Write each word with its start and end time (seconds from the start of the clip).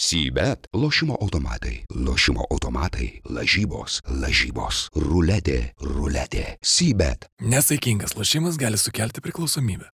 Sybet- 0.00 0.66
lošimo 0.82 1.16
automatai, 1.20 1.84
lošimo 1.94 2.44
automatai, 2.50 3.20
lažybos, 3.28 3.98
lažybos, 4.08 4.88
ruletė, 4.96 5.74
ruletė. 5.76 6.56
Sybet. 6.64 7.26
Nesaikingas 7.44 8.14
lošimas 8.16 8.56
gali 8.56 8.80
sukelti 8.80 9.20
priklausomybę. 9.20 9.90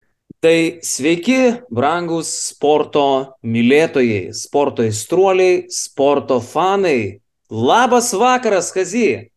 Tai 0.42 0.80
sveiki, 0.82 1.62
brangus 1.70 2.32
sporto 2.48 3.04
mylėtojai, 3.46 4.34
sporto 4.34 4.82
įstruoliai, 4.82 5.70
sporto 5.70 6.40
fanai. 6.40 7.20
Labas 7.48 8.10
vakaras, 8.12 8.72
Kazy. 8.74 9.30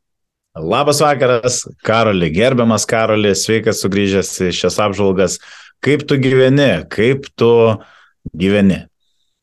Labas 0.58 0.98
vakaras, 1.06 1.62
Karoli, 1.86 2.32
gerbiamas 2.34 2.90
Karoli, 2.90 3.36
sveikas 3.38 3.86
sugrįžęs 3.86 4.34
į 4.50 4.52
šias 4.64 4.82
apžvalgas. 4.82 5.38
Kaip 5.78 6.10
tu 6.10 6.18
gyveni, 6.18 6.90
kaip 6.90 7.30
tu 7.38 7.54
gyveni? 8.34 8.88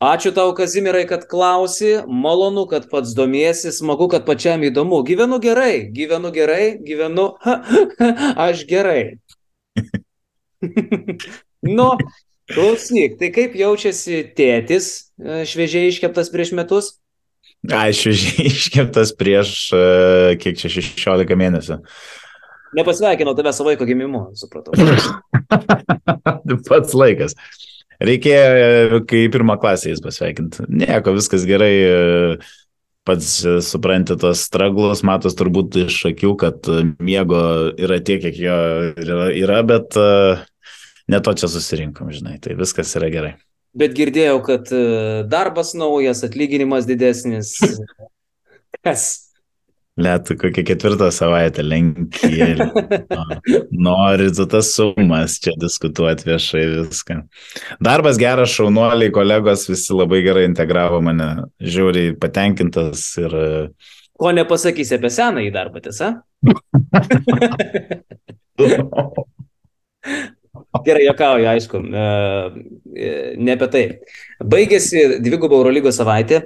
Ačiū 0.02 0.32
tau, 0.34 0.50
Kazimirai, 0.50 1.04
kad 1.06 1.28
klausi, 1.30 1.92
malonu, 2.10 2.64
kad 2.66 2.88
pats 2.90 3.12
domiesi, 3.14 3.70
smagu, 3.70 4.08
kad 4.10 4.24
pačiam 4.26 4.64
įdomu. 4.66 4.98
Gyvenu 5.06 5.38
gerai, 5.38 5.86
gyvenu 5.94 6.32
gerai, 6.34 6.64
gyvenu, 6.82 7.28
aš 8.48 8.64
gerai. 8.66 9.04
nu, 11.78 11.86
klausyk, 12.50 13.14
tai 13.20 13.30
kaip 13.36 13.54
jaučiasi 13.54 14.24
tėtis 14.34 14.90
e, 15.22 15.44
šviežiai 15.46 15.92
iškeptas 15.92 16.34
prieš 16.34 16.50
metus? 16.58 16.90
Ai, 17.70 17.92
šviežiai 17.94 18.48
iškeptas 18.56 19.14
prieš, 19.14 19.54
e, 19.70 20.34
kiek 20.42 20.58
čia, 20.58 20.72
16 20.82 21.38
mėnesių. 21.46 21.78
Nepasveikinau 22.74 23.38
tave 23.38 23.54
savo 23.54 23.70
vaiko 23.70 23.86
gimimu, 23.86 24.32
supratau. 24.34 24.74
Pats 26.66 26.98
laikas. 26.98 27.38
Reikėjo, 28.02 29.02
kai 29.08 29.26
pirmą 29.32 29.56
klasę 29.62 29.92
jis 29.92 30.02
pasveikinti. 30.04 30.66
Nieko, 30.68 31.14
viskas 31.16 31.46
gerai. 31.48 31.72
Pats 33.02 33.40
supranti 33.66 34.14
tos 34.14 34.44
straglus, 34.46 35.00
matos 35.02 35.34
turbūt 35.34 35.74
iš 35.88 35.96
akių, 36.12 36.36
kad 36.38 36.68
miego 37.02 37.40
yra 37.74 37.96
tiek, 37.98 38.22
kiek 38.22 38.36
jo 38.38 38.58
yra, 38.94 39.24
yra 39.34 39.56
bet 39.66 39.98
ne 41.10 41.20
to 41.26 41.34
čia 41.34 41.50
susirinkom, 41.50 42.12
žinai. 42.14 42.36
Tai 42.42 42.54
viskas 42.60 42.94
yra 43.00 43.10
gerai. 43.10 43.32
Bet 43.74 43.96
girdėjau, 43.98 44.38
kad 44.46 44.70
darbas 45.32 45.74
naujas, 45.74 46.22
atlyginimas 46.28 46.86
didesnis. 46.86 47.56
Kas? 48.86 49.21
Lietu 50.00 50.38
kokią 50.40 50.62
ketvirtą 50.64 51.10
savaitę 51.12 51.60
lenkėlį. 51.66 52.64
Nori 53.86 54.30
tu 54.32 54.46
tas 54.48 54.70
sumas 54.72 55.34
čia 55.44 55.52
diskutuoti 55.60 56.30
viešai 56.30 56.62
viską. 56.78 57.18
Darbas 57.84 58.16
geras, 58.20 58.54
šaunuoliai, 58.56 59.12
kolegos 59.12 59.66
visi 59.68 59.92
labai 59.92 60.22
gerai 60.24 60.46
integravo 60.48 61.02
mane, 61.04 61.28
žiūriai 61.60 62.16
patenkintas 62.20 63.04
ir... 63.20 63.36
Ko 64.16 64.32
nepasakysi 64.32 64.96
apie 64.96 65.10
senąjį 65.12 65.52
darbą, 65.52 65.84
tiesa? 65.84 66.24
Gerai, 70.72 71.02
jokauju, 71.04 71.46
aišku, 71.50 71.78
ne 71.84 73.52
apie 73.54 73.66
tai. 73.74 73.82
Baigėsi 74.40 75.02
dvigubo 75.20 75.58
Eurolygos 75.60 75.98
savaitė, 76.00 76.38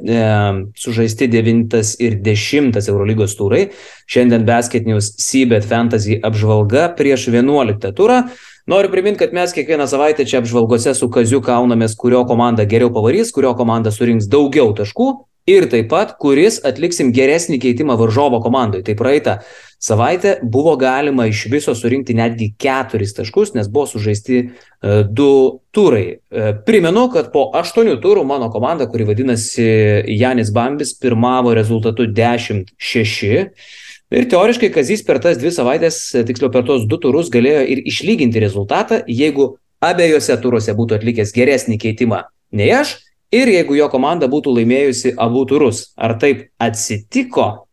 sužaisti 0.74 1.28
9 1.30 1.76
ir 2.02 2.16
10 2.26 2.80
Eurolygos 2.90 3.36
turai. 3.38 3.68
Šiandien 4.10 4.42
Basket 4.48 4.88
News 4.90 5.12
Seabed 5.22 5.64
Fantasy 5.70 6.18
apžvalga 6.26 6.88
prieš 6.98 7.28
11 7.30 7.94
turą. 7.94 8.24
Noriu 8.66 8.90
priminti, 8.90 9.22
kad 9.22 9.32
mes 9.32 9.54
kiekvieną 9.54 9.86
savaitę 9.86 10.26
čia 10.26 10.42
apžvalgose 10.42 10.96
su 10.98 11.06
Kaziu 11.06 11.38
kaunamės, 11.38 11.94
kurio 11.94 12.24
komanda 12.26 12.66
geriau 12.66 12.90
pavarys, 12.90 13.30
kurio 13.30 13.54
komanda 13.54 13.94
surinks 13.94 14.26
daugiau 14.26 14.74
taškų 14.74 15.06
ir 15.46 15.68
taip 15.70 15.86
pat, 15.92 16.16
kuris 16.18 16.58
atliksim 16.66 17.12
geresnį 17.14 17.60
keitimą 17.62 17.94
varžovo 18.00 18.42
komandai. 18.42 18.82
Tai 18.82 18.98
praeitą 18.98 19.38
savaitę 19.78 20.36
buvo 20.42 20.76
galima 20.76 21.26
iš 21.26 21.46
viso 21.52 21.74
surinkti 21.74 22.14
netgi 22.16 22.52
keturis 22.58 23.14
taškus, 23.16 23.54
nes 23.54 23.68
buvo 23.68 23.86
sužaisti 23.90 24.42
uh, 24.42 25.02
du 25.08 25.60
turai. 25.70 26.18
Uh, 26.30 26.52
primenu, 26.66 27.08
kad 27.12 27.32
po 27.32 27.48
aštuonių 27.56 27.98
turų 28.02 28.24
mano 28.28 28.50
komanda, 28.52 28.88
kuri 28.90 29.08
vadinasi 29.08 29.66
Janis 30.16 30.52
Bambis, 30.54 30.94
pirmavo 31.00 31.54
rezultatu 31.54 32.08
10-6. 32.08 33.34
Ir 34.16 34.30
teoriškai 34.30 34.70
Kazys 34.70 35.02
per 35.02 35.18
tas 35.18 35.38
dvi 35.38 35.50
savaitės, 35.50 35.98
tiksliau 36.28 36.52
per 36.54 36.62
tos 36.68 36.86
du 36.86 36.98
turus, 37.02 37.32
galėjo 37.32 37.66
ir 37.74 37.82
išlyginti 37.90 38.42
rezultatą, 38.42 39.02
jeigu 39.10 39.56
abiejose 39.82 40.36
turuose 40.40 40.74
būtų 40.78 41.00
atlikęs 41.00 41.34
geresnį 41.34 41.78
keitimą 41.82 42.22
nei 42.56 42.70
aš 42.72 42.96
ir 43.34 43.50
jeigu 43.50 43.76
jo 43.76 43.88
komanda 43.92 44.28
būtų 44.30 44.54
laimėjusi 44.60 45.14
abu 45.18 45.44
turus. 45.48 45.90
Ar 45.96 46.16
taip 46.20 46.48
atsitiko? 46.62 47.65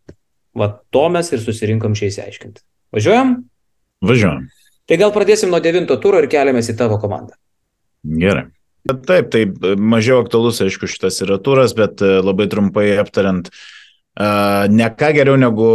Va 0.57 0.69
to 0.93 1.07
mes 1.13 1.31
ir 1.33 1.41
susirinkom 1.41 1.95
čia 1.97 2.11
įsiaiškinti. 2.11 2.61
Važiuojam? 2.93 3.37
Važiuojam. 4.05 4.49
Tai 4.89 4.99
gal 4.99 5.13
pradėsim 5.15 5.49
nuo 5.49 5.61
devinto 5.63 5.95
turo 6.01 6.19
ir 6.21 6.27
keliamės 6.31 6.69
į 6.73 6.77
tavo 6.77 6.99
komandą. 7.01 7.37
Gerai. 8.03 8.49
Taip, 8.83 9.29
tai 9.31 9.45
mažiau 9.79 10.19
aktualus, 10.25 10.59
aišku, 10.65 10.89
šitas 10.91 11.21
yra 11.23 11.37
turas, 11.39 11.71
bet 11.77 12.03
labai 12.03 12.49
trumpai 12.51 12.89
aptariant, 12.99 13.47
uh, 13.47 14.65
ne 14.67 14.89
ką 14.91 15.13
geriau 15.15 15.39
negu 15.39 15.69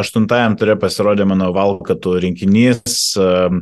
aštuntajam 0.00 0.56
turė 0.56 0.78
pasirodė 0.80 1.26
mano 1.28 1.50
valkatų 1.52 2.16
rinkinys. 2.24 2.96
Uh, 3.20 3.60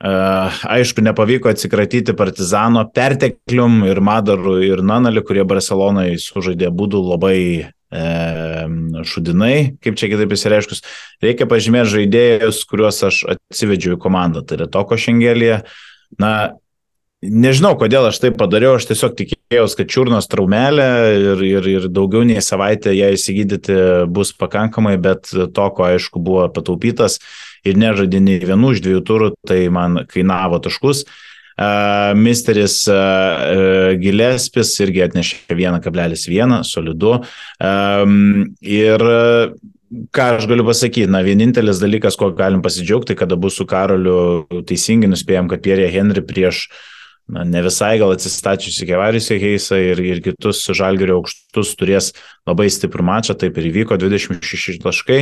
aišku, 0.00 1.04
nepavyko 1.04 1.52
atsikratyti 1.52 2.16
Partizano 2.16 2.82
perteklium 2.96 3.84
ir 3.88 4.00
Madaru 4.04 4.56
ir 4.64 4.82
Nanali, 4.84 5.20
kurie 5.24 5.44
Barcelonai 5.48 6.16
sužaidė 6.20 6.72
būdų 6.72 7.04
labai 7.12 7.38
šudinai, 7.94 9.76
kaip 9.84 9.98
čia 10.00 10.10
kitaip 10.10 10.34
įsireiškus, 10.34 10.82
reikia 11.22 11.46
pažymėti 11.50 11.92
žaidėjus, 11.94 12.64
kuriuos 12.70 13.00
aš 13.06 13.22
atsivedžiau 13.36 13.96
į 13.96 14.02
komandą. 14.02 14.44
Tai 14.44 14.58
yra 14.58 14.68
Toko 14.70 14.98
Šengelėje. 14.98 15.62
Na, 16.20 16.32
nežinau, 17.22 17.74
kodėl 17.80 18.08
aš 18.10 18.20
tai 18.22 18.32
padariau, 18.34 18.76
aš 18.78 18.88
tiesiog 18.90 19.14
tikėjausi, 19.20 19.78
kad 19.80 19.92
čiurnos 19.94 20.30
traumelė 20.30 20.88
ir, 21.18 21.44
ir, 21.48 21.68
ir 21.76 21.90
daugiau 21.92 22.26
nei 22.26 22.42
savaitę 22.44 22.94
ją 22.94 23.12
įsigydyti 23.14 23.78
bus 24.10 24.34
pakankamai, 24.38 24.96
bet 25.02 25.30
Toko, 25.54 25.86
aišku, 25.88 26.22
buvo 26.22 26.48
pataupytas 26.54 27.20
ir 27.64 27.78
nežaidė 27.80 28.20
nei 28.20 28.42
vienų 28.42 28.74
iš 28.74 28.82
dviejų 28.84 29.04
turų, 29.08 29.30
tai 29.46 29.62
man 29.72 30.02
kainavo 30.10 30.60
taškus. 30.62 31.04
Uh, 31.04 31.20
Misteris 32.18 32.80
uh, 32.90 32.94
uh, 32.94 33.90
Gilespis 34.00 34.72
irgi 34.82 35.04
atnešė 35.06 35.54
1,1, 35.54 36.56
solidu. 36.66 37.18
Ir 38.74 39.06
ką 40.14 40.26
aš 40.38 40.48
galiu 40.50 40.66
pasakyti, 40.66 41.10
na, 41.10 41.22
vienintelis 41.26 41.80
dalykas, 41.82 42.18
kuo 42.18 42.30
galim 42.34 42.62
pasidžiaugti, 42.64 43.16
kada 43.18 43.38
bus 43.40 43.58
su 43.60 43.66
Karoliu 43.68 44.44
teisingai 44.66 45.10
nuspėjom, 45.12 45.50
kad 45.52 45.62
Pierre 45.64 45.90
Henry 45.92 46.24
prieš 46.26 46.66
na, 47.28 47.44
ne 47.44 47.62
visai 47.64 47.96
gal 48.00 48.12
atsistačiusi 48.12 48.86
Kevariusį 48.88 49.40
Heisą 49.40 49.80
ir, 49.80 50.00
ir 50.04 50.22
kitus 50.24 50.60
Žalgerio 50.76 51.20
aukštus 51.22 51.74
turės 51.80 52.12
labai 52.44 52.68
stiprų 52.72 53.06
mačą, 53.06 53.36
taip 53.38 53.56
ir 53.60 53.70
įvyko 53.70 53.96
26 54.00 54.82
taškai. 54.84 55.20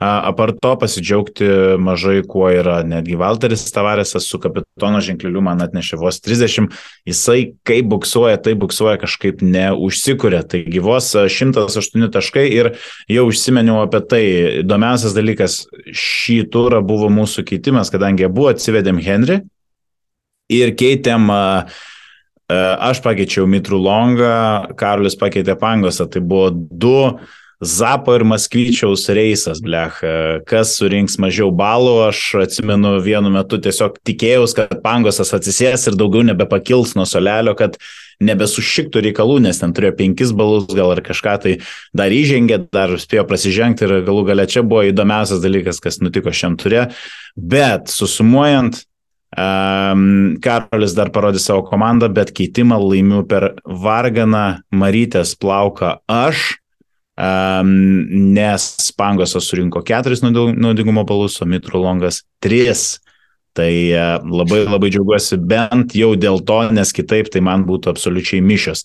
Apart 0.00 0.56
to 0.64 0.70
pasidžiaugti 0.80 1.44
mažai 1.76 2.22
kuo 2.24 2.46
yra 2.48 2.78
netgi 2.88 3.18
Valteris 3.20 3.66
Tavaresas 3.68 4.24
su 4.30 4.38
kapitono 4.40 5.02
ženkleliu 5.04 5.42
man 5.44 5.60
atnešė 5.60 5.98
vos 6.00 6.22
30, 6.24 6.70
jisai 7.04 7.50
kaip 7.68 7.90
buksuoja, 7.92 8.38
tai 8.40 8.54
buksuoja 8.56 8.96
kažkaip 9.02 9.44
neužsikūrė, 9.44 10.40
taigi 10.48 10.80
vos 10.80 11.12
108 11.12 12.08
taškai 12.16 12.46
ir 12.48 12.72
jau 13.12 13.28
užsimeniau 13.28 13.82
apie 13.82 14.00
tai. 14.08 14.24
Įdomiausias 14.62 15.12
dalykas 15.18 15.66
šį 15.92 16.46
turą 16.54 16.80
buvo 16.80 17.12
mūsų 17.12 17.44
keitimas, 17.52 17.92
kadangi 17.92 18.30
abu 18.30 18.48
atsivedėm 18.48 19.02
Henry 19.04 19.42
ir 20.50 20.74
keitėm 20.78 21.30
Aš 22.50 22.98
pakeičiau 23.04 23.44
Mitrų 23.46 23.78
Longą, 23.78 24.74
Karolis 24.78 25.14
pakeitė 25.14 25.54
Pangosą, 25.54 26.08
tai 26.10 26.18
buvo 26.18 26.48
du 26.50 26.96
Zapo 27.60 28.14
ir 28.16 28.22
Maskvyčiaus 28.24 29.02
reisas, 29.12 29.58
blech, 29.60 29.98
kas 30.48 30.72
surinks 30.78 31.18
mažiau 31.20 31.50
balų, 31.52 32.08
aš 32.08 32.22
atsimenu 32.46 32.94
vienu 33.04 33.28
metu 33.34 33.58
tiesiog 33.60 33.98
tikėjausi, 34.08 34.56
kad 34.56 34.78
Pangosas 34.80 35.34
atsisės 35.36 35.84
ir 35.90 35.98
daugiau 36.00 36.24
nebepakils 36.24 36.96
nuo 36.96 37.04
solelio, 37.04 37.52
kad 37.58 37.76
nebesušiktų 38.24 39.04
reikalų, 39.10 39.38
nes 39.44 39.60
ten 39.60 39.76
turėjo 39.76 39.92
penkis 40.00 40.32
balus 40.36 40.72
gal 40.72 40.94
ar 40.94 41.04
kažką 41.04 41.36
tai 41.44 41.54
dar 41.96 42.12
įžengė, 42.12 42.62
dar 42.72 42.96
spėjo 43.00 43.28
prasižengti 43.28 43.86
ir 43.86 43.98
galų 44.08 44.26
gale 44.32 44.48
čia 44.48 44.64
buvo 44.64 44.86
įdomiausias 44.88 45.44
dalykas, 45.44 45.84
kas 45.84 46.00
nutiko 46.00 46.32
šiam 46.32 46.56
turė. 46.60 46.88
Bet 47.36 47.92
susumuojant, 47.92 48.86
Um, 49.30 50.38
Karolis 50.42 50.96
dar 50.98 51.12
parodė 51.14 51.38
savo 51.38 51.62
komandą, 51.68 52.08
bet 52.10 52.32
keitimą 52.34 52.80
laimiu 52.82 53.22
per 53.30 53.52
Varganą 53.62 54.62
Marytės 54.74 55.36
plauką 55.38 56.00
aš, 56.10 56.56
um, 57.14 57.70
nes 58.34 58.66
Pangosas 58.98 59.46
surinko 59.46 59.84
4 59.86 60.18
naudingumo 60.58 61.04
balus, 61.06 61.38
o 61.38 61.46
Mitru 61.46 61.82
Longas 61.82 62.24
3. 62.42 62.74
Tai 63.54 63.70
uh, 63.70 64.18
labai 64.30 64.60
labai 64.62 64.90
džiaugiuosi 64.94 65.38
bent 65.50 65.94
jau 65.98 66.12
dėl 66.18 66.38
to, 66.46 66.60
nes 66.74 66.92
kitaip 66.94 67.30
tai 67.34 67.42
man 67.42 67.64
būtų 67.66 67.90
absoliučiai 67.90 68.42
mišios. 68.42 68.84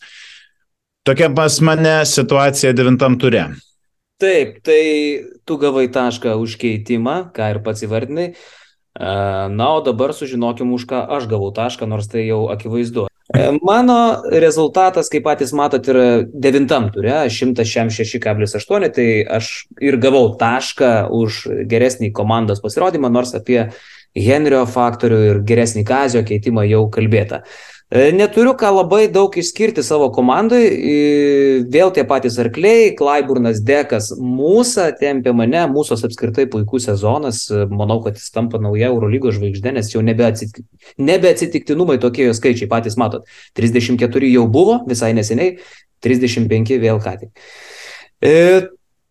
Tokia 1.06 1.30
pas 1.38 1.60
mane 1.62 2.00
situacija 2.10 2.74
devintam 2.74 3.18
ture. 3.22 3.44
Taip, 4.22 4.62
tai 4.66 4.82
tu 5.46 5.58
gavai 5.62 5.86
tašką 5.94 6.34
už 6.42 6.56
keitimą, 6.62 7.18
ką 7.36 7.50
ir 7.54 7.60
pats 7.66 7.86
įvardinai. 7.86 8.32
Na, 9.00 9.68
o 9.76 9.82
dabar 9.84 10.14
sužinokim, 10.16 10.72
už 10.72 10.86
ką 10.88 11.02
aš 11.18 11.28
gavau 11.28 11.52
tašką, 11.52 11.88
nors 11.88 12.08
tai 12.08 12.24
jau 12.30 12.46
akivaizdu. 12.54 13.10
E, 13.34 13.50
mano 13.60 14.22
rezultatas, 14.32 15.10
kaip 15.12 15.26
patys 15.26 15.52
matot, 15.52 15.84
yra 15.92 16.24
devintam 16.32 16.88
turė, 16.94 17.26
106,8, 17.28 18.88
tai 18.96 19.08
aš 19.26 19.52
ir 19.84 20.00
gavau 20.00 20.30
tašką 20.40 21.10
už 21.12 21.42
geresnį 21.68 22.14
komandos 22.16 22.64
pasirodymą, 22.64 23.12
nors 23.12 23.36
apie 23.36 23.66
Henrio 24.16 24.64
faktorių 24.64 25.22
ir 25.28 25.40
geresnį 25.44 25.84
kazio 25.84 26.24
keitimą 26.24 26.64
jau 26.70 26.86
kalbėta. 26.94 27.44
E, 27.44 27.75
neturiu 27.92 28.56
ką 28.58 28.72
labai 28.74 29.08
daug 29.12 29.36
išskirti 29.38 29.84
savo 29.86 30.08
komandai. 30.14 30.64
Vėl 31.72 31.92
tie 31.94 32.04
patys 32.08 32.40
arkliai, 32.42 32.96
Klaiburnas, 32.98 33.62
Dekas, 33.62 34.12
mūsų 34.18 34.88
tempė 35.00 35.34
mane, 35.38 35.62
mūsų 35.70 36.00
apskritai 36.08 36.48
puikus 36.50 36.88
sezonas. 36.90 37.46
Manau, 37.70 38.02
kad 38.04 38.18
jis 38.18 38.32
tampa 38.34 38.58
nauja 38.62 38.90
Eurolygos 38.90 39.38
žvaigždė, 39.38 39.76
nes 39.78 39.92
jau 39.94 40.02
nebeatsitik... 40.02 40.66
nebeatsitiktinumai 40.98 42.00
tokie 42.02 42.26
jo 42.26 42.34
skaičiai, 42.34 42.70
patys 42.72 42.98
matot. 42.98 43.30
34 43.56 44.32
jau 44.34 44.48
buvo 44.50 44.82
visai 44.90 45.14
neseniai, 45.14 45.60
35 46.06 46.82
vėl 46.82 47.00
ką 47.04 47.20
tik. 47.22 47.46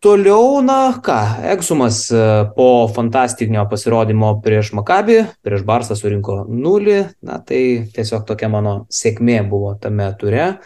Toliau, 0.04 0.60
na 0.60 1.00
ką, 1.00 1.18
Egsumas 1.48 2.10
e, 2.12 2.16
po 2.52 2.84
fantastinio 2.92 3.62
pasirodymo 3.70 4.34
prieš 4.44 4.74
Makabį, 4.76 5.14
prieš 5.40 5.62
Barsą 5.64 5.94
surinko 5.96 6.42
nulį, 6.44 6.98
na 7.24 7.38
tai 7.40 7.60
tiesiog 7.94 8.26
tokia 8.28 8.50
mano 8.52 8.74
sėkmė 8.92 9.38
buvo 9.48 9.70
tame 9.80 10.10
ture. 10.20 10.58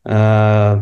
Uh, 0.00 0.80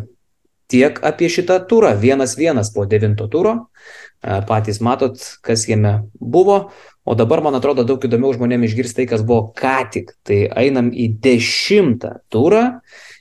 tiek 0.70 1.00
apie 1.02 1.26
šitą 1.26 1.56
turą, 1.66 1.90
vienas 1.98 2.36
vienas 2.38 2.70
po 2.70 2.84
devinto 2.86 3.26
turo, 3.26 3.56
uh, 3.66 4.38
patys 4.46 4.78
matot, 4.78 5.18
kas 5.42 5.66
jame 5.66 5.96
buvo, 6.22 6.60
o 7.02 7.18
dabar 7.18 7.42
man 7.42 7.58
atrodo 7.58 7.82
daug 7.82 8.06
įdomiau 8.06 8.30
žmonėms 8.38 8.70
išgirsti 8.70 9.00
tai, 9.00 9.08
kas 9.10 9.26
buvo 9.26 9.48
ką 9.58 9.74
tik. 9.90 10.14
Tai 10.22 10.38
einam 10.62 10.94
į 10.94 11.10
dešimtą 11.18 12.14
turą 12.30 12.62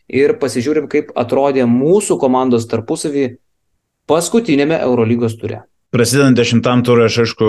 ir 0.06 0.38
pasižiūrim, 0.38 0.85
kaip 0.85 1.09
atrodė 1.18 1.65
mūsų 1.65 2.21
komandos 2.21 2.69
tarpusavį 2.69 3.25
paskutinėme 4.07 4.80
Eurolygos 4.88 5.36
ture. 5.39 5.65
Prasidedant 5.88 6.36
dešimtam 6.36 6.81
turui 6.83 7.06
aš 7.06 7.21
aišku 7.24 7.45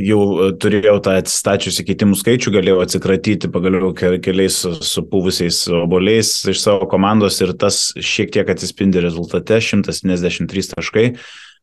jau 0.00 0.20
turėjau 0.56 0.94
tą 1.04 1.18
atsistačiusi 1.20 1.84
keitimų 1.84 2.16
skaičių, 2.16 2.52
galėjau 2.54 2.78
atsikratyti 2.80 3.50
pagaliau 3.52 3.90
keliais 3.92 4.56
supūvusiais 4.88 5.66
oboliais 5.76 6.30
iš 6.48 6.62
savo 6.62 6.88
komandos 6.88 7.36
ir 7.44 7.52
tas 7.60 7.90
šiek 7.92 8.32
tiek 8.32 8.48
atsispindi 8.48 9.04
rezultate- 9.04 9.60
173 9.68 10.72
taškai. 10.72 11.04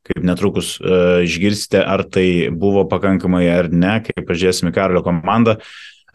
Kaip 0.06 0.22
netrukus 0.22 0.76
uh, 0.78 1.26
išgirsite, 1.26 1.82
ar 1.82 2.04
tai 2.06 2.54
buvo 2.54 2.86
pakankamai 2.86 3.50
ar 3.50 3.72
ne, 3.74 3.98
kai 4.06 4.22
pažiūrėsime 4.22 4.70
Karlio 4.70 5.02
komandą. 5.02 5.58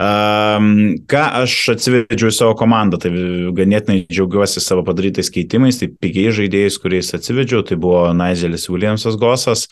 Um, 0.01 0.95
ką 1.05 1.23
aš 1.43 1.55
atsivedžiau 1.75 2.31
į 2.31 2.33
savo 2.33 2.55
komandą, 2.57 2.97
tai 3.03 3.11
ganėtinai 3.53 4.07
džiaugiuosi 4.09 4.63
savo 4.65 4.81
padarytais 4.87 5.29
keitimais, 5.29 5.77
tai 5.77 5.91
pigiai 5.93 6.33
žaidėjais, 6.33 6.79
kuriais 6.81 7.13
atsivedžiau, 7.19 7.61
tai 7.69 7.77
buvo 7.77 8.07
Naizelis 8.17 8.65
Williamsas 8.73 9.19
Gosas 9.21 9.67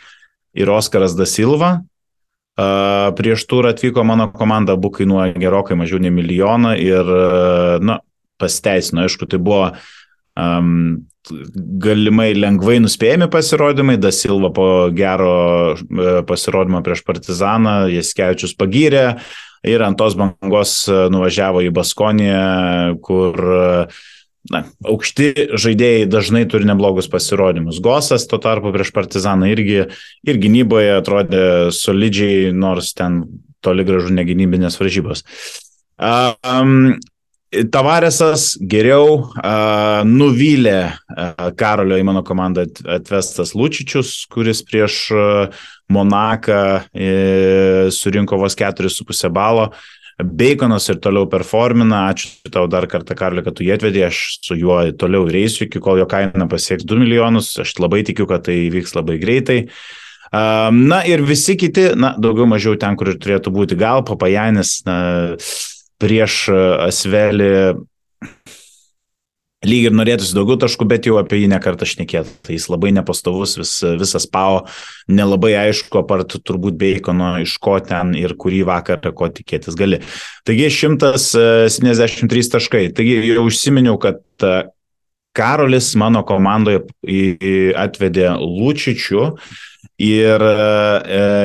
ir 0.52 0.68
Oskaras 0.68 1.16
Da 1.16 1.24
Silva. 1.24 1.78
Uh, 2.58 3.08
prieš 3.16 3.46
turą 3.48 3.70
atvyko 3.72 4.04
mano 4.04 4.26
komanda, 4.34 4.74
abu 4.76 4.90
kainuoja 4.92 5.32
gerokai 5.38 5.78
mažiau 5.78 6.02
nei 6.02 6.12
milijoną 6.12 6.74
ir, 6.76 7.08
uh, 7.08 7.78
na, 7.80 8.00
pasteisino, 8.36 9.06
aišku, 9.06 9.30
tai 9.30 9.40
buvo 9.40 9.70
um, 10.38 10.70
galimai 11.82 12.30
lengvai 12.38 12.78
nuspėjami 12.80 13.28
pasirodymai, 13.32 13.98
Da 14.00 14.14
Silva 14.14 14.52
po 14.54 14.68
gero 14.96 15.34
uh, 15.74 16.22
pasirodymo 16.28 16.80
prieš 16.86 17.04
Partizaną, 17.04 17.82
Jaskevičius 17.92 18.56
pagyrė, 18.56 19.04
uh, 19.18 19.44
ir 19.66 19.82
ant 19.82 19.98
tos 19.98 20.16
bangos 20.18 20.72
e, 20.90 21.00
nuvažiavo 21.12 21.62
į 21.66 21.72
Baskoniją, 21.74 22.98
kur 23.04 23.38
e, 23.38 23.66
na, 24.52 24.62
aukšti 24.86 25.50
žaidėjai 25.58 26.08
dažnai 26.10 26.44
turi 26.50 26.68
neblogus 26.68 27.10
pasirodymus. 27.10 27.82
Gosas 27.84 28.28
tuo 28.30 28.40
tarpu 28.42 28.72
prieš 28.74 28.92
Partizaną 28.96 29.50
irgi 29.50 29.84
ir 29.88 30.42
gynyboje 30.42 30.96
atrodė 30.98 31.44
solidžiai, 31.74 32.52
nors 32.54 32.94
ten 32.98 33.24
toli 33.64 33.86
gražu 33.86 34.14
negynybinės 34.14 34.78
varžybos. 34.78 35.24
Um, 35.98 36.94
Tavaresas 37.48 38.58
geriau 38.60 39.22
uh, 39.22 40.02
nuvylė 40.04 40.80
uh, 40.84 41.46
Karolio 41.56 41.96
į 41.96 42.04
mano 42.04 42.20
komandą 42.20 42.66
atvestas 42.92 43.54
Lučičius, 43.56 44.26
kuris 44.28 44.60
prieš 44.68 45.06
Monaką 45.88 46.58
uh, 46.76 47.88
surinko 47.94 48.36
vos 48.42 48.58
4,5 48.58 49.32
balo. 49.32 49.70
Baconas 50.18 50.90
ir 50.90 50.98
toliau 51.00 51.28
performina, 51.30 52.08
ačiū 52.10 52.50
tau 52.52 52.66
dar 52.68 52.88
kartą, 52.90 53.14
Karli, 53.16 53.44
kad 53.46 53.54
tu 53.56 53.64
jį 53.64 53.76
atvedė, 53.76 54.02
aš 54.08 54.42
su 54.42 54.56
juo 54.58 54.80
toliau 54.98 55.28
reisiu, 55.30 55.68
iki 55.68 55.80
kol 55.80 56.02
jo 56.02 56.08
kaina 56.10 56.48
pasieks 56.50 56.84
2 56.84 57.00
milijonus, 57.04 57.52
aš 57.62 57.76
labai 57.78 58.02
tikiu, 58.04 58.26
kad 58.28 58.42
tai 58.50 58.58
vyks 58.74 58.96
labai 58.98 59.20
greitai. 59.22 59.60
Na 60.34 60.98
ir 61.06 61.22
visi 61.22 61.54
kiti, 61.56 61.92
na, 61.94 62.16
daugiau 62.18 62.50
mažiau 62.50 62.74
ten, 62.76 62.98
kur 62.98 63.14
ir 63.14 63.20
turėtų 63.22 63.54
būti, 63.54 63.78
gal 63.78 64.02
Papajanis, 64.10 64.80
na, 64.90 64.98
prieš 66.02 66.40
e, 66.52 66.58
Asvelį 66.88 67.52
lyg 69.66 69.88
ir 69.88 69.94
norėtųsi 69.96 70.36
daugiau 70.36 70.58
taškų, 70.62 70.86
bet 70.86 71.06
jau 71.08 71.16
apie 71.18 71.40
jį 71.40 71.48
nekartą 71.50 71.86
šnekėt. 71.88 72.30
Tai 72.46 72.54
jis 72.54 72.68
labai 72.70 72.92
nepastovus, 72.94 73.56
vis, 73.58 73.72
visas 73.98 74.26
pao, 74.30 74.60
nelabai 75.10 75.56
aišku, 75.64 75.98
apart 76.02 76.36
turbūt 76.46 76.78
Beikono, 76.78 77.34
iš 77.42 77.56
ko 77.62 77.78
ten 77.82 78.14
ir 78.18 78.36
kurį 78.38 78.62
vakarą 78.68 79.12
ko 79.18 79.30
tikėtis 79.34 79.78
gali. 79.78 79.98
Taigi 80.46 80.68
173 80.70 82.22
e, 82.22 82.50
taškai. 82.54 82.84
Taigi 82.94 83.18
jau 83.32 83.48
užsiminiau, 83.48 83.98
kad 84.02 84.22
e, 84.46 84.60
Karolis 85.38 85.92
mano 85.98 86.24
komandoje 86.26 86.86
atvedė 87.78 88.32
Lučičių 88.42 89.26
ir 90.02 90.44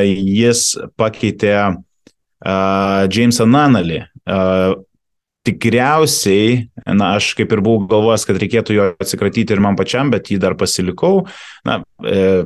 jis 0.08 0.64
pakeitė 0.98 1.58
Jamesą 2.44 3.48
Nanalį. 3.48 4.04
Tikriausiai, 5.44 6.70
na, 6.88 7.18
aš 7.18 7.34
kaip 7.36 7.52
ir 7.52 7.60
buvau 7.64 7.84
galvojęs, 7.92 8.24
kad 8.30 8.38
reikėtų 8.40 8.76
jo 8.78 8.86
atsikratyti 8.96 9.52
ir 9.52 9.60
man 9.64 9.76
pačiam, 9.76 10.12
bet 10.14 10.32
jį 10.32 10.38
dar 10.40 10.56
pasilikau. 10.56 11.26
Na, 11.68 11.82
e, 12.08 12.46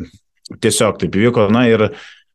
tiesiog 0.63 0.97
taip 1.03 1.17
įvyko. 1.19 1.45
Na 1.53 1.67
ir, 1.69 1.83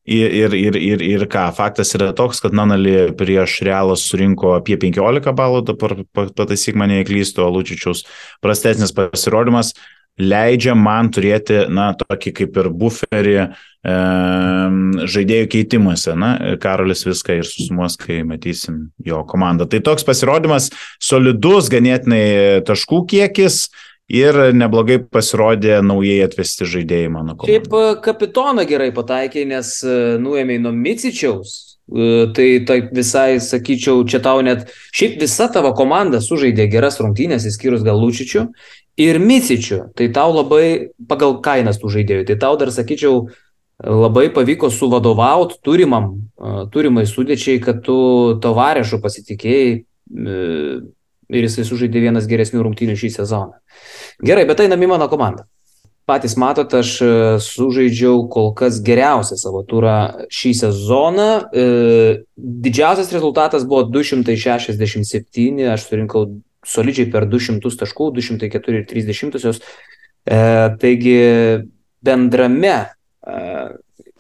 ir, 0.07 0.55
ir, 0.55 0.79
ir, 0.79 1.03
ir 1.03 1.25
ką, 1.31 1.49
faktas 1.57 1.91
yra 1.99 2.13
toks, 2.15 2.45
kad 2.45 2.55
Nanali 2.55 3.11
prieš 3.19 3.59
Realą 3.67 3.97
surinko 3.99 4.55
apie 4.61 4.79
15 4.79 5.35
balų, 5.35 5.65
dabar 5.73 5.97
pataisyk 6.15 6.79
mane 6.79 7.01
įklysto, 7.03 7.49
Lučičiaus 7.51 8.05
prastesnis 8.45 8.95
pasirodymas 8.95 9.75
leidžia 10.21 10.75
man 10.77 11.11
turėti, 11.13 11.65
na, 11.73 11.93
tokį 11.97 12.33
kaip 12.37 12.59
ir 12.61 12.69
buferį 12.83 13.37
e, 13.41 13.47
žaidėjų 15.15 15.49
keitimuose. 15.55 16.17
Na, 16.19 16.35
Karolis 16.63 17.07
viską 17.09 17.39
ir 17.41 17.49
susumuos, 17.49 17.97
kai 18.01 18.21
matysim 18.27 18.91
jo 19.05 19.23
komandą. 19.29 19.69
Tai 19.71 19.83
toks 19.89 20.07
pasirodymas, 20.09 20.71
solidus, 21.03 21.73
ganėtinai 21.73 22.63
taškų 22.69 23.07
kiekis. 23.15 23.65
Ir 24.13 24.37
neblogai 24.53 24.99
pasirodė 25.09 25.79
naujai 25.87 26.19
atvesti 26.27 26.67
žaidėjai 26.69 27.11
mano 27.15 27.37
komandai. 27.39 27.55
Šiaip 27.55 27.77
e, 27.79 27.85
kapitoną 28.05 28.65
gerai 28.69 28.91
pataikė, 28.93 29.47
nes 29.49 29.79
e, 29.87 29.95
nuėmė 30.21 30.59
nuo 30.61 30.75
Micičiaus, 30.77 31.53
e, 31.55 32.27
Tai 32.35 32.49
taip 32.69 32.91
visai 32.95 33.39
sakyčiau, 33.41 34.03
čia 34.05 34.21
tau 34.21 34.43
net, 34.45 34.69
šiaip 34.93 35.17
visa 35.23 35.49
tavo 35.55 35.73
komanda 35.79 36.21
sužaidė 36.21 36.67
geras 36.73 37.01
rungtynės, 37.01 37.47
įskyrus 37.49 37.87
gal 37.87 38.03
Lučičių, 38.03 38.45
ir 38.97 39.19
Micičiu, 39.19 39.87
tai 39.97 40.11
tau 40.13 40.35
labai 40.35 40.93
pagal 41.09 41.39
kainas 41.45 41.81
tų 41.81 41.93
žaidėjų, 41.97 42.27
tai 42.29 42.37
tau 42.41 42.59
dar 42.61 42.73
sakyčiau, 42.75 43.27
labai 43.83 44.29
pavyko 44.35 44.71
suvadovauti 44.71 45.59
turimam, 45.65 46.13
turimai 46.73 47.07
sudėčiai, 47.09 47.61
kad 47.63 47.83
tu 47.87 47.97
tovarešu 48.43 49.01
pasitikėjai 49.03 49.73
e, 49.73 50.37
ir 51.33 51.49
jisai 51.49 51.65
sužaidė 51.67 52.05
vienas 52.05 52.29
geresnių 52.31 52.63
rungtynių 52.67 52.95
šį 53.01 53.11
sezoną. 53.17 53.59
Gerai, 54.23 54.47
bet 54.47 54.63
einam 54.63 54.85
į 54.85 54.93
mano 54.95 55.09
komandą. 55.11 55.49
Patys 56.07 56.35
matot, 56.39 56.73
aš 56.75 56.95
e, 57.03 57.11
sužaidžiau 57.43 58.25
kol 58.31 58.51
kas 58.59 58.81
geriausią 58.83 59.39
savo 59.39 59.63
turą 59.67 60.27
šį 60.35 60.55
sezoną. 60.63 61.29
E, 61.51 61.67
didžiausias 62.37 63.13
rezultatas 63.15 63.67
buvo 63.67 63.85
267, 63.91 65.63
aš 65.75 65.87
surinkau 65.87 66.27
solidžiai 66.67 67.11
per 67.13 67.27
200 67.31 67.79
taškų, 67.83 68.11
204 68.19 68.81
ir 68.81 68.89
30. 68.91 69.63
E, 70.23 70.43
taigi 70.83 71.17
bendrame 72.05 72.75
e, 72.79 73.39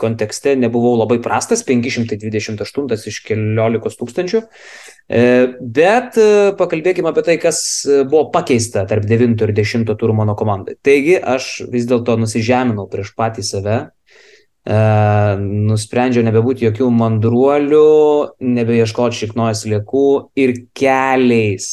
kontekste 0.03 0.55
nebuvau 0.59 0.97
labai 0.99 1.19
prastas, 1.23 1.63
528 1.67 3.09
iš 3.11 3.21
keliolikos 3.27 3.99
tūkstančių. 4.01 4.43
E, 4.43 5.23
bet 5.61 6.19
e, 6.21 6.29
pakalbėkime 6.59 7.13
apie 7.13 7.25
tai, 7.27 7.39
kas 7.43 7.63
buvo 8.11 8.29
pakeista 8.35 8.87
tarp 8.89 9.07
9 9.09 9.47
ir 9.47 9.55
10 9.57 9.89
turų 10.01 10.17
mano 10.19 10.37
komandai. 10.39 10.79
Taigi 10.83 11.19
aš 11.19 11.69
vis 11.73 11.89
dėlto 11.91 12.17
nusižeminau 12.21 12.89
prieš 12.91 13.13
patį 13.19 13.47
save, 13.47 13.79
e, 14.67 14.81
nusprendžiau 15.71 16.27
nebebūti 16.27 16.67
jokių 16.71 16.91
mandruolių, 16.99 17.87
nebeieškoti 18.59 19.25
šiknojas 19.25 19.67
liekų 19.71 20.09
ir 20.41 20.57
keliais, 20.79 21.73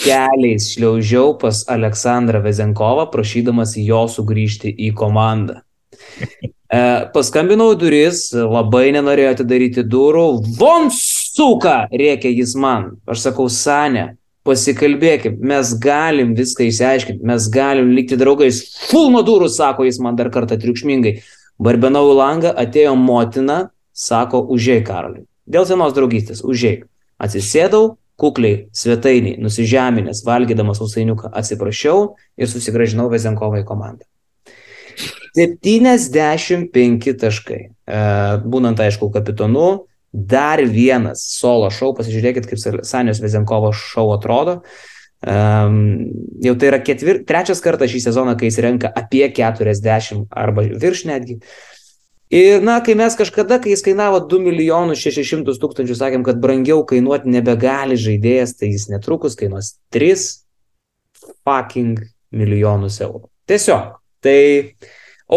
keliais 0.00 0.70
šliaužiau 0.74 1.36
pas 1.40 1.64
Aleksandrą 1.72 2.42
Vezenkovą, 2.44 3.08
prašydamas 3.12 3.76
jo 3.80 4.04
sugrįžti 4.12 4.72
į 4.88 4.92
komandą. 4.96 5.62
E, 6.66 6.78
paskambinau 7.14 7.72
duris, 7.78 8.28
labai 8.34 8.90
nenorėjo 8.96 9.32
atidaryti 9.36 9.84
durų. 9.86 10.26
Von 10.58 10.90
suka, 10.92 11.84
rėkė 11.92 12.32
jis 12.32 12.56
man. 12.58 12.96
Aš 13.06 13.28
sakau, 13.28 13.46
Sanė, 13.52 14.16
pasikalbėkim, 14.46 15.38
mes 15.46 15.72
galim 15.82 16.34
viską 16.38 16.66
išsiaiškinti, 16.66 17.26
mes 17.26 17.48
galim 17.52 17.92
likti 17.96 18.18
draugais. 18.18 18.62
Ful 18.90 19.10
nuo 19.14 19.22
durų, 19.26 19.50
sako 19.52 19.86
jis 19.88 20.00
man 20.02 20.18
dar 20.18 20.30
kartą 20.34 20.58
triukšmingai. 20.62 21.20
Barbenau 21.62 22.04
į 22.10 22.18
langą, 22.18 22.52
atėjo 22.52 22.92
motina, 23.00 23.60
sako, 23.96 24.42
užėjai 24.52 24.84
karaliui. 24.86 25.24
Dėl 25.46 25.66
senos 25.68 25.94
draugystės, 25.96 26.42
užėjai. 26.44 26.84
Atsisėdau, 27.22 27.96
kukliai, 28.20 28.66
svetainiai, 28.72 29.36
nusižeminęs, 29.42 30.22
valgydamas 30.26 30.80
sausainiuką, 30.80 31.30
atsiprašiau 31.36 32.14
ir 32.40 32.50
susigražinau 32.50 33.10
Vezenkovą 33.12 33.60
į 33.62 33.66
komandą. 33.68 34.06
75 35.36 37.12
taškai. 37.20 37.60
E, 37.68 38.00
būnant, 38.48 38.80
aišku, 38.80 39.10
kapitonu, 39.12 39.86
dar 40.16 40.62
vienas 40.64 41.26
solo 41.36 41.68
šou, 41.68 41.92
pasižiūrėkit, 41.98 42.48
kaip 42.48 42.84
Sanijos 42.88 43.20
Vezenkovo 43.20 43.72
šou 43.76 44.08
atrodo. 44.16 44.62
Um, 45.26 45.78
jau 46.44 46.52
tai 46.60 46.68
yra 46.68 46.78
ketvir, 46.84 47.22
trečias 47.26 47.62
kartas 47.64 47.88
šį 47.90 48.02
sezoną, 48.04 48.34
kai 48.38 48.50
jis 48.50 48.58
renka 48.62 48.90
apie 49.00 49.24
40 49.34 50.26
arba 50.30 50.66
virš 50.76 51.06
netgi. 51.08 51.38
Ir, 52.34 52.58
na, 52.62 52.80
kai 52.82 52.96
mes 52.98 53.14
kažkada, 53.14 53.60
kai 53.62 53.70
jis 53.70 53.84
kainavo 53.86 54.18
2 54.26 54.40
milijonus 54.42 55.04
600 55.04 55.60
tūkstančių, 55.62 55.94
sakėm, 55.94 56.24
kad 56.26 56.40
brangiau 56.42 56.82
kainuoti 56.88 57.30
nebegali 57.30 57.94
žaidėjas, 58.02 58.56
tai 58.58 58.72
jis 58.72 58.88
netrukus 58.90 59.38
kainuos 59.38 59.76
3 59.94 60.26
fucking 61.46 62.02
milijonus 62.34 62.98
eurų. 63.06 63.28
Tiesiog. 63.46 63.94
Tai, 64.26 64.40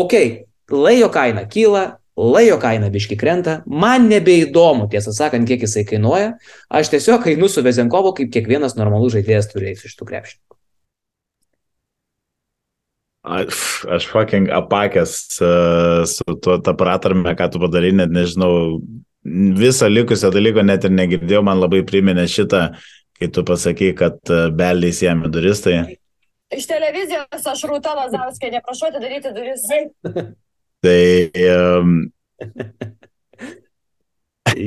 okay, 0.01 0.31
lajo 0.73 1.11
kaina 1.13 1.45
kyla, 1.45 1.85
lajo 2.17 2.57
kaina 2.61 2.89
biški 2.89 3.19
krenta, 3.21 3.59
man 3.69 4.09
nebeįdomu, 4.09 4.89
tiesą 4.89 5.13
sakant, 5.13 5.45
kiek 5.45 5.61
jisai 5.67 5.85
kainuoja, 5.87 6.33
aš 6.73 6.89
tiesiog 6.95 7.29
einu 7.29 7.51
su 7.53 7.61
Vezenkovu, 7.65 8.15
kaip 8.17 8.33
kiekvienas 8.33 8.79
normalus 8.79 9.13
žaidėjas 9.13 9.53
turės 9.53 9.85
iš 9.85 9.93
tų 9.99 10.09
krepšininkų. 10.09 10.48
Aš, 13.19 13.83
aš 13.91 14.05
fucking 14.07 14.47
apakęs 14.55 15.13
uh, 15.43 16.05
su 16.07 16.35
tuo 16.39 16.55
tą 16.63 16.73
pratarmę, 16.79 17.33
ką 17.35 17.49
tu 17.51 17.59
padarai, 17.59 17.91
net 17.95 18.13
nežinau, 18.15 18.79
visą 19.59 19.89
likusią 19.91 20.31
dalyką 20.31 20.63
net 20.63 20.87
ir 20.87 20.93
negirdėjau, 20.95 21.43
man 21.43 21.59
labai 21.59 21.81
priminė 21.87 22.23
šitą, 22.31 22.61
kai 23.19 23.27
tu 23.35 23.43
pasakai, 23.43 23.91
kad 23.99 24.31
beldys 24.55 25.03
jam 25.03 25.25
į 25.27 25.33
duris, 25.35 25.63
tai... 25.65 25.81
Iš 26.55 26.65
televizijos 26.65 27.49
aš 27.51 27.65
Rūta 27.69 27.91
Lazauskė, 27.97 28.53
neprašau 28.55 28.87
atidaryti 28.89 29.35
duris. 29.35 29.67
Tai 30.79 31.01
um, 31.43 31.99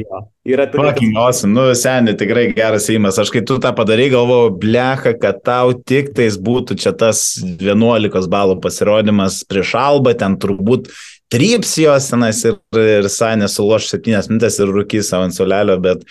jo, 0.00 0.20
yra. 0.48 0.66
Fucking 0.72 1.16
awesome, 1.20 1.52
nu 1.54 1.64
seniai, 1.78 2.16
tikrai 2.18 2.46
geras 2.56 2.88
įimas. 2.92 3.18
Aš 3.20 3.32
kai 3.34 3.42
tu 3.46 3.58
tą 3.62 3.72
padarai, 3.76 4.08
galvojau, 4.12 4.52
blecha, 4.62 5.14
kad 5.20 5.42
tau 5.46 5.74
tik 5.76 6.12
tais 6.16 6.38
būtų 6.40 6.78
čia 6.82 6.94
tas 6.98 7.24
11 7.42 8.28
balų 8.32 8.58
pasirodymas 8.64 9.42
prieš 9.48 9.74
albą, 9.80 10.14
ten 10.18 10.38
turbūt 10.40 10.90
tryps 11.32 11.76
jos 11.82 12.10
tenais 12.12 12.42
ir, 12.48 12.58
ir 12.76 13.10
Sanė 13.12 13.48
suloš 13.50 13.90
7 13.94 14.32
minutės 14.32 14.58
ir 14.60 14.72
rūkys 14.72 15.12
savo 15.12 15.28
ant 15.28 15.36
solelio, 15.36 15.78
bet, 15.82 16.02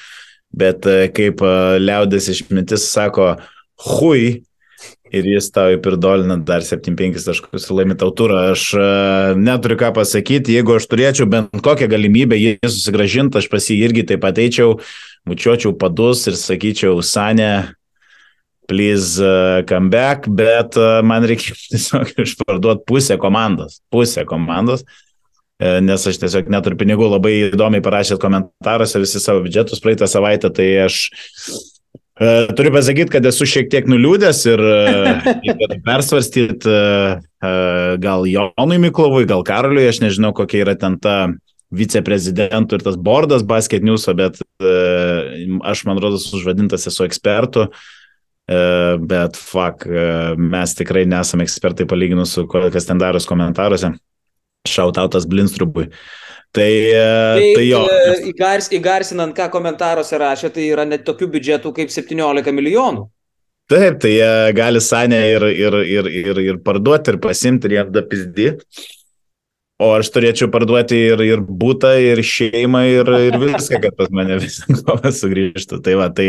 bet 0.54 0.88
kaip 1.18 1.44
liaudės 1.82 2.32
išmintis 2.36 2.88
sako, 2.94 3.36
hui, 3.88 4.42
ir 5.16 5.28
jis 5.28 5.50
tau 5.54 5.74
įpirdolina 5.76 6.38
dar 6.48 6.64
7-5 6.66 7.26
taškus 7.26 7.68
ir 7.68 7.76
laimi 7.78 7.98
tau 8.00 8.12
turą. 8.16 8.52
Aš 8.54 8.64
uh, 8.78 9.34
neturiu 9.40 9.78
ką 9.80 9.92
pasakyti, 9.98 10.56
jeigu 10.56 10.78
aš 10.78 10.88
turėčiau 10.92 11.28
bent 11.32 11.62
kokią 11.66 11.90
galimybę 11.92 12.40
jį 12.40 12.56
susigražinti, 12.64 13.42
aš 13.42 13.50
pas 13.52 13.68
jį 13.68 13.78
irgi 13.88 14.08
taip 14.14 14.26
ateičiau, 14.28 14.80
mučiočiau 15.30 15.76
padus 15.78 16.24
ir 16.32 16.40
sakyčiau, 16.40 17.04
Sanė, 17.06 17.52
please 18.72 19.20
uh, 19.20 19.62
come 19.68 19.92
back, 19.94 20.30
bet 20.32 20.80
uh, 20.80 21.02
man 21.06 21.28
reikia 21.28 21.58
tiesiog 21.74 22.16
išparduoti 22.26 22.88
pusę 22.88 23.20
komandos. 23.22 23.82
Pusę 23.94 24.28
komandos. 24.30 24.88
Nes 25.62 26.02
aš 26.10 26.18
tiesiog 26.18 26.48
neturiu 26.50 26.74
pinigų, 26.74 27.06
labai 27.06 27.36
įdomiai 27.52 27.84
parašėt 27.86 28.18
komentaruose 28.18 28.98
visi 28.98 29.20
savo 29.22 29.44
biudžetus 29.44 29.84
praeitą 29.84 30.08
savaitę, 30.10 30.50
tai 30.50 30.66
aš 30.88 31.04
E, 31.12 31.81
turiu 32.56 32.74
pasakyti, 32.74 33.12
kad 33.14 33.26
esu 33.26 33.48
šiek 33.48 33.70
tiek 33.72 33.88
nuliūdęs 33.90 34.42
ir 34.52 34.62
e, 34.62 35.54
persvarstyti 35.86 36.68
e, 36.72 36.82
gal 38.04 38.28
Jonui 38.28 38.82
Miklovui, 38.84 39.24
gal 39.30 39.46
Karoliui, 39.48 39.88
aš 39.90 40.02
nežinau, 40.04 40.34
kokia 40.36 40.66
yra 40.66 40.76
ten 40.80 41.00
ta 41.02 41.32
viceprezidentų 41.72 42.78
ir 42.78 42.84
tas 42.84 43.00
bordas 43.00 43.46
basket 43.48 43.84
newso, 43.88 44.12
bet 44.18 44.42
aš, 44.60 45.86
man 45.88 46.02
rodos, 46.04 46.28
užvadintas 46.36 46.84
esu 46.92 47.06
ekspertu, 47.08 47.70
bet 49.08 49.40
fuck, 49.40 49.86
mes 50.36 50.74
tikrai 50.76 51.06
nesame 51.08 51.48
ekspertai 51.48 51.88
palyginus 51.88 52.36
su 52.36 52.44
kas 52.52 52.90
ten 52.90 53.00
daros 53.00 53.30
komentaruose. 53.30 53.94
Šautautas 54.70 55.26
Blinstrubui. 55.26 55.88
Tai, 56.52 56.68
tai, 56.68 57.54
tai 57.56 57.66
jo. 57.66 57.82
E, 57.88 58.16
įgars, 58.34 58.68
įgarsinant, 58.76 59.34
ką 59.38 59.48
komentaruose 59.54 60.20
rašė, 60.20 60.52
tai 60.52 60.68
yra 60.68 60.84
net 60.86 61.06
tokių 61.08 61.30
biudžetų 61.32 61.72
kaip 61.78 61.94
17 61.94 62.54
milijonų. 62.58 63.06
Taip, 63.72 64.02
tai 64.04 64.12
jie 64.18 64.32
gali 64.58 64.82
sanę 64.84 65.20
ir, 65.30 65.46
ir, 65.48 65.78
ir, 65.88 66.10
ir, 66.12 66.42
ir 66.44 66.58
parduoti, 66.66 67.14
ir 67.14 67.22
pasimti, 67.24 67.70
ir 67.70 67.78
jam 67.78 67.94
dapizdį. 67.96 68.50
O 69.82 69.94
aš 69.96 70.12
turėčiau 70.14 70.52
parduoti 70.54 71.00
ir, 71.08 71.24
ir 71.26 71.40
būtą, 71.42 71.94
ir 72.04 72.20
šeimą, 72.20 72.84
ir, 72.92 73.14
ir 73.32 73.38
viską, 73.42 73.80
kad 73.82 73.96
pas 73.98 74.12
mane 74.14 74.38
visą 74.44 74.76
kovą 74.84 75.14
sugrįžtų. 75.16 75.80
Tai 75.88 75.96
va, 76.02 76.10
tai 76.14 76.28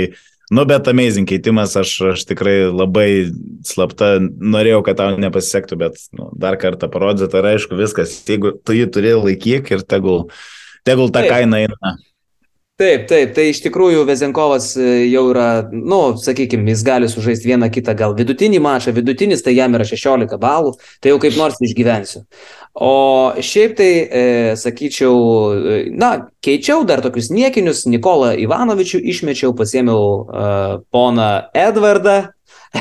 Nu, 0.52 0.66
bet 0.68 0.88
amazing 0.90 1.28
keitimas, 1.28 1.73
aš, 1.80 1.94
aš 2.12 2.26
tikrai 2.28 2.56
labai 2.68 3.09
slapta 3.64 4.18
norėjau, 4.21 4.82
kad 4.85 4.99
tau 5.00 5.16
nepasisektų, 5.21 5.78
bet 5.80 6.00
nu, 6.18 6.28
dar 6.37 6.59
kartą 6.61 6.90
parodė, 6.92 7.30
tai 7.32 7.40
aišku 7.54 7.78
viskas, 7.78 8.18
jeigu 8.28 8.52
tu 8.61 8.76
jį 8.76 8.90
turi 8.92 9.14
laikyk 9.16 9.73
ir 9.73 9.85
tegul, 9.88 10.26
tegul 10.85 11.09
ta 11.14 11.25
kaina 11.25 11.62
eina. 11.64 11.94
Taip, 12.81 13.02
taip, 13.05 13.35
tai 13.37 13.50
iš 13.50 13.59
tikrųjų 13.67 14.07
Vezenkovas 14.09 14.71
e, 14.81 15.05
jau 15.12 15.26
yra, 15.29 15.69
nu, 15.71 16.17
sakykime, 16.19 16.71
jis 16.73 16.81
gali 16.87 17.09
sužaisti 17.11 17.50
vieną 17.50 17.69
kitą 17.71 17.93
gal 17.99 18.14
vidutinį 18.17 18.62
mačą, 18.64 18.95
vidutinis 18.97 19.45
tai 19.45 19.52
jam 19.52 19.76
yra 19.76 19.85
16 19.85 20.38
balų, 20.41 20.73
tai 21.05 21.12
jau 21.12 21.19
kaip 21.21 21.37
nors 21.37 21.61
išgyvensiu. 21.61 22.25
O 22.73 23.37
šiaip 23.45 23.76
tai, 23.76 23.91
e, 24.09 24.25
sakyčiau, 24.57 25.12
e, 25.52 25.85
na, 25.93 26.33
keičiau 26.41 26.88
dar 26.88 27.05
tokius 27.05 27.29
niekinius, 27.29 27.85
Nikolą 27.93 28.33
Ivanovičių 28.41 29.05
išmečiau, 29.12 29.52
pasėmiau 29.59 30.25
uh, 30.25 30.81
poną 30.88 31.52
Edvardą. 31.52 32.33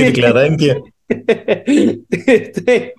Žirklė 0.00 0.34
rankį. 0.34 0.80
Taip, 2.58 2.90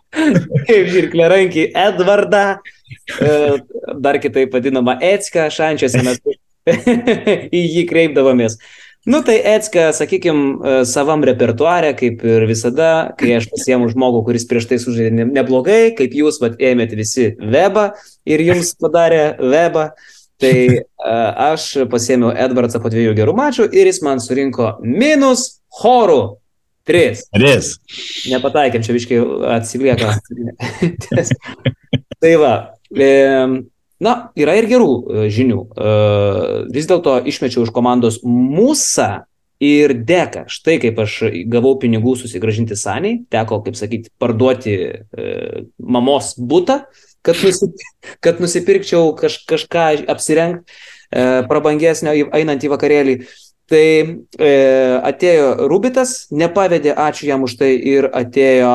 kaip 0.67 0.89
žirklė 0.91 1.27
rankį 1.31 1.65
Edvardą, 1.77 2.43
dar 4.01 4.19
kitaip 4.21 4.53
vadinama 4.53 4.97
Ecka, 5.01 5.49
šančiuose 5.53 6.05
mes 6.05 6.21
į 7.57 7.61
jį 7.61 7.85
kreipdavomės. 7.89 8.57
Nu 9.05 9.23
tai 9.25 9.39
Etska, 9.55 9.87
sakykime, 9.97 10.83
savam 10.85 11.23
repertuarė, 11.25 11.95
kaip 11.97 12.19
ir 12.21 12.43
visada, 12.45 13.09
kai 13.17 13.33
aš 13.39 13.47
pasiemu 13.49 13.87
žmogų, 13.89 14.19
kuris 14.27 14.45
prieš 14.45 14.67
tai 14.69 14.77
sužaidė 14.81 15.25
neblogai, 15.25 15.95
kaip 15.97 16.13
jūs 16.13 16.37
vat, 16.43 16.59
ėmėte 16.61 16.99
visi 16.99 17.31
webą 17.41 17.87
ir 18.29 18.43
jums 18.45 18.75
padarė 18.77 19.23
webą, 19.41 19.87
tai 20.41 20.83
aš 21.01 21.87
pasiemiau 21.89 22.29
Edvardsą 22.45 22.81
po 22.83 22.91
dviejų 22.93 23.15
gerų 23.17 23.33
mačų 23.39 23.65
ir 23.73 23.89
jis 23.89 24.03
man 24.05 24.21
surinko 24.21 24.75
minus 24.85 25.47
chorų. 25.81 26.37
Tris. 26.85 27.25
Tris. 27.33 27.75
Nepataikėm, 28.29 28.85
čia 28.85 28.93
viškai 28.93 29.17
atsilieka. 29.57 30.15
tai 32.21 32.35
va. 32.41 32.53
E, 32.95 33.11
Na, 34.01 34.31
yra 34.33 34.55
ir 34.57 34.65
gerų 34.65 34.87
e, 34.89 35.25
žinių. 35.29 35.59
E, 35.61 35.89
vis 36.73 36.87
dėlto 36.89 37.19
išmečiau 37.29 37.67
iš 37.67 37.69
komandos 37.75 38.17
Musa 38.25 39.27
ir 39.61 39.93
deka. 39.93 40.47
Štai 40.49 40.79
kaip 40.81 40.97
aš 41.03 41.19
gavau 41.53 41.75
pinigų 41.77 42.15
susigražinti 42.17 42.73
saniai, 42.73 43.19
teko, 43.29 43.59
kaip 43.61 43.77
sakyti, 43.77 44.09
parduoti 44.17 44.73
mamos 45.77 46.31
būtą, 46.33 46.79
kad, 47.21 47.43
nusip, 47.45 47.85
kad 48.25 48.41
nusipirkčiau 48.41 49.13
kaž, 49.19 49.37
kažką 49.45 49.85
apsirengti 50.09 50.81
prabangesnio 51.45 52.15
einant 52.33 52.65
į 52.65 52.73
vakarėlį. 52.73 53.19
Tai 53.71 53.87
e, 53.87 54.49
atėjo 55.07 55.69
Rubitas, 55.71 56.25
nepavedė, 56.35 56.91
ačiū 56.91 57.29
jam 57.29 57.45
už 57.45 57.53
tai, 57.61 57.69
ir 57.77 58.09
atėjo 58.09 58.73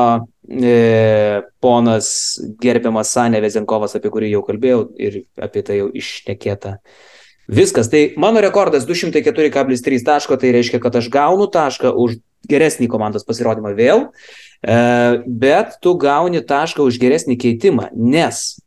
ponas 1.59 2.07
gerbiamas 2.63 3.11
Sanė 3.11 3.41
Vezenkovas, 3.43 3.97
apie 3.97 4.11
kurį 4.13 4.31
jau 4.31 4.43
kalbėjau 4.47 4.81
ir 4.95 5.21
apie 5.43 5.63
tai 5.67 5.81
jau 5.81 5.89
išnekėta. 5.91 6.77
Viskas, 7.47 7.87
tai 7.91 8.13
mano 8.19 8.41
rekordas 8.43 8.87
204,3 8.87 10.03
taško, 10.07 10.35
tai 10.39 10.51
reiškia, 10.55 10.81
kad 10.83 10.95
aš 10.99 11.07
gaunu 11.11 11.47
tašką 11.51 11.93
už 11.95 12.19
geresnį 12.47 12.89
komandos 12.91 13.27
pasirodymą 13.27 13.71
vėl, 13.75 14.07
e, 14.07 14.77
bet 15.27 15.77
tu 15.83 15.95
gauni 15.99 16.43
tašką 16.43 16.83
už 16.87 16.99
geresnį 16.99 17.39
keitimą, 17.39 17.91
nes 17.95 18.57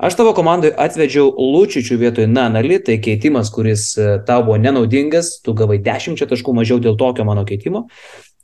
Aš 0.00 0.16
tavo 0.18 0.32
komandai 0.36 0.72
atvedžiau 0.74 1.30
Lučičių 1.30 1.98
vietoj 2.00 2.26
Nanali, 2.30 2.80
tai 2.84 2.98
keitimas, 3.02 3.52
kuris 3.54 3.92
e, 3.98 4.18
tau 4.26 4.42
buvo 4.46 4.58
nenaudingas, 4.60 5.38
tu 5.44 5.54
gavai 5.56 5.78
10 5.84 6.20
taškų 6.30 6.54
mažiau 6.56 6.80
dėl 6.82 6.98
tokio 7.00 7.24
mano 7.28 7.44
keitimo. 7.48 7.86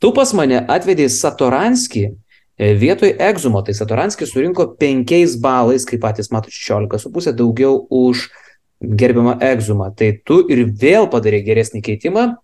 Tu 0.00 0.12
pas 0.16 0.32
mane 0.36 0.60
atvedėjai 0.60 1.12
Satoranskį 1.12 2.04
e, 2.06 2.14
vietoj 2.58 3.16
Egzumo, 3.20 3.62
tai 3.62 3.74
Satoranskis 3.76 4.32
surinko 4.32 4.76
5 4.80 5.36
balais, 5.40 5.84
kaip 5.84 6.00
patys 6.00 6.30
mato, 6.32 6.50
16,5 6.50 7.32
daugiau 7.36 7.86
už 7.90 8.30
gerbiamą 8.80 9.38
Egzumą. 9.40 9.94
Tai 9.96 10.20
tu 10.24 10.40
ir 10.48 10.64
vėl 10.68 11.08
padarai 11.12 11.42
geresnį 11.44 11.82
keitimą, 11.84 12.36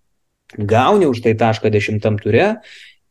gauni 0.57 1.05
už 1.09 1.21
tai 1.25 1.33
tašką 1.37 1.69
dešimtam 1.73 2.17
ture 2.21 2.57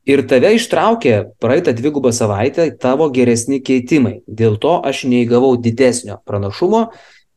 ir 0.06 0.22
tave 0.26 0.54
ištraukė 0.56 1.24
praeitą 1.42 1.72
dvigubą 1.74 2.12
savaitę 2.14 2.70
tavo 2.78 3.10
geresni 3.10 3.62
keitimai. 3.62 4.22
Dėl 4.26 4.58
to 4.62 4.82
aš 4.82 5.04
neįgavau 5.10 5.56
didesnio 5.62 6.18
pranašumo. 6.26 6.90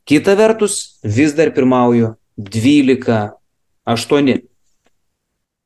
Kita 0.06 0.36
vertus, 0.38 1.00
vis 1.02 1.34
dar 1.34 1.50
pirmauju 1.54 2.14
12-8. 2.38 4.46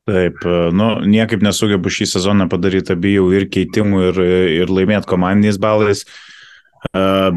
Taip, 0.10 0.42
nu, 0.74 0.90
niekaip 1.06 1.44
nesugebu 1.46 1.92
šį 1.94 2.08
sezoną 2.16 2.48
padaryti 2.50 2.96
abiejų 2.96 3.30
ir 3.38 3.46
keitimų, 3.54 4.02
ir, 4.10 4.20
ir 4.64 4.74
laimėti 4.74 5.10
komandiniais 5.10 5.60
balais. 5.62 6.06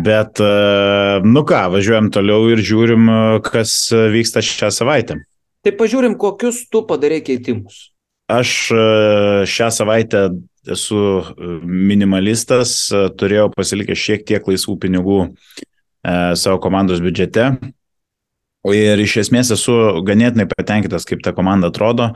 Bet, 0.07 0.39
nu 1.27 1.43
ką, 1.49 1.63
važiuojam 1.75 2.13
toliau 2.15 2.47
ir 2.55 2.63
žiūrim, 2.63 3.11
kas 3.45 3.75
vyksta 3.91 4.41
šią 4.47 4.71
savaitę. 4.73 5.19
Tai 5.63 5.73
pažiūrim, 5.79 6.15
kokius 6.19 6.65
tu 6.71 6.85
padarė 6.87 7.21
keitimus. 7.27 7.91
Aš 8.31 8.55
šią 9.51 9.69
savaitę 9.75 10.29
esu 10.71 11.03
minimalistas, 11.67 12.87
turėjau 13.19 13.51
pasilikę 13.53 13.99
šiek 13.99 14.25
tiek 14.27 14.47
laisvų 14.47 14.79
pinigų 14.87 15.19
savo 16.39 16.59
komandos 16.63 17.03
biudžete. 17.03 17.51
Ir 18.71 19.01
iš 19.03 19.17
esmės 19.25 19.51
esu 19.57 19.75
ganėtinai 20.07 20.47
patenkintas, 20.51 21.07
kaip 21.09 21.23
ta 21.25 21.35
komanda 21.35 21.73
atrodo. 21.73 22.13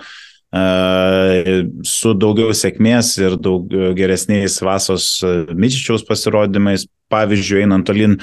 Su 0.55 2.12
daugiau 2.15 2.55
sėkmės 2.55 3.17
ir 3.19 3.35
daug 3.43 3.67
geresniais 3.99 4.61
Vasos 4.62 5.09
Mičičiaus 5.55 6.07
pasirodymais. 6.07 6.87
Pavyzdžiui, 7.07 7.61
einant 7.62 7.87
tolin, 7.87 8.17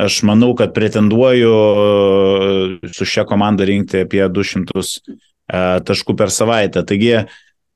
aš 0.00 0.22
manau, 0.24 0.54
kad 0.56 0.70
pretenduoju 0.72 1.50
su 2.88 3.04
šia 3.04 3.26
komanda 3.28 3.66
rinkti 3.68 4.00
apie 4.06 4.22
200 4.32 4.84
taškų 5.84 6.14
per 6.16 6.32
savaitę. 6.32 6.80
Taigi 6.88 7.18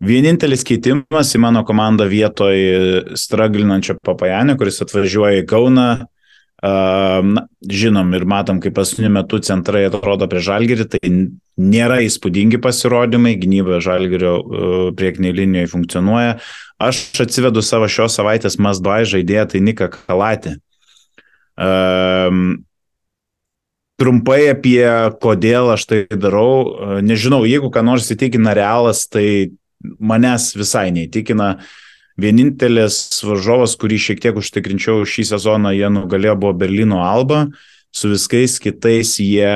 vienintelis 0.05 0.65
keitimas 0.65 1.35
į 1.37 1.43
mano 1.45 1.61
komandą 1.69 2.09
vietoj 2.09 2.57
straglinančio 3.21 3.99
papajanio, 4.01 4.57
kuris 4.57 4.81
atvažiuoja 4.87 5.43
į 5.43 5.47
Kauną. 5.53 5.89
Na, 6.65 7.43
žinom 7.69 8.15
ir 8.17 8.23
matom, 8.25 8.57
kaip 8.63 8.73
paskutiniu 8.79 9.11
metu 9.13 9.37
centrai 9.45 9.83
atrodo 9.85 10.25
prie 10.33 10.41
žalgerį, 10.41 10.87
tai 10.95 11.11
nėra 11.61 11.99
įspūdingi 12.07 12.57
pasirodymai, 12.65 13.35
gynyba 13.37 13.83
žalgerio 13.85 14.39
priekinėje 14.97 15.37
linijoje 15.43 15.73
funkcionuoja. 15.75 16.39
Aš 16.81 17.03
atsivedu 17.27 17.61
savo 17.61 17.89
šios 17.91 18.17
savaitės 18.17 18.57
Masdai 18.57 19.03
žaidėją, 19.11 19.45
tai 19.53 19.61
Nika 19.67 19.91
Kalatį. 19.93 20.55
Um, 21.61 22.65
trumpai 24.01 24.41
apie 24.55 24.89
kodėl 25.21 25.69
aš 25.77 25.85
tai 25.91 26.01
darau. 26.09 26.99
Nežinau, 27.05 27.45
jeigu 27.45 27.69
ką 27.75 27.85
nors 27.85 28.09
įtikina 28.15 28.57
realas, 28.57 29.05
tai 29.05 29.53
manęs 30.01 30.55
visai 30.57 30.89
neįtikina. 30.97 31.59
Vienintelis 32.21 32.99
varžovas, 33.27 33.75
kurį 33.81 33.99
šiek 33.99 34.21
tiek 34.23 34.37
užtikrinčiau 34.39 35.07
šį 35.09 35.27
sezoną, 35.33 35.73
jie 35.75 35.91
nugalėjo 35.91 36.37
buvo 36.39 36.55
Berlyno 36.59 37.03
Alba. 37.03 37.49
Su 37.95 38.11
viskais 38.11 38.59
kitais 38.63 39.17
jie 39.23 39.51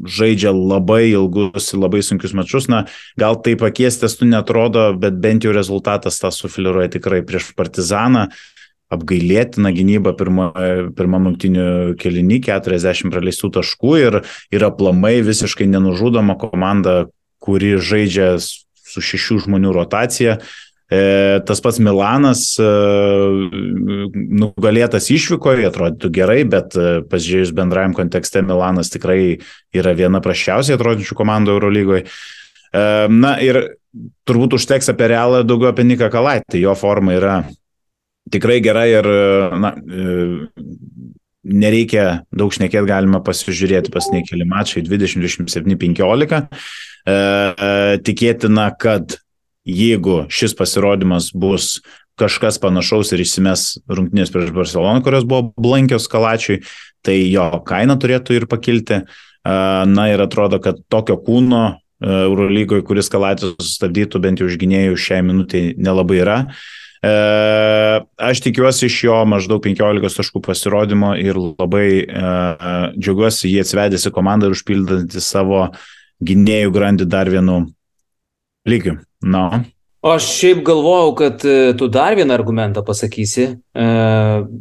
žaidžia 0.00 0.52
labai 0.56 1.10
ilgus 1.10 1.72
ir 1.74 1.82
labai 1.82 2.00
sunkius 2.04 2.32
mačius. 2.36 2.68
Na, 2.72 2.86
gal 3.20 3.36
tai 3.44 3.56
pakiestas 3.60 4.16
tu 4.16 4.28
netrodo, 4.28 4.90
bet 4.96 5.20
bent 5.20 5.44
jau 5.44 5.52
rezultatas 5.56 6.20
tą 6.20 6.32
sufiliruoja 6.32 6.96
tikrai 6.96 7.20
prieš 7.26 7.52
Partizaną 7.56 8.30
apgailėtina 8.90 9.70
gynyba 9.74 10.12
pirma, 10.18 10.50
pirmam 10.98 11.30
rungtinių 11.30 11.94
kelinį, 12.00 12.40
40 12.48 13.12
praleistų 13.14 13.52
taškų 13.60 13.92
ir, 14.00 14.18
ir 14.50 14.66
aplamai 14.66 15.20
visiškai 15.26 15.68
nenužudoma 15.70 16.36
komanda, 16.40 17.04
kuri 17.40 17.76
žaidžia 17.78 18.34
su 18.40 19.04
šešių 19.04 19.44
žmonių 19.46 19.74
rotacija. 19.76 20.40
E, 20.90 21.38
tas 21.46 21.60
pats 21.62 21.78
Milanas 21.78 22.56
e, 22.58 22.66
nugalėtas 24.42 25.06
išvykoje, 25.14 25.68
atrodytų 25.68 26.10
gerai, 26.16 26.40
bet 26.50 26.74
e, 26.74 27.04
pasižiūrėjus 27.06 27.52
bendrajam 27.54 27.94
kontekste, 27.94 28.42
Milanas 28.42 28.90
tikrai 28.90 29.38
yra 29.70 29.94
viena 29.94 30.18
prašiausiai 30.24 30.74
atrodančių 30.74 31.18
komandų 31.20 31.54
Eurolygoje. 31.54 32.04
Na 33.10 33.32
ir 33.42 33.56
turbūt 34.26 34.54
užteks 34.58 34.92
apie 34.92 35.08
realą 35.10 35.40
daugiau 35.46 35.72
apie 35.72 35.82
Niką 35.86 36.06
Kalaitį. 36.10 36.60
Jo 36.62 36.76
forma 36.78 37.16
yra 37.16 37.38
tikrai 38.30 38.60
gera 38.62 38.84
ir, 38.86 39.08
na, 39.58 39.72
nereikia 41.42 42.04
daug 42.30 42.54
šnekėti, 42.54 42.86
galima 42.86 43.18
pasižiūrėti 43.26 43.90
pasiniai 43.90 44.22
keli 44.28 44.46
mačai 44.46 44.84
20, 44.86 45.18
27, 45.26 45.74
15. 45.82 46.46
Tikėtina, 48.06 48.70
kad 48.78 49.18
jeigu 49.66 50.24
šis 50.32 50.54
pasirodymas 50.58 51.30
bus 51.34 51.78
kažkas 52.20 52.58
panašaus 52.60 53.12
ir 53.14 53.22
išsimes 53.24 53.80
rungtynės 53.88 54.32
prieš 54.32 54.52
Barceloną, 54.56 55.00
kurios 55.04 55.24
buvo 55.28 55.52
blankios 55.56 56.08
kalačiui, 56.10 56.60
tai 57.04 57.16
jo 57.30 57.46
kaina 57.66 57.96
turėtų 58.00 58.36
ir 58.36 58.48
pakilti. 58.50 59.04
Na 59.40 60.04
ir 60.12 60.20
atrodo, 60.20 60.58
kad 60.60 60.82
tokio 60.92 61.16
kūno 61.16 61.80
Eurolygoje, 62.00 62.84
kuris 62.84 63.08
kalatis 63.12 63.54
sustabdytų 63.60 64.20
bent 64.20 64.40
jau 64.40 64.48
užginėjų 64.48 64.98
šiai 65.00 65.24
minutiai 65.24 65.72
nelabai 65.80 66.20
yra. 66.20 66.36
E, 67.00 67.12
aš 68.20 68.40
tikiuosi 68.44 68.88
iš 68.88 68.98
jo 69.06 69.18
maždaug 69.28 69.62
15 69.64 70.20
taškų 70.20 70.42
pasirodymo 70.44 71.14
ir 71.20 71.40
labai 71.40 71.86
e, 72.04 72.32
džiaugiuosi 72.96 73.52
jį 73.52 73.62
atsivedęs 73.64 74.08
į 74.08 74.14
komandą 74.16 74.48
ir 74.48 74.56
užpildantį 74.56 75.24
savo 75.24 75.66
gynėjų 76.24 76.74
grandį 76.76 77.08
dar 77.08 77.32
vienu 77.32 77.62
lygiu. 78.68 78.98
Na. 79.22 79.64
Aš 80.00 80.24
šiaip 80.38 80.62
galvojau, 80.64 81.10
kad 81.18 81.42
e, 81.44 81.72
tu 81.76 81.90
dar 81.92 82.14
vieną 82.16 82.32
argumentą 82.32 82.80
pasakysi, 82.84 83.50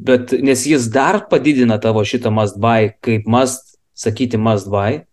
bet 0.03 0.33
nes 0.43 0.65
jis 0.67 0.89
dar 0.91 1.21
padidina 1.31 1.77
tavo 1.79 2.03
šitą 2.03 2.31
must 2.35 2.59
buy, 2.59 2.91
kaip 2.99 3.27
must, 3.27 3.77
sakyti 3.95 4.39
must 4.39 4.67
buy, 4.67 5.05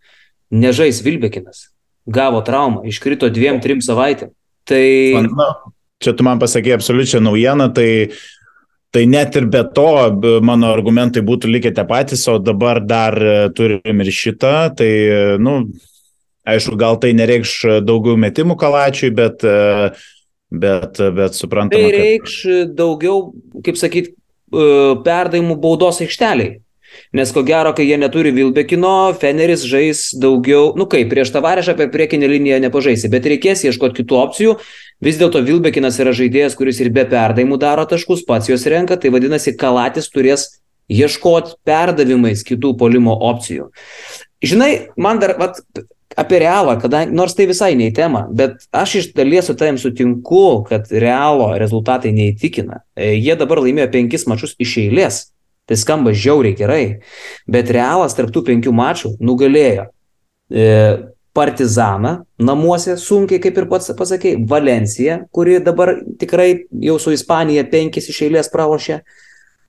nežais 0.51 0.99
Vilbekinas. 1.07 1.69
Gavo 2.11 2.43
traumą, 2.47 2.83
iškrito 2.91 3.31
dviem, 3.31 3.61
trim 3.63 3.79
savaitėm. 3.83 4.35
Tai... 4.67 4.83
Na, 5.31 5.51
čia 6.03 6.15
tu 6.15 6.27
man 6.27 6.43
pasakė 6.43 6.75
absoliučią 6.75 7.23
naujieną, 7.23 7.71
tai, 7.75 7.89
tai 8.95 9.07
net 9.11 9.39
ir 9.39 9.47
be 9.51 9.63
to 9.79 9.91
mano 10.43 10.75
argumentai 10.75 11.23
būtų 11.27 11.55
likę 11.55 11.75
tie 11.75 11.87
patys, 11.87 12.27
o 12.31 12.41
dabar 12.43 12.83
dar 12.83 13.15
e, 13.15 13.37
turim 13.55 14.03
ir 14.03 14.11
šitą, 14.11 14.57
tai, 14.75 14.91
nu, 15.39 15.61
aišku, 16.47 16.77
gal 16.79 17.01
tai 17.03 17.13
nereikš 17.17 17.83
daugiau 17.87 18.19
metimų 18.21 18.57
kalačiui, 18.61 19.11
bet, 19.17 19.43
e, 19.47 19.91
bet, 20.51 21.01
bet 21.17 21.39
suprantama. 21.39 21.83
Tai 21.83 21.97
reikš 21.97 22.37
kad... 22.45 22.77
daugiau, 22.79 23.33
kaip 23.67 23.81
sakyt, 23.81 24.13
e, 24.13 24.69
perdavimų 25.07 25.59
baudos 25.63 26.01
aikšteliai. 26.07 26.61
Nes 27.17 27.29
ko 27.35 27.43
gero, 27.45 27.73
kai 27.77 27.85
jie 27.85 27.97
neturi 28.01 28.31
Vilbekino, 28.33 29.13
Feneris 29.21 29.67
žais 29.69 30.09
daugiau, 30.17 30.71
nu 30.79 30.87
kaip, 30.89 31.11
prieš 31.11 31.33
tavarešą 31.35 31.75
per 31.77 31.91
priekinę 31.93 32.29
liniją 32.31 32.61
nepažaisi, 32.65 33.11
bet 33.13 33.27
reikės 33.29 33.67
ieškoti 33.67 34.01
kitų 34.01 34.19
opcijų. 34.21 34.55
Vis 35.05 35.19
dėlto 35.21 35.43
Vilbekinas 35.45 35.99
yra 36.01 36.15
žaidėjas, 36.17 36.57
kuris 36.57 36.81
ir 36.81 36.89
be 36.95 37.05
perdavimų 37.09 37.59
daro 37.61 37.85
taškus, 37.89 38.25
pats 38.29 38.49
juos 38.49 38.65
renka, 38.71 38.97
tai 38.97 39.13
vadinasi, 39.13 39.53
Kalatis 39.61 40.09
turės 40.15 40.49
ieškoti 40.89 41.59
perdavimais 41.67 42.47
kitų 42.47 42.73
polimo 42.81 43.17
opcijų. 43.29 43.69
Žinai, 44.47 44.71
man 45.01 45.21
dar, 45.21 45.35
vat, 45.41 45.61
apie 46.17 46.39
realą, 46.41 46.77
kadangi, 46.81 47.15
nors 47.15 47.35
tai 47.37 47.47
visai 47.51 47.75
ne 47.77 47.91
į 47.91 47.95
temą, 47.97 48.27
bet 48.37 48.67
aš 48.75 48.95
iš 49.01 49.09
dalies 49.17 49.49
su 49.49 49.57
tavim 49.59 49.79
sutinku, 49.81 50.65
kad 50.69 50.89
realo 50.91 51.51
rezultatai 51.61 52.15
neįtikina. 52.17 52.81
E, 52.97 53.13
Jie 53.21 53.37
dabar 53.37 53.61
laimėjo 53.65 53.91
penkis 53.93 54.27
mačius 54.31 54.57
iš 54.63 54.79
eilės. 54.87 55.27
Tai 55.67 55.75
skamba 55.75 56.13
žiauriai 56.15 56.55
gerai. 56.55 56.83
Bet 57.51 57.73
realas 57.75 58.15
tarptų 58.15 58.45
penkių 58.47 58.73
mačų 58.77 59.17
nugalėjo 59.19 59.89
e, 60.51 60.67
Partizaną 61.37 62.23
namuose 62.41 62.95
sunkiai, 62.97 63.43
kaip 63.43 63.59
ir 63.61 63.67
pats 63.69 63.91
pasakė, 63.99 64.37
Valenciją, 64.49 65.19
kuri 65.35 65.59
dabar 65.61 65.99
tikrai 66.17 66.65
jau 66.87 66.97
su 67.03 67.13
Ispanija 67.13 67.67
penkis 67.69 68.09
iš 68.09 68.23
eilės 68.29 68.49
pralošė. 68.53 69.03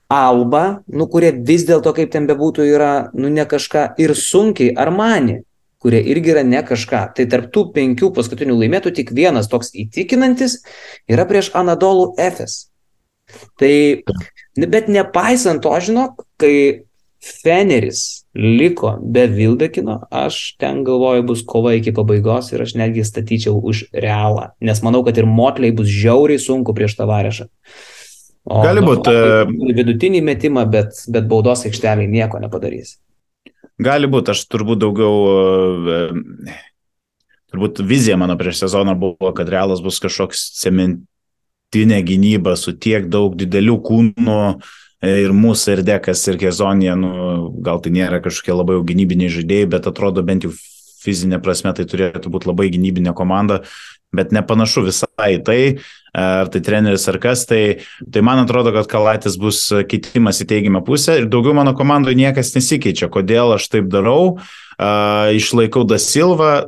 Alba, 0.07 0.79
nu, 0.87 1.09
kurie 1.11 1.33
vis 1.49 1.65
dėlto, 1.67 1.91
kaip 1.97 2.13
ten 2.13 2.29
bebūtų, 2.29 2.63
yra, 2.71 2.91
nu, 3.11 3.27
ne 3.27 3.43
kažką 3.43 3.89
ir 3.99 4.13
sunkiai 4.15 4.71
Armani, 4.79 5.41
kurie 5.81 6.01
irgi 6.11 6.33
yra 6.33 6.43
ne 6.47 6.63
kažką. 6.65 7.03
Tai 7.17 7.27
tarptų 7.31 7.67
penkių 7.75 8.11
paskutinių 8.15 8.57
laimėtų 8.57 8.95
tik 8.97 9.13
vienas 9.15 9.49
toks 9.51 9.73
įtikinantis 9.77 10.61
yra 11.09 11.27
prieš 11.29 11.51
Anadolų 11.57 12.13
Efes. 12.21 12.67
Tai, 13.59 13.73
bet 14.55 14.87
nepaisant 14.87 15.61
to, 15.63 15.73
žinok, 15.83 16.23
kai 16.39 16.87
Feneris 17.17 18.23
liko 18.37 18.93
be 19.01 19.25
Vilbekino, 19.27 19.99
aš 20.13 20.55
ten 20.61 20.83
galvoju 20.85 21.25
bus 21.27 21.41
kova 21.49 21.73
iki 21.75 21.91
pabaigos 21.95 22.51
ir 22.53 22.61
aš 22.63 22.75
netgi 22.77 23.03
statyčiau 23.07 23.57
už 23.57 23.87
realą, 23.91 24.51
nes 24.61 24.81
manau, 24.85 25.01
kad 25.05 25.17
ir 25.17 25.25
Motliai 25.25 25.73
bus 25.75 25.89
žiauriai 25.89 26.39
sunku 26.39 26.75
prieš 26.77 26.95
tavarešą. 26.99 27.49
Gali 28.47 28.83
būt, 28.85 29.09
Novakai 29.09 29.73
Vidutinį 29.81 30.21
metimą, 30.23 30.63
bet, 30.71 31.01
bet 31.11 31.25
baudos 31.27 31.65
aikšteliai 31.67 32.07
nieko 32.07 32.39
nepadarys. 32.39 32.95
Gali 33.77 34.09
būti, 34.09 34.33
aš 34.33 34.41
turbūt 34.49 34.81
daugiau, 34.81 35.17
e, 35.93 36.55
turbūt 37.53 37.83
vizija 37.85 38.17
mano 38.17 38.37
prieš 38.39 38.63
sezoną 38.63 38.95
buvo, 38.97 39.29
kad 39.37 39.49
realas 39.53 39.83
bus 39.85 39.99
kažkoks 40.01 40.47
cementinė 40.63 42.01
gynyba 42.07 42.55
su 42.57 42.73
tiek 42.73 43.05
daug 43.13 43.35
didelių 43.37 43.77
kūnų 43.85 44.39
e, 44.49 45.11
ir 45.27 45.35
mūsų, 45.37 45.75
ir 45.75 45.83
dekas, 45.91 46.25
ir 46.25 46.39
kezonė, 46.41 46.95
nu, 46.97 47.11
gal 47.61 47.83
tai 47.85 47.93
nėra 47.93 48.17
kažkokie 48.25 48.57
labai 48.57 48.79
gynybiniai 48.87 49.29
žaidėjai, 49.37 49.69
bet 49.77 49.91
atrodo 49.93 50.25
bent 50.25 50.49
jau 50.49 50.55
fizinė 51.05 51.37
prasme 51.43 51.75
tai 51.77 51.85
turėtų 51.85 52.33
būti 52.33 52.49
labai 52.49 52.71
gynybinė 52.73 53.13
komanda, 53.17 53.61
bet 54.15 54.33
nepanašu 54.33 54.87
visai 54.87 55.37
tai, 55.45 55.61
ar 56.17 56.49
tai 56.49 56.61
treneris 56.65 57.05
ar 57.11 57.19
kas, 57.21 57.45
tai, 57.49 57.61
tai 58.13 58.23
man 58.25 58.41
atrodo, 58.41 58.73
kad 58.75 58.89
Kalaitis 58.89 59.37
bus 59.37 59.61
keitimas 59.89 60.41
į 60.41 60.47
teigiamą 60.49 60.81
pusę 60.87 61.19
ir 61.21 61.29
daugiau 61.29 61.53
mano 61.57 61.75
komandoje 61.77 62.17
niekas 62.17 62.55
nesikeičia. 62.57 63.11
Kodėl 63.13 63.53
aš 63.57 63.69
taip 63.73 63.91
darau? 63.93 64.39
Uh, 64.77 65.29
išlaikau 65.37 65.85
Da 65.89 66.01
Silva, 66.01 66.67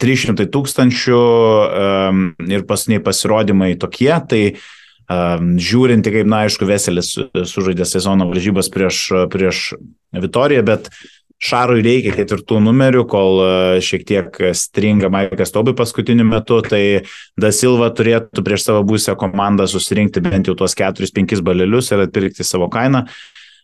300 0.00 0.48
tūkstančių 0.52 1.20
um, 1.20 2.24
ir 2.50 2.64
pasiniai 2.68 3.02
pasirodymai 3.04 3.70
tokie, 3.80 4.12
tai 4.28 4.42
um, 4.52 5.54
žiūrinti, 5.62 6.12
kaip, 6.12 6.28
na, 6.28 6.44
aišku, 6.46 6.68
Veselis 6.68 7.14
sužaidė 7.16 7.86
sezono 7.88 8.28
varžybas 8.30 8.70
prieš, 8.72 9.06
prieš 9.32 9.70
Vitoriją, 10.16 10.64
bet 10.66 10.90
Šarui 11.36 11.82
reikia 11.84 12.14
ketvirtų 12.16 12.62
numerių, 12.64 13.02
kol 13.10 13.42
šiek 13.84 14.06
tiek 14.08 14.38
stringa 14.56 15.10
Maikas 15.12 15.52
Tobai 15.52 15.74
paskutiniu 15.76 16.24
metu, 16.24 16.62
tai 16.64 17.04
Da 17.36 17.50
Silva 17.52 17.90
turėtų 17.92 18.40
prieš 18.44 18.64
savo 18.70 18.80
būsę 18.88 19.12
komandą 19.20 19.66
susirinkti 19.68 20.22
bent 20.24 20.48
jau 20.48 20.56
tuos 20.56 20.72
4-5 20.78 21.42
balelius 21.44 21.92
ir 21.92 22.06
atpirkti 22.06 22.46
savo 22.46 22.70
kainą. 22.72 23.04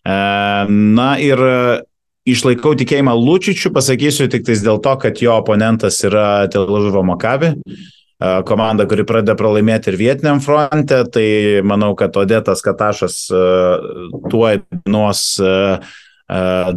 Na 0.05 1.09
ir 1.23 1.41
išlaikau 2.29 2.75
tikėjimą 2.79 3.17
Lučičių, 3.17 3.73
pasakysiu 3.73 4.29
tik 4.31 4.45
tais 4.47 4.61
dėl 4.63 4.77
to, 4.85 4.93
kad 5.01 5.25
jo 5.25 5.33
oponentas 5.41 6.03
yra 6.05 6.45
Telavivo 6.53 7.03
Makavi 7.09 7.55
komanda, 8.47 8.87
kuri 8.87 9.03
pradeda 9.09 9.35
pralaimėti 9.39 9.91
ir 9.91 9.99
vietiniam 9.99 10.39
fronte, 10.45 11.01
tai 11.11 11.27
manau, 11.67 11.95
kad 11.99 12.15
Odetas 12.21 12.63
Katašas 12.63 13.17
tuo 14.31 14.53
nuos 14.87 15.25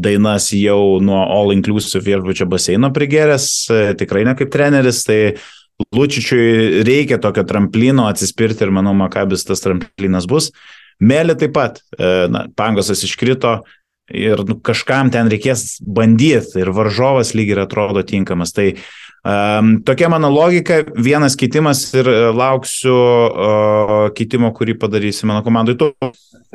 dainas 0.01 0.49
jau 0.55 0.99
nuo 1.03 1.21
All 1.23 1.53
Inclusive 1.55 2.03
viešbučio 2.03 2.47
baseino 2.51 2.91
prigeręs, 2.95 3.45
tikrai 3.99 4.25
ne 4.27 4.35
kaip 4.35 4.51
treneris, 4.51 5.03
tai 5.07 5.19
Lučičiui 5.95 6.83
reikia 6.87 7.19
tokio 7.19 7.43
tramplino 7.47 8.05
atsispirti 8.07 8.63
ir 8.63 8.71
manau, 8.75 8.93
Makabis 8.95 9.43
tas 9.47 9.63
tramplinas 9.63 10.27
bus. 10.27 10.51
Mėly 11.03 11.35
taip 11.39 11.55
pat, 11.55 11.81
na, 12.31 12.45
Pangosas 12.55 13.03
iškrito 13.03 13.57
ir 14.07 14.43
nu, 14.47 14.55
kažkam 14.63 15.09
ten 15.11 15.27
reikės 15.31 15.81
bandyti 15.81 16.61
ir 16.61 16.71
varžovas 16.75 17.33
lyg 17.35 17.51
ir 17.51 17.63
atrodo 17.65 18.05
tinkamas. 18.07 18.53
Tai 18.55 18.69
um, 19.25 19.75
tokia 19.85 20.09
mano 20.13 20.29
logika, 20.29 20.83
vienas 20.95 21.35
kitimas 21.39 21.87
ir 21.97 22.09
lauksiu 22.37 22.95
uh, 22.95 23.95
kitimo, 24.15 24.53
kurį 24.55 24.77
padarysi 24.79 25.25
mano 25.25 25.43
komandai. 25.45 25.77
Tu 25.81 25.91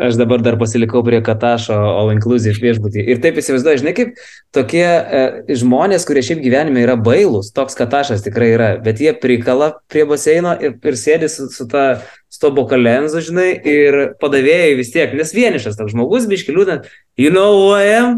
Aš 0.00 0.16
dabar 0.16 0.40
dar 0.40 0.56
pasilikau 0.56 1.02
prie 1.04 1.18
Katašo 1.20 1.74
All 1.76 2.14
Inclusive 2.14 2.56
viešbutį. 2.62 3.02
Ir 3.12 3.18
taip 3.20 3.36
įsivaizduoju, 3.40 3.80
žinai, 3.82 3.92
kaip 3.98 4.14
tokie 4.56 4.86
e, 4.86 5.24
žmonės, 5.60 6.06
kurie 6.08 6.22
šiaip 6.24 6.40
gyvenime 6.40 6.80
yra 6.86 6.94
bailūs, 6.96 7.50
toks 7.52 7.76
Katašas 7.76 8.24
tikrai 8.24 8.48
yra, 8.54 8.70
bet 8.80 9.02
jie 9.04 9.12
prikala 9.12 9.74
prie 9.92 10.06
baseino 10.08 10.54
ir, 10.56 10.78
ir 10.80 10.96
sėdi 10.96 11.28
su, 11.28 11.50
su 11.52 11.68
ta 11.68 11.84
stobo 12.32 12.64
kalenzu, 12.70 13.20
žinai, 13.28 13.50
ir 13.60 14.00
padavėjai 14.22 14.72
vis 14.78 14.94
tiek, 14.94 15.12
nes 15.18 15.36
vienišas 15.36 15.76
toks 15.76 15.92
žmogus, 15.92 16.30
biški 16.30 16.56
liūdant, 16.56 16.88
you 17.20 17.28
know 17.34 17.52
who 17.58 17.76
I 17.76 17.92
am, 17.98 18.16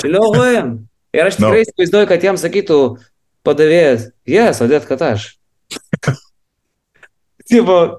you 0.00 0.08
know 0.08 0.32
who 0.32 0.40
I 0.40 0.56
am. 0.62 0.74
Ir 1.12 1.28
aš 1.28 1.36
tikrai 1.42 1.60
no. 1.60 1.66
įsivaizduoju, 1.66 2.08
kad 2.08 2.24
jam 2.24 2.40
sakytų 2.40 2.78
padavėjas, 3.46 4.10
yes, 4.28 4.62
odėt 4.64 4.88
Kataš. 4.88 5.32
Tipo, 7.52 7.98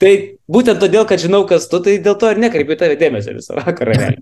tai 0.00 0.12
būtent 0.48 0.80
todėl, 0.80 1.04
kad 1.08 1.20
žinau, 1.20 1.42
kas 1.48 1.66
tu, 1.68 1.80
tai 1.84 1.98
dėl 2.02 2.16
to 2.20 2.30
ir 2.32 2.40
nekreipiu 2.40 2.76
tave 2.80 2.96
dėmesio 3.00 3.34
visą 3.36 3.58
vakarą. 3.58 3.96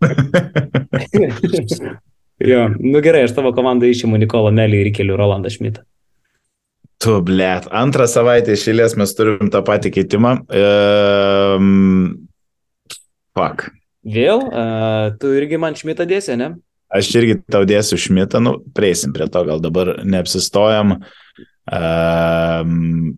jo, 2.53 2.63
nu 2.81 3.03
gerai, 3.05 3.27
aš 3.27 3.37
tavo 3.37 3.53
komandą 3.55 3.91
išimu 3.93 4.19
Nikolą 4.23 4.51
Melį 4.57 4.87
ir 4.87 4.93
keliu 4.97 5.19
Rolandą 5.21 5.53
Šmitą. 5.53 5.85
Tu, 7.03 7.17
blėt, 7.27 7.67
antrą 7.75 8.07
savaitę 8.07 8.55
išėlės 8.55 8.95
mes 8.99 9.13
turim 9.19 9.49
tą 9.51 9.63
patį 9.67 9.91
keitimą. 9.97 10.37
Um, 10.55 12.29
fuck. 13.35 13.67
Vėl, 14.07 14.45
uh, 14.49 15.09
tu 15.19 15.33
irgi 15.35 15.59
man 15.63 15.79
Šmitą 15.79 16.07
dėsi, 16.09 16.37
ne? 16.39 16.55
Aš 16.93 17.09
irgi 17.17 17.39
tau 17.49 17.65
dėsiu 17.69 17.97
Šmitą, 18.01 18.43
nu, 18.45 18.59
prieisim 18.77 19.15
prie 19.17 19.29
to, 19.33 19.45
gal 19.49 19.63
dabar 19.65 19.95
neapsistojam. 20.05 20.99
Um, 21.73 23.15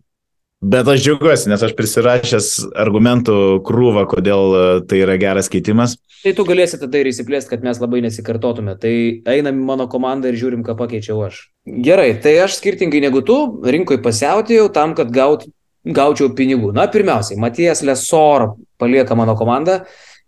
Bet 0.65 0.87
aš 0.89 1.03
džiaugiuosi, 1.03 1.49
nes 1.51 1.61
aš 1.61 1.75
prisirašęs 1.77 2.47
argumentų 2.81 3.35
krūvą, 3.67 4.05
kodėl 4.09 4.55
tai 4.89 5.01
yra 5.03 5.17
geras 5.21 5.49
keitimas. 5.51 5.93
Tai 6.23 6.31
tu 6.33 6.45
galėsi 6.47 6.79
tada 6.81 7.01
ir 7.01 7.09
įsiplėsti, 7.11 7.51
kad 7.51 7.65
mes 7.65 7.77
labai 7.83 7.99
nesikartotume. 8.01 8.73
Tai 8.81 8.93
einam 9.29 9.59
į 9.59 9.67
mano 9.67 9.85
komandą 9.91 10.31
ir 10.31 10.39
žiūrim, 10.39 10.63
ką 10.65 10.73
pakeičiau 10.79 11.19
aš. 11.27 11.43
Gerai, 11.85 12.15
tai 12.23 12.37
aš 12.47 12.57
skirtingai 12.57 13.03
negu 13.03 13.21
tu, 13.27 13.37
rinkoje 13.61 14.01
pasiautėjau 14.05 14.71
tam, 14.73 14.95
kad 14.97 15.11
gaut, 15.13 15.45
gaučiau 15.85 16.31
pinigų. 16.33 16.71
Na, 16.73 16.87
pirmiausiai, 16.89 17.37
Matijas 17.41 17.83
Lesor 17.85 18.53
palieka 18.81 19.17
mano 19.19 19.37
komandą. 19.37 19.83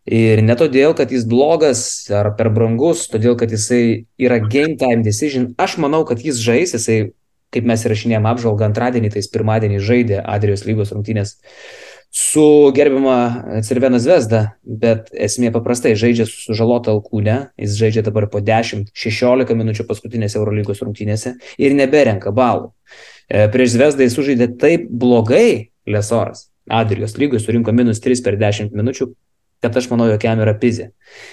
Ir 0.08 0.40
ne 0.40 0.56
todėl, 0.56 0.94
kad 0.96 1.12
jis 1.12 1.26
blogas 1.28 1.82
ar 2.16 2.32
per 2.38 2.48
brangus, 2.56 3.06
todėl, 3.12 3.36
kad 3.40 3.52
jisai 3.52 4.08
yra 4.16 4.40
game 4.40 4.78
time 4.80 5.04
decision. 5.04 5.50
Aš 5.60 5.76
manau, 5.84 6.06
kad 6.08 6.24
jis 6.24 6.40
žais, 6.40 6.72
jisai 6.78 7.12
kaip 7.52 7.68
mes 7.68 7.84
įrašinėjom 7.84 8.30
apžvalgą 8.32 8.70
antradienį, 8.70 9.12
tai 9.12 9.22
jis 9.24 9.30
pirmadienį 9.34 9.84
žaidė 9.84 10.24
Adrijos 10.24 10.66
lygos 10.68 10.94
rungtynės 10.96 11.38
su 12.18 12.72
gerbiama 12.76 13.62
Cervena 13.68 14.00
Zvezda, 14.00 14.42
bet 14.64 15.12
esmė 15.12 15.52
paprastai 15.54 15.94
žaidžia 16.00 16.26
su 16.28 16.40
sužalota 16.48 16.94
alkūne, 16.96 17.38
jis 17.60 17.76
žaidžia 17.80 18.04
dabar 18.08 18.30
po 18.32 18.40
10-16 18.44 19.54
minučių 19.60 19.86
paskutinėse 19.90 20.40
Eurolygos 20.40 20.82
rungtynėse 20.84 21.36
ir 21.60 21.76
neberenka 21.78 22.32
balų. 22.36 22.72
Prieš 23.28 23.76
Zvezdą 23.76 24.08
jis 24.08 24.16
sužaidė 24.18 24.50
taip 24.60 24.88
blogai 24.88 25.74
Lesoras. 25.88 26.48
Adrijos 26.68 27.16
lygos 27.20 27.46
surinko 27.48 27.72
minus 27.76 28.02
3 28.04 28.24
per 28.24 28.36
10 28.40 28.74
minučių, 28.76 29.12
kad 29.64 29.78
aš 29.78 29.90
manau, 29.92 30.08
jog 30.12 30.24
jam 30.24 30.42
yra 30.44 30.54
pizė. 30.58 30.92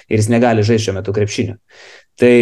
Ir 0.09 0.21
jis 0.21 0.31
negali 0.33 0.65
žaisti 0.67 0.89
šiuo 0.89 0.97
metu 0.99 1.15
krepšinio. 1.17 1.59
Tai 2.21 2.35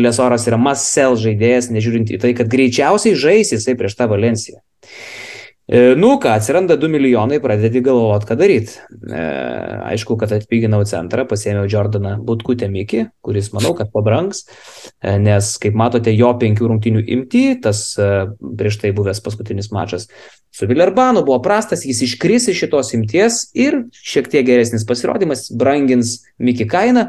Lesoras 0.00 0.46
yra 0.48 0.58
Masel 0.60 1.18
žaidėjas, 1.20 1.70
nežiūrint 1.74 2.10
į 2.14 2.20
tai, 2.22 2.32
kad 2.36 2.50
greičiausiai 2.50 3.18
žais 3.18 3.52
jisai 3.54 3.76
prieš 3.78 3.98
tą 3.98 4.08
Valenciją. 4.10 4.62
E, 5.68 5.94
nu 6.00 6.14
ką, 6.18 6.30
atsiranda 6.32 6.78
2 6.80 6.88
milijonai, 6.88 7.42
pradedi 7.44 7.82
galvoti, 7.84 8.24
ką 8.30 8.36
daryti. 8.40 8.78
E, 9.12 9.24
aišku, 9.90 10.16
kad 10.16 10.32
atpiginau 10.32 10.80
centrą, 10.88 11.26
pasėmiau 11.28 11.68
Jordaną 11.68 12.14
Butkutę 12.24 12.70
Mikį, 12.72 13.02
kuris 13.20 13.50
manau, 13.52 13.74
kad 13.76 13.90
pabranks, 13.92 14.46
e, 15.02 15.18
nes, 15.20 15.50
kaip 15.60 15.76
matote, 15.76 16.14
jo 16.16 16.32
penkių 16.40 16.72
rungtinių 16.72 17.04
imti, 17.18 17.44
tas 17.60 17.82
e, 18.00 18.08
prieš 18.56 18.80
tai 18.80 18.94
buvęs 18.96 19.20
paskutinis 19.20 19.68
mačas 19.76 20.08
su 20.58 20.66
Vilerbanu 20.66 21.22
buvo 21.24 21.38
prastas, 21.42 21.84
jis 21.86 22.00
iškris 22.02 22.48
iš 22.48 22.64
šitos 22.64 22.94
imties 22.96 23.42
ir 23.54 23.82
šiek 23.92 24.30
tiek 24.32 24.46
geresnis 24.46 24.86
pasirodymas 24.88 25.48
brangins 25.54 26.18
Mikį 26.42 26.66
kainą. 26.70 27.04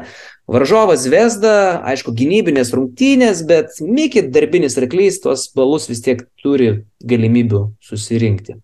Varžovas 0.50 1.04
Vesda, 1.10 1.80
aišku, 1.86 2.14
gynybinės 2.16 2.72
rungtynės, 2.74 3.44
bet 3.46 3.76
Mikit 3.84 4.32
darbinis 4.34 4.78
arklys 4.80 5.20
tuos 5.22 5.46
balus 5.54 5.86
vis 5.90 6.02
tiek 6.02 6.24
turi 6.42 6.72
galimybių 7.06 7.68
susirinkti. 7.84 8.56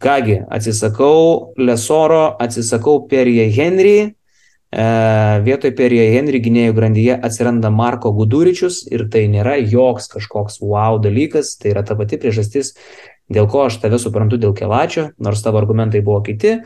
Kągi, 0.00 0.38
atsisakau 0.48 1.52
Lesoro, 1.60 2.36
atsisakau 2.40 3.04
Perje 3.06 3.50
Henry, 3.52 3.96
e, 4.08 4.86
vietoj 5.44 5.74
Perje 5.76 6.06
Henry 6.14 6.40
gynėjų 6.40 6.74
grandyje 6.78 7.18
atsiranda 7.20 7.70
Marko 7.70 8.14
Guduričius 8.16 8.86
ir 8.88 9.04
tai 9.12 9.26
nėra 9.28 9.58
joks 9.60 10.08
kažkoks 10.14 10.62
wow 10.64 10.96
dalykas, 11.04 11.52
tai 11.60 11.74
yra 11.74 11.84
ta 11.84 11.98
pati 12.00 12.16
priežastis, 12.16 12.72
dėl 13.28 13.46
ko 13.46 13.66
aš 13.68 13.76
tave 13.84 14.00
suprantu 14.00 14.40
dėl 14.40 14.56
Kelačio, 14.56 15.10
nors 15.20 15.44
tavo 15.44 15.60
argumentai 15.60 16.00
buvo 16.00 16.24
kiti. 16.24 16.62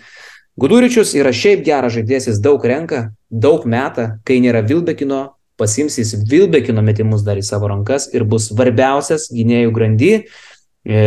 Guduričius 0.56 1.16
yra 1.18 1.32
šiaip 1.34 1.64
geras 1.66 1.96
žaidėjas, 1.96 2.28
jis 2.30 2.42
daug 2.42 2.62
renka, 2.62 3.08
daug 3.30 3.64
meta, 3.66 4.20
kai 4.26 4.38
nėra 4.42 4.62
Vilbekino, 4.66 5.34
pasims 5.58 5.98
jis 5.98 6.14
Vilbekino 6.30 6.82
metimus 6.82 7.24
dar 7.26 7.40
į 7.40 7.42
savo 7.46 7.70
rankas 7.70 8.06
ir 8.14 8.22
bus 8.28 8.52
svarbiausias 8.52 9.26
gynėjų 9.34 9.72
grandy, 9.74 10.12
e, 10.86 11.00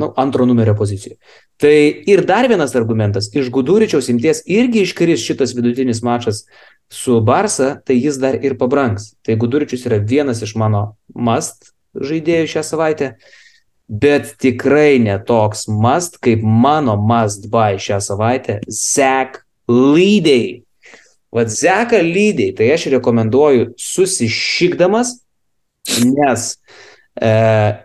nu, 0.00 0.08
antro 0.16 0.48
numerio 0.48 0.72
pozicijoje. 0.78 1.18
Tai 1.60 1.74
ir 2.08 2.22
dar 2.24 2.48
vienas 2.48 2.72
argumentas, 2.78 3.28
iš 3.34 3.50
Guduričiaus 3.52 4.08
imties 4.12 4.40
irgi 4.46 4.86
iškris 4.86 5.24
šitas 5.26 5.52
vidutinis 5.58 6.00
mačas 6.06 6.46
su 6.88 7.18
Barsa, 7.20 7.74
tai 7.84 7.98
jis 7.98 8.16
dar 8.22 8.38
ir 8.40 8.56
pabranks. 8.56 9.12
Tai 9.26 9.36
Guduričius 9.36 9.84
yra 9.90 9.98
vienas 10.00 10.40
iš 10.46 10.54
mano 10.56 10.94
must 11.12 11.74
žaidėjų 11.92 12.48
šią 12.54 12.64
savaitę 12.64 13.10
bet 13.88 14.34
tikrai 14.38 14.98
ne 15.00 15.16
toks 15.24 15.66
must, 15.68 16.20
kaip 16.20 16.42
mano 16.44 16.96
must 16.96 17.48
buy 17.50 17.80
šią 17.80 18.00
savaitę- 18.04 18.60
Zek 18.92 19.42
lydėjai. 19.68 20.62
Vat 21.32 21.50
Zeką 21.52 22.00
lydėjai, 22.00 22.54
tai 22.56 22.70
aš 22.72 22.86
rekomenduoju 22.94 23.72
susišykdamas, 23.76 25.18
nes 26.00 26.44
e, 27.20 27.32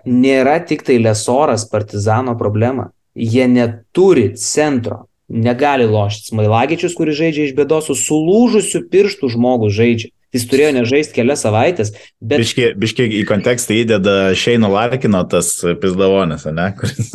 nėra 0.08 0.58
tik 0.64 0.86
tai 0.88 1.00
Lesoras 1.04 1.66
partizano 1.68 2.38
problema. 2.40 2.92
Jie 3.16 3.48
neturi 3.52 4.32
centro, 4.40 5.08
negali 5.28 5.86
lošti. 5.90 6.32
Smailagičius, 6.32 6.96
kuris 6.96 7.20
žaidžia 7.20 7.50
iš 7.50 7.56
bėdos, 7.58 7.92
su 7.92 7.98
sulūžusiu 8.00 8.86
pirštų 8.92 9.34
žmogus 9.36 9.76
žaidžia. 9.76 10.14
Jis 10.34 10.48
turėjo 10.50 10.72
nežaisti 10.80 11.18
kelias 11.20 11.44
savaitės. 11.46 11.94
Bet... 12.18 12.42
Biškiai, 12.42 12.74
biškiai 12.80 13.20
į 13.20 13.24
kontekstą 13.30 13.78
įdeda 13.78 14.18
Šeino 14.38 14.72
Larkino 14.74 15.22
tas 15.30 15.56
pizdavonis, 15.82 16.48
ne? 16.50 16.72
Kuris, 16.80 17.14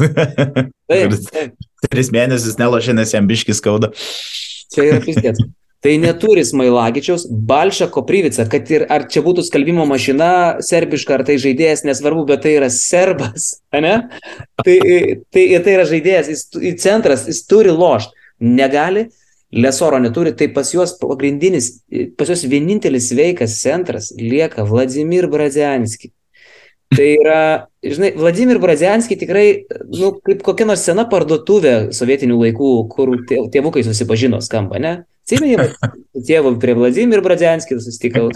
Taip, 0.88 1.16
taip. 1.28 1.70
tris 1.90 2.12
mėnesius 2.14 2.58
nelošė, 2.60 2.94
nes 2.96 3.14
jam 3.16 3.26
biški 3.28 3.56
skauda. 3.58 3.90
Čia 4.74 4.86
yra 4.92 5.00
pizdėts. 5.04 5.42
Tai 5.78 5.92
neturi 6.02 6.42
Smailagičiaus, 6.42 7.28
Balša 7.30 7.86
Koprivica, 7.94 8.42
kad 8.50 8.66
ir 8.74 8.84
ar 8.90 9.04
čia 9.10 9.22
būtų 9.22 9.44
skalbimo 9.46 9.84
mašina 9.86 10.30
serbiška, 10.64 11.20
ar 11.20 11.22
tai 11.28 11.36
žaidėjas, 11.38 11.84
nesvarbu, 11.86 12.24
bet 12.26 12.42
tai 12.42 12.56
yra 12.56 12.66
serbas, 12.74 13.60
ne? 13.70 13.94
Tai, 14.58 14.74
tai, 15.30 15.44
tai 15.62 15.76
yra 15.76 15.84
žaidėjas, 15.86 16.32
jis 16.34 16.42
į 16.58 16.72
centras, 16.82 17.28
jis 17.30 17.44
turi 17.46 17.70
lošti. 17.70 18.10
Negali, 18.38 19.06
Lesoro 19.52 19.96
neturi, 20.02 20.34
tai 20.36 20.50
pas 20.52 20.68
juos 20.74 20.92
pagrindinis, 21.00 21.70
pas 22.18 22.28
juos 22.28 22.44
vienintelis 22.44 23.08
sveikas 23.08 23.58
centras 23.62 24.10
lieka 24.18 24.64
Vladimir 24.68 25.28
Brazianski. 25.32 26.12
Tai 26.88 27.04
yra, 27.04 27.40
žinai, 27.84 28.14
Vladimir 28.16 28.58
Brazianski 28.60 29.16
tikrai, 29.20 29.46
nu, 29.92 30.14
kaip 30.24 30.40
kokia 30.44 30.66
nors 30.68 30.84
sena 30.88 31.04
parduotuvė 31.08 31.90
sovietinių 31.96 32.38
laikų, 32.42 32.70
kur 32.92 33.12
tė- 33.28 33.42
tėvukai 33.52 33.84
susipažino 33.84 34.40
skamba, 34.44 34.80
ne? 34.80 34.92
Atsimeni, 35.24 35.58
va, 35.60 35.90
tėvu 36.28 36.54
prie 36.60 36.76
Vladimir 36.76 37.20
Brazianski 37.24 37.76
susitikau. 37.76 38.30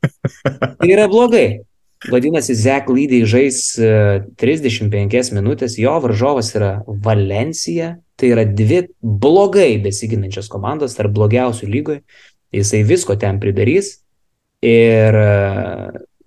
Tai 0.00 0.88
yra 0.88 1.08
blogai. 1.12 1.60
Vadinasi, 2.08 2.54
Zek 2.56 2.88
Lydai 2.88 3.26
žais 3.28 3.58
e, 3.76 3.88
35 4.40 5.34
minutės, 5.36 5.74
jo 5.76 5.92
varžovas 6.00 6.54
yra 6.56 6.70
Valencija, 6.86 7.98
tai 8.20 8.30
yra 8.34 8.44
dvi 8.44 8.84
blogai 9.00 9.78
besiginančios 9.82 10.50
komandos, 10.52 10.96
tarp 10.98 11.14
blogiausių 11.16 11.68
lygoje. 11.70 12.04
Jisai 12.54 12.82
visko 12.84 13.14
ten 13.14 13.38
pridarys 13.40 13.92
ir, 14.66 15.16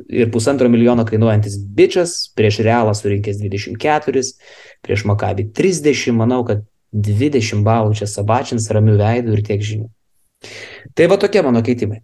ir 0.08 0.30
pusantro 0.32 0.70
milijono 0.72 1.04
kainuojantis 1.06 1.58
bičias, 1.78 2.16
prieš 2.38 2.62
Realą 2.64 2.94
surinkęs 2.96 3.42
24, 3.44 4.24
prieš 4.86 5.04
Makabį 5.10 5.50
30, 5.52 6.16
manau, 6.16 6.42
kad 6.48 6.64
20 6.94 7.66
balų 7.66 7.98
čia 8.00 8.08
sabačins 8.08 8.70
ramių 8.72 8.98
veidų 9.02 9.36
ir 9.36 9.46
tiek 9.46 9.62
žinių. 9.66 9.92
Tai 10.96 11.08
va 11.12 11.20
tokie 11.20 11.44
mano 11.44 11.64
keitimai. 11.66 12.02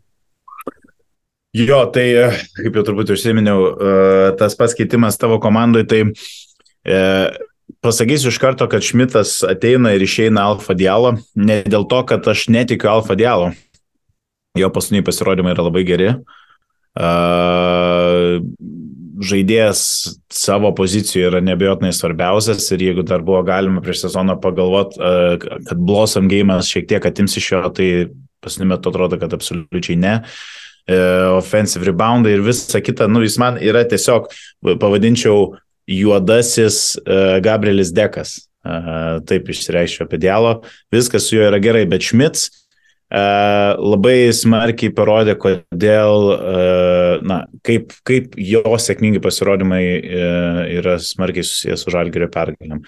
Jo, 1.56 1.82
tai 1.89 2.06
e, 2.13 2.25
kaip 2.60 2.75
jau 2.78 2.86
turbūt 2.86 3.10
užsiminiau, 3.15 3.62
e, 3.69 3.93
tas 4.38 4.54
pats 4.58 4.75
keitimas 4.78 5.17
tavo 5.17 5.39
komandai, 5.41 5.82
tai 5.89 6.04
e, 6.06 6.99
pasakysiu 7.89 8.30
iš 8.30 8.38
karto, 8.41 8.67
kad 8.69 8.86
Šmitas 8.86 9.39
ateina 9.47 9.95
ir 9.95 10.04
išeina 10.06 10.45
Alfa 10.52 10.75
Dialo, 10.78 11.15
ne 11.36 11.62
dėl 11.65 11.88
to, 11.89 12.04
kad 12.06 12.28
aš 12.30 12.47
netikiu 12.54 12.91
Alfa 12.91 13.17
Dialo. 13.17 13.52
Jo 14.58 14.69
paskutiniai 14.73 15.06
pasirodymai 15.06 15.54
yra 15.56 15.65
labai 15.65 15.84
geri. 15.88 16.10
E, 16.99 17.10
žaidėjas 19.30 19.82
savo 20.34 20.71
pozicijoje 20.78 21.28
yra 21.32 21.41
nebejotinai 21.43 21.91
svarbiausias 21.95 22.69
ir 22.75 22.86
jeigu 22.89 23.06
dar 23.08 23.23
buvo 23.25 23.41
galima 23.47 23.82
prieš 23.84 24.06
sezoną 24.06 24.38
pagalvoti, 24.41 24.99
kad 25.67 25.82
Blossom 25.82 26.30
game'as 26.32 26.69
šiek 26.71 26.88
tiek 26.89 27.06
atims 27.10 27.38
iš 27.41 27.52
jo, 27.52 27.63
tai 27.75 27.89
paskutiniu 28.43 28.73
metu 28.73 28.93
atrodo, 28.93 29.19
kad 29.21 29.34
absoliučiai 29.36 29.97
ne. 29.99 30.19
E, 30.89 30.99
offensive 31.38 31.89
reboundai 31.89 32.38
ir 32.38 32.45
visa 32.45 32.82
kita, 32.82 33.10
nu 33.12 33.25
jis 33.25 33.38
man 33.41 33.58
yra 33.62 33.84
tiesiog, 33.89 34.30
pavadinčiau, 34.82 35.52
juodasis 35.89 36.97
uh, 37.02 37.39
Gabrielis 37.43 37.93
Dekas. 37.95 38.38
Uh, 38.60 39.21
taip 39.25 39.47
išsireiškiu 39.49 40.04
apie 40.06 40.19
Dialo. 40.19 40.60
Viskas 40.93 41.30
su 41.30 41.38
juo 41.38 41.45
yra 41.47 41.62
gerai, 41.63 41.86
bet 41.89 42.04
Šmits 42.06 42.49
uh, 42.49 43.78
labai 43.80 44.34
smarkiai 44.36 44.91
parodė, 44.95 45.38
kodėl, 45.39 46.34
uh, 46.36 47.13
na, 47.25 47.43
kaip, 47.65 47.95
kaip 48.08 48.36
jo 48.36 48.75
sėkmingi 48.84 49.21
pasirodymai 49.23 49.84
uh, 49.99 50.60
yra 50.82 50.97
smarkiai 51.02 51.47
susijęs 51.47 51.86
su 51.86 51.95
Žalgerio 51.95 52.30
pergalėm. 52.34 52.84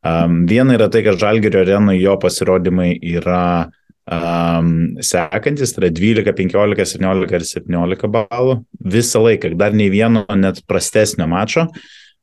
Viena 0.00 0.78
yra 0.78 0.86
tai, 0.88 1.02
kad 1.04 1.20
Žalgerio 1.20 1.60
arenoje 1.60 2.00
jo 2.00 2.14
pasirodymai 2.22 2.94
yra 3.04 3.68
um, 4.08 4.96
sekantis, 5.04 5.74
tai 5.74 5.84
yra 5.84 5.90
12, 5.92 6.32
15, 6.36 6.86
17 6.96 7.36
ir 7.36 7.46
17 7.46 8.10
balų. 8.14 8.60
Visą 8.96 9.22
laiką, 9.24 9.52
dar 9.60 9.76
nei 9.76 9.90
vieno 9.92 10.24
net 10.36 10.62
prastesnio 10.68 11.28
mačo. 11.30 11.68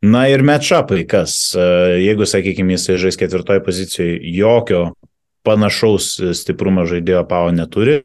Na 0.06 0.28
ir 0.30 0.44
matchupai, 0.46 1.02
kas, 1.10 1.56
jeigu, 1.58 2.28
sakykime, 2.30 2.76
jisai 2.76 3.00
žais 3.02 3.18
ketvirtoje 3.18 3.64
pozicijoje, 3.66 4.20
jokio 4.38 4.82
panašaus 5.48 6.12
stiprumo 6.38 6.84
žaidėjo 6.90 7.24
Pau 7.30 7.50
neturi, 7.56 8.02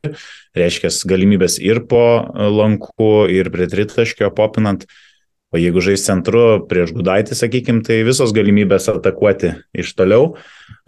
reiškia 0.56 0.92
galimybės 1.10 1.58
ir 1.60 1.82
po 1.90 2.04
lankų, 2.32 3.12
ir 3.34 3.50
prie 3.52 3.68
tritaškio 3.68 4.30
popinant. 4.36 4.86
O 5.52 5.60
jeigu 5.60 5.82
žais 5.84 6.00
centru 6.00 6.62
prieš 6.68 6.94
Gudaitį, 6.96 7.36
sakykime, 7.36 7.82
tai 7.84 8.00
visos 8.06 8.32
galimybės 8.32 8.88
atakuoti 8.88 9.52
iš 9.76 9.92
toliau. 9.98 10.32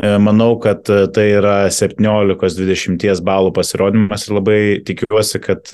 Manau, 0.01 0.57
kad 0.59 0.89
tai 0.89 1.27
yra 1.37 1.69
17-20 1.69 3.21
balų 3.25 3.53
pasirodymas 3.55 4.25
ir 4.27 4.37
labai 4.39 4.59
tikiuosi, 4.89 5.41
kad 5.45 5.69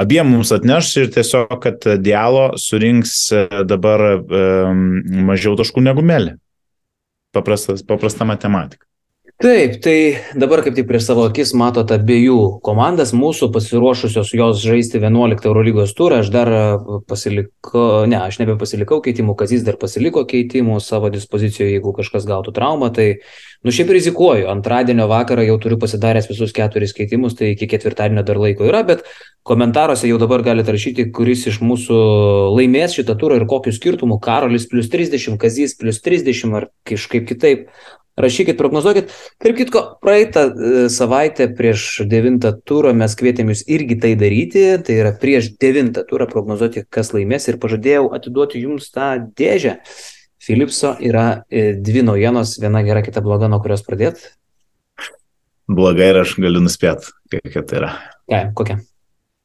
abiem 0.00 0.32
mums 0.32 0.50
atneš 0.56 0.94
ir 1.04 1.12
tiesiog, 1.14 1.54
kad 1.62 1.84
Dialo 2.00 2.50
surinks 2.58 3.28
dabar 3.68 4.24
mažiau 5.30 5.54
taškų 5.60 5.84
negu 5.84 6.02
Melė. 6.02 6.38
Paprastas, 7.36 7.84
paprasta 7.86 8.26
matematika. 8.26 8.89
Taip, 9.40 9.78
tai 9.80 10.20
dabar 10.36 10.60
kaip 10.60 10.74
tik 10.76 10.84
prieš 10.84 11.06
savo 11.06 11.22
akis 11.24 11.54
matote 11.56 11.94
abiejų 11.96 12.60
komandas, 12.60 13.14
mūsų 13.16 13.46
pasiruošusios 13.54 14.34
jos 14.36 14.58
žaisti 14.60 14.98
11 15.00 15.46
Eurolygos 15.48 15.94
turą, 15.96 16.18
aš 16.20 16.28
dar 16.34 16.50
pasilikau, 17.08 18.04
ne, 18.04 18.18
aš 18.20 18.36
nebepasilikau 18.42 18.98
keitimų, 19.00 19.32
Kazys 19.40 19.62
dar 19.64 19.78
pasiliko 19.80 20.26
keitimų 20.28 20.74
savo 20.84 21.08
dispozicijoje, 21.14 21.78
jeigu 21.78 21.94
kažkas 21.96 22.26
gautų 22.28 22.52
traumą, 22.52 22.90
tai, 22.92 23.06
nu 23.64 23.72
šiaip 23.72 23.94
rizikuoju, 23.96 24.44
antradienio 24.52 25.06
vakarą 25.08 25.46
jau 25.48 25.54
turiu 25.62 25.78
pasidaręs 25.80 26.28
visus 26.28 26.52
keturis 26.52 26.92
keitimus, 26.98 27.38
tai 27.38 27.54
iki 27.54 27.70
ketvirtadienio 27.72 28.26
dar 28.28 28.40
laiko 28.42 28.66
yra, 28.68 28.82
bet 28.90 29.06
komentaruose 29.48 30.10
jau 30.10 30.18
dabar 30.20 30.44
galite 30.44 30.74
rašyti, 30.76 31.06
kuris 31.16 31.46
iš 31.48 31.62
mūsų 31.64 32.02
laimės 32.58 32.98
šitą 32.98 33.16
turą 33.16 33.40
ir 33.40 33.48
kokiu 33.48 33.72
skirtumu, 33.72 34.20
Karolis 34.20 34.68
plus 34.68 34.92
30, 34.92 35.40
Kazys 35.40 35.72
plus 35.80 36.02
30 36.04 36.60
ar 36.60 36.68
kažkaip 36.92 37.24
kitaip 37.32 37.72
rašykit, 38.22 38.58
prognozuokit. 38.58 39.12
Tarp 39.42 39.58
kitko, 39.58 39.82
praeitą 40.04 40.46
savaitę 40.92 41.48
prieš 41.56 42.02
devintą 42.10 42.52
turą 42.66 42.94
mes 42.96 43.16
kvietėm 43.18 43.52
jūs 43.52 43.64
irgi 43.70 43.98
tai 44.02 44.14
daryti, 44.20 44.64
tai 44.86 44.98
yra 45.02 45.14
prieš 45.16 45.52
devintą 45.60 46.04
turą 46.08 46.28
prognozuoti, 46.30 46.86
kas 46.88 47.14
laimės 47.16 47.48
ir 47.50 47.60
pažadėjau 47.62 48.10
atiduoti 48.16 48.62
jums 48.64 48.90
tą 48.94 49.12
dėžę. 49.38 49.78
Philipso 50.40 50.94
yra 51.04 51.42
dvi 51.50 52.04
naujienos, 52.06 52.56
viena 52.62 52.80
gera, 52.86 53.04
kita 53.04 53.20
bloga, 53.24 53.50
nuo 53.52 53.60
kurios 53.60 53.84
pradėt. 53.84 54.22
Blogai 55.70 56.08
ir 56.10 56.22
aš 56.24 56.34
galiu 56.42 56.62
nuspėti, 56.64 57.12
kokia 57.30 57.62
tai 57.62 57.76
yra. 57.78 57.90
Ką, 58.30 58.40
kokia? 58.58 58.80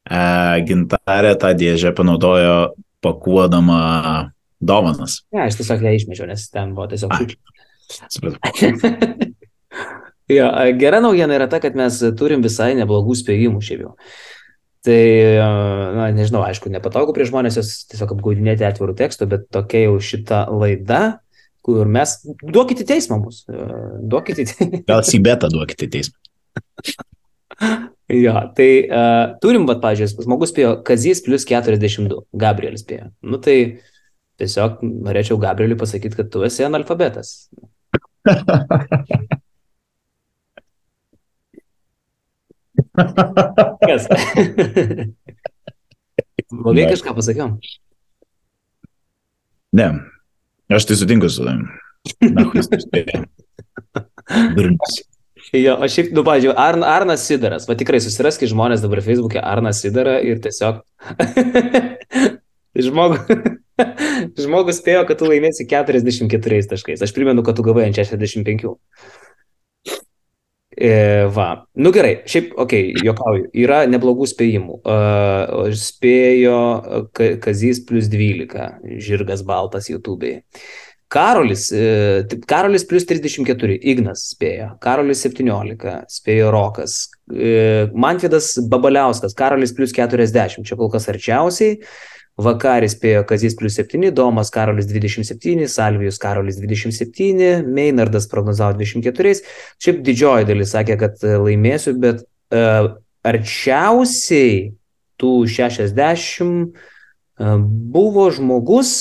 E, 0.05 0.21
gintarė 0.65 1.33
tą 1.41 1.51
dėžę 1.57 1.91
panaudojo 1.97 2.55
pakuodama 3.05 4.31
dovanas. 4.61 5.19
Ne, 5.33 5.45
aš 5.45 5.59
tiesiog 5.59 5.85
ją 5.85 5.93
išmečiau, 5.99 6.29
nes 6.29 6.47
ten 6.53 6.73
buvo 6.77 6.87
tiesiog 6.89 7.13
Ai. 7.13 7.27
jo, 10.37 10.47
gera 10.81 11.01
naujiena 11.03 11.37
yra 11.37 11.49
ta, 11.51 11.59
kad 11.63 11.77
mes 11.77 11.99
turim 12.19 12.45
visai 12.45 12.73
neblogų 12.79 13.17
spėjimų 13.21 13.61
šiaip 13.65 13.85
jau. 13.85 13.93
Tai, 14.85 15.01
na, 15.97 16.09
nežinau, 16.13 16.43
aišku, 16.45 16.69
nepatogu 16.69 17.15
prie 17.15 17.25
žmonės 17.25 17.57
jos 17.57 17.69
tiesiog 17.89 18.11
apgaudinėti 18.13 18.67
atvirų 18.67 18.93
tekstų, 18.99 19.27
bet 19.31 19.47
tokia 19.53 19.87
jau 19.87 19.95
šita 19.97 20.43
laida, 20.53 21.01
kur 21.65 21.89
mes, 21.89 22.19
duokite 22.43 22.85
teismą 22.85 23.17
mus, 23.23 23.41
e, 23.49 23.65
duokite 24.05 24.45
teismą. 24.45 24.83
Gal 24.91 25.01
Sibetą 25.07 25.49
duokite 25.49 25.89
teismą. 25.89 26.19
Jo, 28.11 28.35
tai 28.53 28.69
uh, 28.85 29.33
turim, 29.41 29.65
va, 29.65 29.79
pažiūrėjau, 29.81 30.25
žmogus 30.27 30.51
spėjo 30.53 30.75
Kazys 30.85 31.23
plus 31.25 31.47
42, 31.49 32.21
Gabrielis 32.37 32.83
spėjo. 32.85 33.09
Nu 33.25 33.39
tai 33.41 33.55
tiesiog 34.37 34.83
norėčiau 34.83 35.39
Gabrieliui 35.41 35.79
pasakyti, 35.79 36.19
kad 36.19 36.29
tu 36.29 36.43
esi 36.45 36.67
analfabetas. 36.67 37.47
Kas? 43.85 44.07
Blogai 46.51 46.85
kažką 46.91 47.15
pasakiau. 47.17 47.49
Ne, 49.75 49.87
aš 50.71 50.87
tai 50.87 50.95
sutinku 50.99 51.29
su 51.29 51.43
tavim. 51.43 51.65
Na, 52.31 52.45
spėjo. 52.63 53.25
Durnius. 54.55 55.03
Jo, 55.55 55.75
o 55.77 55.87
šiaip, 55.91 56.09
nu, 56.15 56.23
pažiūrėjau, 56.25 56.55
Arn, 56.59 56.83
Arnas 56.87 57.23
Sidaras, 57.27 57.67
va 57.69 57.75
tikrai 57.77 57.99
susiraskit 58.03 58.49
žmonės 58.51 58.81
dabar 58.83 58.99
Facebook'e 59.05 59.39
Arnas 59.45 59.79
Sidarą 59.83 60.17
ir 60.25 60.41
tiesiog 60.43 60.81
žmogus, 62.87 63.21
žmogus 64.45 64.79
spėjo, 64.81 65.03
kad 65.09 65.19
tu 65.19 65.29
laimėsi 65.29 65.67
44 65.69 66.61
taškais. 66.71 67.03
Aš 67.05 67.13
primenu, 67.15 67.43
kad 67.45 67.57
tu 67.57 67.65
gavai 67.65 67.87
ant 67.89 67.99
65. 67.99 68.75
E, 70.75 70.89
va, 71.31 71.49
nu 71.79 71.91
gerai, 71.95 72.17
šiaip, 72.27 72.49
okei, 72.59 72.89
okay, 72.91 73.05
jokauju, 73.07 73.45
yra 73.63 73.85
neblogų 73.87 74.25
spėjimų. 74.27 74.81
Uh, 74.83 75.69
spėjo 75.79 76.57
Ka- 77.15 77.37
Kazys 77.45 77.79
plus 77.87 78.09
12, 78.11 78.65
žirgas 78.99 79.45
baltas 79.47 79.87
YouTube'ai. 79.87 80.41
Karolis, 81.15 81.71
e, 81.71 82.25
Karolis 82.49 82.83
plus 82.89 83.05
34, 83.05 83.77
Ignas 83.87 84.25
spėjo, 84.33 84.71
Karolis 84.81 85.21
17, 85.23 86.01
spėjo 86.11 86.49
Rokas, 86.51 86.95
e, 87.29 87.85
Manfidas 87.93 88.55
Babaliauskas, 88.71 89.37
Karolis 89.37 89.71
plus 89.77 89.93
40, 89.95 90.65
čia 90.65 90.75
kol 90.75 90.89
kas 90.91 91.07
arčiausiai, 91.13 91.77
Vakaris 92.35 92.97
spėjo 92.97 93.23
Kazys 93.27 93.55
plus 93.55 93.77
7, 93.79 94.09
Domas 94.15 94.51
Karolis 94.51 94.89
27, 94.89 95.69
Salvijus 95.71 96.19
Karolis 96.19 96.57
27, 96.59 97.63
Meinardas 97.63 98.27
prognozavo 98.31 98.75
24, 98.81 99.37
šiaip 99.79 100.01
didžioji 100.03 100.49
dalis 100.49 100.73
sakė, 100.75 100.97
kad 100.99 101.23
e, 101.23 101.37
laimėsiu, 101.39 101.95
bet 102.03 102.25
uh, 102.51 102.91
arčiausiai 103.23 104.73
tų 105.21 105.31
60 105.47 106.75
uh, 106.75 107.55
buvo 107.95 108.27
žmogus, 108.35 108.91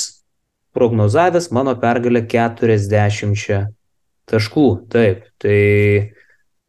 prognozavęs 0.74 1.50
mano 1.54 1.74
pergalę 1.82 2.22
40 2.30 3.66
taškų. 4.30 4.68
Taip, 4.94 5.26
tai 5.42 5.58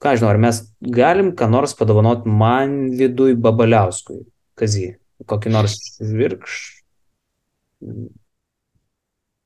ką 0.02 0.18
žinau, 0.18 0.34
ar 0.34 0.42
mes 0.42 0.66
galim 0.82 1.34
ką 1.38 1.50
nors 1.54 1.78
padovanoti 1.78 2.30
man 2.30 2.78
vidui 2.98 3.38
Babaliauskui, 3.38 4.24
Kazy, 4.58 4.96
kokį 5.24 5.54
nors 5.54 5.78
virkš. 6.00 6.58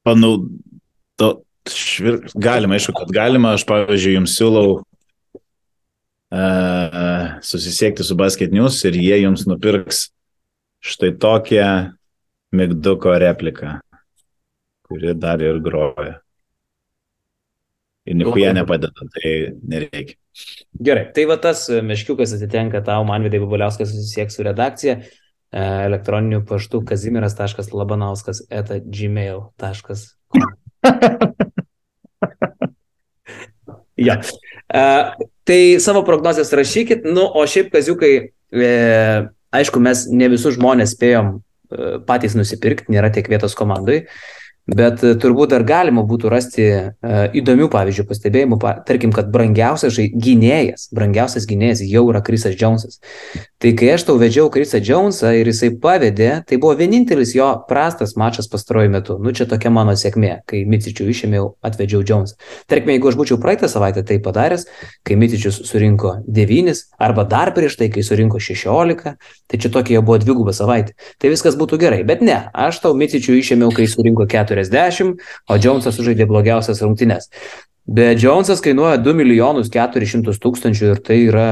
Panaudo. 0.08 1.30
Švir... 1.70 2.24
Galima, 2.34 2.74
aišku, 2.80 2.96
kad 2.98 3.12
galima. 3.14 3.54
Aš, 3.58 3.66
pavyzdžiui, 3.70 4.16
jums 4.16 4.34
siūlau 4.40 4.80
uh, 4.80 4.86
susisiekti 7.46 8.04
su 8.08 8.18
Basket 8.18 8.52
News 8.56 8.80
ir 8.90 8.98
jie 8.98 9.20
jums 9.22 9.46
nupirks 9.50 10.08
štai 10.80 11.12
tokią 11.20 11.70
mygduko 12.56 13.14
repliką, 13.22 13.76
kuri 14.88 15.14
dar 15.14 15.44
ir 15.44 15.60
groja. 15.62 16.16
Ir 18.10 18.18
niekuoje 18.18 18.54
nepadeda, 18.56 19.06
tai 19.14 19.32
nereikia. 19.70 20.16
Gerai, 20.82 21.10
tai 21.14 21.26
va 21.30 21.36
tas 21.42 21.66
e, 21.70 21.82
meškiukas 21.86 22.32
atitenka 22.38 22.82
tau, 22.86 23.04
man 23.06 23.26
vidai 23.28 23.42
Babaliauskas 23.44 23.92
susisieks 23.92 24.38
su 24.40 24.46
redakcija 24.48 24.96
e, 24.96 25.10
elektroniniu 25.52 26.44
paštu 26.46 26.84
kazimiras.labanauskas 26.86 28.44
eta 28.50 28.80
gmail.com. 28.80 30.00
Ja. 34.00 34.22
E, 34.74 34.82
tai 35.44 35.62
savo 35.80 36.04
prognozijas 36.08 36.54
rašykit, 36.54 37.04
nu, 37.04 37.26
o 37.36 37.46
šiaip 37.48 37.72
kaziukai, 37.74 38.14
e, 38.52 38.74
aišku, 39.52 39.82
mes 39.84 40.06
ne 40.12 40.30
visus 40.32 40.56
žmonės 40.56 40.96
spėjom 40.96 41.34
e, 41.36 41.96
patys 42.08 42.38
nusipirkti, 42.40 42.94
nėra 42.94 43.12
tiek 43.14 43.28
vietos 43.32 43.58
komandai, 43.60 44.06
bet 44.70 45.04
e, 45.04 45.16
turbūt 45.20 45.52
dar 45.52 45.66
galima 45.68 46.06
būtų 46.08 46.32
rasti 46.32 46.68
e, 46.70 46.80
įdomių, 47.42 47.68
pavyzdžiui, 47.74 48.08
pastebėjimų, 48.08 48.60
pa, 48.62 48.78
tarkim, 48.88 49.12
kad 49.16 49.32
brangiausias 49.34 49.98
žai- 49.98 50.12
gynėjas, 50.14 50.88
brangiausias 50.96 51.50
gynėjas 51.50 51.84
jau 51.90 52.06
yra 52.14 52.24
Krisas 52.26 52.56
Džonsas. 52.56 53.02
Tai 53.60 53.74
kai 53.76 53.90
aš 53.92 54.06
tau 54.08 54.14
vedžiau 54.16 54.48
Krisą 54.48 54.80
Džonsą 54.80 55.34
ir 55.36 55.50
jisai 55.52 55.74
pavedė, 55.84 56.30
tai 56.48 56.56
buvo 56.64 56.78
vienintelis 56.80 57.34
jo 57.36 57.50
prastas 57.68 58.14
mačas 58.16 58.48
pastaruoju 58.48 58.92
metu. 58.94 59.18
Nu, 59.20 59.34
čia 59.36 59.50
tokia 59.52 59.68
mano 59.76 59.98
sėkmė, 60.00 60.30
kai 60.48 60.62
Micičių 60.64 61.08
išėmiau, 61.12 61.50
atvedžiau 61.68 62.00
Džonsą. 62.08 62.38
Tarkime, 62.72 62.96
jeigu 62.96 63.12
aš 63.12 63.18
būčiau 63.20 63.36
praeitą 63.44 63.68
savaitę 63.68 64.06
tai 64.08 64.22
padaręs, 64.24 64.64
kai 65.04 65.20
Micičius 65.20 65.60
surinko 65.68 66.14
9, 66.24 66.86
arba 67.04 67.28
dar 67.28 67.52
prieš 67.52 67.76
tai, 67.82 67.90
kai 67.92 68.00
surinko 68.08 68.40
16, 68.40 69.18
tai 69.52 69.60
čia 69.60 69.76
tokia 69.76 70.00
jau 70.00 70.06
buvo 70.08 70.22
dviguba 70.24 70.56
savaitė. 70.56 70.96
Tai 71.20 71.36
viskas 71.36 71.60
būtų 71.60 71.82
gerai, 71.84 72.06
bet 72.08 72.24
ne, 72.24 72.46
aš 72.56 72.80
tau 72.86 72.96
Micičių 72.96 73.42
išėmiau, 73.42 73.76
kai 73.76 73.92
surinko 73.92 74.24
40, 74.24 75.20
o 75.52 75.60
Džonsas 75.60 76.00
sužaidė 76.00 76.32
blogiausias 76.32 76.80
rungtynes. 76.80 77.28
Bet 77.90 78.20
Džonsas 78.22 78.62
kainuoja 78.62 79.00
2 79.02 79.16
milijonus 79.18 79.72
400 79.74 80.36
tūkstančių 80.44 80.92
ir 80.92 81.00
tai 81.02 81.16
yra 81.26 81.48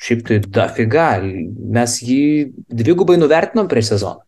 šiaip 0.00 0.22
tai 0.28 0.38
dafiga. 0.46 1.08
Mes 1.22 1.98
jį 2.00 2.22
dvigubai 2.72 3.18
nuvertinom 3.20 3.68
prieš 3.68 3.92
sezoną. 3.92 4.24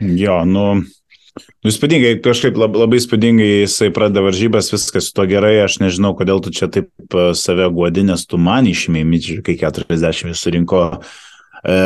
Jo, 0.00 0.40
nu, 0.48 0.64
nu 0.80 1.70
įspūdingai, 1.70 2.16
kažkaip 2.24 2.58
lab, 2.58 2.74
labai 2.80 2.98
įspūdingai 2.98 3.48
jisai 3.62 3.92
pradeda 3.94 4.24
varžybas, 4.26 4.72
viskas 4.74 5.10
su 5.10 5.14
to 5.14 5.28
gerai, 5.30 5.60
aš 5.62 5.78
nežinau, 5.84 6.14
kodėl 6.18 6.42
tu 6.42 6.50
čia 6.56 6.66
taip 6.72 6.90
e, 7.14 7.30
save 7.38 7.70
guodi, 7.70 8.02
nes 8.08 8.26
tu 8.26 8.40
man 8.40 8.66
išmėjai 8.66 9.42
kai 9.46 9.58
40 9.60 10.32
jis 10.32 10.42
surinko. 10.42 10.86
E, 11.60 11.76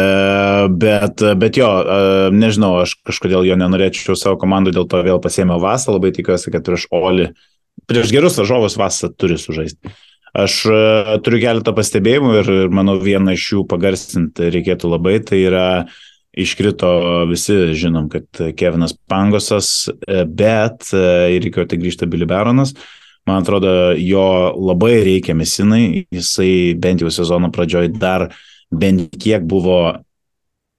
bet, 0.81 1.27
bet 1.43 1.59
jo, 1.61 1.73
e, 1.83 2.29
nežinau, 2.33 2.77
aš 2.87 2.97
kažkodėl 3.05 3.45
jo 3.51 3.59
nenorėčiau 3.61 4.17
savo 4.17 4.39
komandų, 4.41 4.79
dėl 4.79 4.89
to 4.89 5.03
vėl 5.05 5.21
pasėmiau 5.21 5.61
Vasą, 5.61 5.99
labai 5.99 6.15
tikiuosi, 6.15 6.55
kad 6.55 6.65
prieš 6.65 6.87
Oli, 6.95 7.35
prieš 7.91 8.13
gerus 8.15 8.39
varžovus 8.41 8.79
Vasą 8.81 9.11
turi 9.17 9.39
sužaisti. 9.41 9.93
Aš 10.35 10.65
e, 10.67 10.79
turiu 11.23 11.39
keletą 11.43 11.75
pastebėjimų 11.77 12.33
ir 12.41 12.51
manau 12.75 12.97
vieną 12.99 13.37
iš 13.37 13.47
jų 13.53 13.63
pagarsinti 13.71 14.51
reikėtų 14.51 14.91
labai, 14.91 15.21
tai 15.23 15.45
yra 15.47 15.67
iškrito 16.35 16.91
visi 17.31 17.71
žinom, 17.79 18.09
kad 18.11 18.27
Kevinas 18.59 18.97
Pangosas, 19.11 19.87
e, 19.87 20.25
bet 20.27 20.91
e, 20.91 21.05
ir 21.37 21.47
reikėjo 21.47 21.69
tai 21.71 21.79
grįžta 21.79 22.11
Billy 22.11 22.27
Baronas. 22.27 22.75
Man 23.25 23.41
atrodo, 23.41 23.95
jo 23.97 24.27
labai 24.59 24.99
reikia 25.07 25.37
mesinai, 25.39 26.05
jisai 26.13 26.75
bent 26.77 27.01
jau 27.01 27.13
sezono 27.15 27.49
pradžioj 27.55 27.95
dar 27.97 28.27
bent 28.75 29.15
kiek 29.23 29.47
buvo 29.49 30.04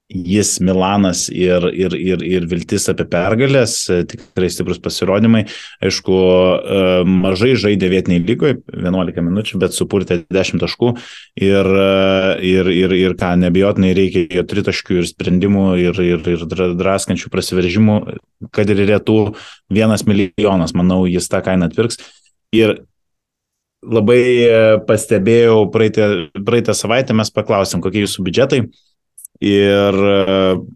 jis 0.09 0.59
Milanas 0.61 1.25
ir, 1.33 1.65
ir, 1.73 1.95
ir, 1.97 2.21
ir 2.21 2.45
viltis 2.49 2.85
apie 2.91 3.07
pergalės, 3.09 3.73
tikrai 4.09 4.51
stiprus 4.53 4.77
pasirodymai. 4.83 5.45
Aišku, 5.83 6.15
e, 6.15 6.83
mažai 7.09 7.55
žaidė 7.57 7.89
vietiniai 7.89 8.21
lygoje, 8.21 8.59
11 8.69 9.25
minučių, 9.25 9.59
bet 9.63 9.73
supurtė 9.73 10.19
10 10.29 10.61
taškų 10.61 10.93
ir, 11.41 11.71
e, 11.81 11.89
ir, 12.51 12.69
ir, 12.69 12.95
ir 12.99 13.17
ką, 13.17 13.33
nebijotinai 13.47 13.95
reikia 13.97 14.27
jo 14.29 14.45
tritaškių 14.45 15.01
ir 15.01 15.09
sprendimų 15.09 15.67
ir, 15.81 16.01
ir, 16.05 16.25
ir 16.35 16.47
dra- 16.53 16.73
draskančių 16.77 17.33
prasiveržimų, 17.33 17.99
kad 18.53 18.69
ir 18.69 18.85
retų 18.85 19.19
vienas 19.73 20.05
milijonas, 20.05 20.77
manau, 20.77 21.03
jis 21.09 21.31
tą 21.33 21.41
kainą 21.45 21.71
atpirks. 21.71 21.97
Ir 22.53 22.83
labai 23.85 24.21
pastebėjau 24.85 25.63
praeitą, 25.73 26.09
praeitą 26.45 26.73
savaitę, 26.77 27.17
mes 27.17 27.33
paklausėm, 27.33 27.81
kokie 27.81 28.05
jūsų 28.05 28.25
biudžetai. 28.25 28.67
Ir 29.43 29.97
e, 29.99 30.17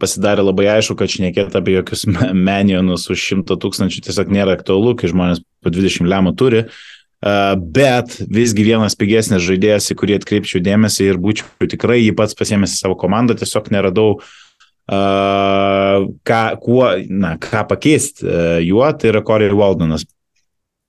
pasidarė 0.01 0.43
labai 0.43 0.65
aišku, 0.73 0.97
kad 0.99 1.11
šnekėti 1.11 1.55
apie 1.55 1.77
jokius 1.77 2.03
me- 2.11 2.33
menionus 2.35 3.07
už 3.11 3.21
100 3.39 3.55
tūkstančių 3.63 4.03
tiesiog 4.03 4.31
nėra 4.35 4.57
aktualu, 4.57 4.97
kai 4.99 5.11
žmonės 5.11 5.39
po 5.63 5.71
20 5.71 6.09
lemų 6.09 6.35
turi. 6.39 6.65
bet 7.19 8.13
visgi 8.31 8.63
vienas 8.63 8.95
pigesnis 8.95 9.43
žaidėjas, 9.43 9.89
į 9.91 9.95
kurį 9.99 10.13
atkreipčiau 10.21 10.61
dėmesį 10.63 11.03
ir 11.09 11.17
būčiau 11.19 11.67
tikrai 11.67 11.97
jį 11.99 12.13
pats 12.15 12.31
pasiemęs 12.31 12.77
į 12.77 12.79
savo 12.79 12.95
komandą, 12.95 13.35
tiesiog 13.35 13.67
neradau 13.75 14.21
uh, 14.21 16.05
ką, 16.23 16.43
kuo, 16.63 16.85
na, 17.11 17.33
ką 17.35 17.65
pakeisti 17.67 18.23
juo, 18.63 18.87
tai 18.95 19.11
yra 19.11 19.21
Corey 19.21 19.51
Waldonas. 19.51 20.07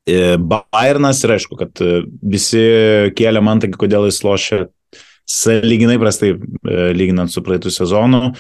Uh, 0.07 0.39
Bayernas 0.39 1.25
ir 1.27 1.35
aišku, 1.35 1.59
kad 1.59 1.83
visi 2.23 2.63
kėlė 3.19 3.43
man 3.43 3.59
tai, 3.59 3.73
kodėl 3.75 4.07
jis 4.07 4.23
lošia 4.23 4.69
saliginai 5.31 5.99
prastai, 6.03 6.35
uh, 6.37 6.91
lyginant 6.97 7.33
su 7.33 7.45
praeitų 7.47 7.73
sezonu. 7.75 8.33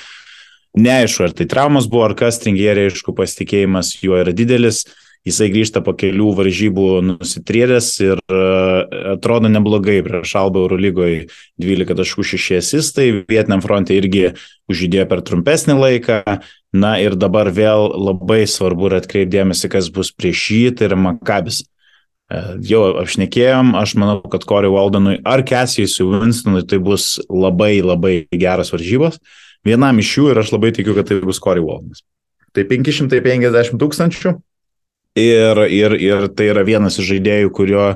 Neaišku, 0.78 1.26
ar 1.26 1.34
tai 1.34 1.49
traumas 1.51 1.88
buvo, 1.91 2.05
ar 2.07 2.14
kas, 2.18 2.38
Tringierė, 2.43 2.88
aišku, 2.91 3.14
pasitikėjimas 3.18 3.97
juo 4.05 4.18
yra 4.20 4.34
didelis. 4.36 4.84
Jisai 5.26 5.51
grįžta 5.53 5.82
po 5.84 5.93
kelių 6.01 6.30
varžybų 6.38 6.84
nusitrėręs 7.05 7.88
ir 8.01 8.20
e, 8.24 8.36
atrodo 9.12 9.51
neblogai 9.53 9.99
prieš 10.07 10.32
Alba 10.41 10.62
Eurolygoje 10.62 11.26
12 11.61 11.99
taškų 11.99 12.24
6 12.30 12.57
asistai, 12.57 13.11
vietiniam 13.28 13.61
fronte 13.61 13.93
irgi 13.99 14.30
užžydėjo 14.72 15.05
per 15.11 15.20
trumpesnį 15.28 15.76
laiką, 15.76 16.22
na 16.72 16.95
ir 17.05 17.18
dabar 17.20 17.51
vėl 17.53 17.91
labai 18.01 18.47
svarbu 18.49 18.88
yra 18.88 19.03
atkreipdėmėsi, 19.03 19.68
kas 19.68 19.91
bus 19.93 20.09
prieš 20.16 20.47
jį, 20.55 20.64
tai 20.78 20.88
yra 20.88 20.97
Makabis. 20.97 21.66
E, 22.31 22.41
jau 22.70 22.83
apšnekėjom, 23.03 23.74
aš 23.78 23.97
manau, 24.01 24.20
kad 24.33 24.47
Corey 24.49 24.70
Waldenui 24.70 25.18
ar 25.26 25.43
Kesijai 25.47 25.91
su 25.91 26.07
Winstonui 26.11 26.62
tai 26.68 26.78
bus 26.83 27.16
labai 27.28 27.81
labai 27.83 28.14
geras 28.31 28.70
varžybos. 28.74 29.18
Vienam 29.66 29.99
iš 30.01 30.14
jų 30.16 30.31
ir 30.33 30.41
aš 30.41 30.55
labai 30.55 30.70
tikiu, 30.76 30.95
kad 30.97 31.11
tai 31.11 31.20
bus 31.24 31.43
Corey 31.43 31.64
Waldenas. 31.64 32.05
Tai 32.57 32.64
550 32.66 33.78
tūkstančių 33.78 34.39
Ir, 35.18 35.59
ir, 35.66 35.97
ir 35.99 36.28
tai 36.39 36.53
yra 36.53 36.62
vienas 36.62 37.01
iš 37.03 37.09
žaidėjų, 37.09 37.51
kurio, 37.55 37.87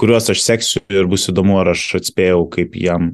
kuriuos 0.00 0.26
aš 0.32 0.40
seksiu 0.42 0.80
ir 0.90 1.06
bus 1.06 1.28
įdomu, 1.30 1.60
ar 1.60 1.70
aš 1.70 1.84
atspėjau, 2.00 2.40
kaip 2.50 2.74
jam, 2.74 3.12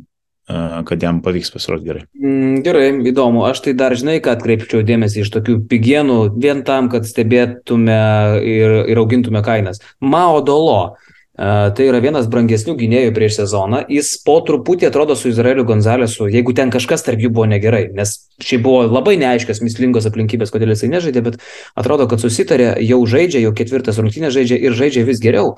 kad 0.87 1.03
jam 1.03 1.21
pavyks 1.25 1.53
pasirodyti 1.55 1.91
gerai. 1.91 2.03
Mm, 2.19 2.57
gerai, 2.67 2.89
įdomu. 3.11 3.45
Aš 3.49 3.65
tai 3.67 3.75
dar 3.79 3.95
žinai, 3.99 4.19
kad 4.25 4.41
atkreipčiau 4.41 4.83
dėmesį 4.87 5.25
iš 5.25 5.33
tokių 5.37 5.61
pigienų 5.71 6.19
vien 6.41 6.65
tam, 6.67 6.91
kad 6.93 7.07
stebėtume 7.09 8.01
ir, 8.43 8.77
ir 8.91 9.03
augintume 9.03 9.45
kainas. 9.47 9.83
Mao 10.01 10.41
Dolo. 10.45 10.97
Tai 11.39 11.85
yra 11.87 12.01
vienas 12.03 12.27
brangesnių 12.27 12.73
gynėjų 12.75 13.13
prieš 13.15 13.37
sezoną. 13.39 13.85
Jis 13.89 14.17
po 14.27 14.35
truputį 14.45 14.89
atrodo 14.89 15.15
su 15.17 15.31
Izraeliu 15.31 15.63
Gonzalesu, 15.65 16.27
jeigu 16.29 16.53
ten 16.59 16.73
kažkas 16.75 17.07
tarp 17.07 17.23
jų 17.23 17.31
buvo 17.37 17.47
negerai, 17.49 17.85
nes 17.95 18.17
šiaip 18.43 18.65
buvo 18.65 18.81
labai 18.89 19.15
neaiškios, 19.21 19.63
mislingos 19.63 20.09
aplinkybės, 20.11 20.51
kodėl 20.51 20.75
jisai 20.75 20.91
nežaidė, 20.91 21.23
bet 21.29 21.39
atrodo, 21.79 22.09
kad 22.11 22.21
susitarė, 22.21 22.73
jau 22.83 22.99
žaidžia, 23.07 23.45
jau 23.47 23.55
ketvirtas 23.57 24.01
rungtynės 24.03 24.35
žaidžia 24.35 24.59
ir 24.59 24.75
žaidžia 24.77 25.05
vis 25.07 25.23
geriau. 25.23 25.55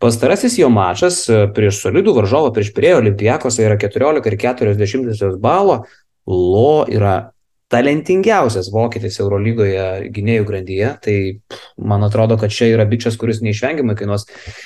Pastarasis 0.00 0.60
jo 0.60 0.70
mačas 0.70 1.24
prieš 1.58 1.82
solidų 1.82 2.14
varžovą, 2.20 2.54
prieš 2.54 2.70
Pirėjo 2.76 3.02
Olimpijakose 3.02 3.66
yra 3.66 3.80
14 3.82 4.30
ir 4.30 4.38
40 4.46 5.40
balo. 5.42 5.82
Lo 6.26 6.86
yra 6.86 7.32
talentingiausias 7.70 8.70
vokietis 8.70 9.18
Eurolygoje 9.18 10.08
gynėjų 10.14 10.46
grandyje, 10.46 10.94
tai 11.02 11.18
man 11.76 12.06
atrodo, 12.06 12.38
kad 12.38 12.54
čia 12.54 12.70
yra 12.70 12.86
bičias, 12.86 13.18
kuris 13.18 13.42
neišvengiamai 13.42 13.98
kainuos 13.98 14.26
E, 14.30 14.65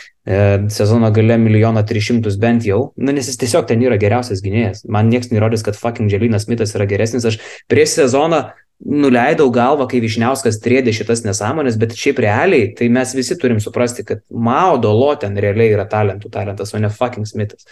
sezono 0.68 1.11
gale 1.11 1.39
milijoną 1.41 1.83
tris 1.89 2.05
šimtus 2.05 2.37
bent 2.41 2.66
jau, 2.68 2.93
nu, 2.97 3.12
nes 3.12 3.29
jis 3.31 3.39
tiesiog 3.41 3.66
ten 3.68 3.81
yra 3.83 3.97
geriausias 4.01 4.43
gynėjas. 4.45 4.85
Man 4.89 5.09
niekas 5.09 5.33
neįrodys, 5.33 5.64
kad 5.64 5.79
fucking 5.79 6.11
Dželinas 6.12 6.45
Smithas 6.45 6.75
yra 6.77 6.87
geresnis. 6.91 7.25
Aš 7.25 7.41
prieš 7.71 7.97
sezoną 8.03 8.43
nuleidau 8.81 9.49
galvą, 9.53 9.89
kai 9.89 10.01
Višniauskas 10.05 10.61
trėdė 10.64 10.93
šitas 10.97 11.25
nesąmonės, 11.25 11.81
bet 11.81 11.97
šiaip 11.97 12.21
realiai, 12.25 12.71
tai 12.77 12.89
mes 12.93 13.12
visi 13.16 13.37
turim 13.41 13.61
suprasti, 13.61 14.05
kad 14.09 14.23
Mao 14.31 14.79
Dolo 14.81 15.12
ten 15.21 15.37
realiai 15.41 15.75
yra 15.75 15.89
talentų 15.89 16.33
talentas, 16.33 16.73
o 16.73 16.81
ne 16.81 16.93
fucking 16.93 17.29
Smithas. 17.29 17.68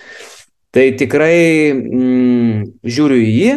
Tai 0.72 0.84
tikrai 1.00 1.38
mm, 1.72 2.68
žiūriu 2.84 3.22
į 3.24 3.32
jį. 3.32 3.56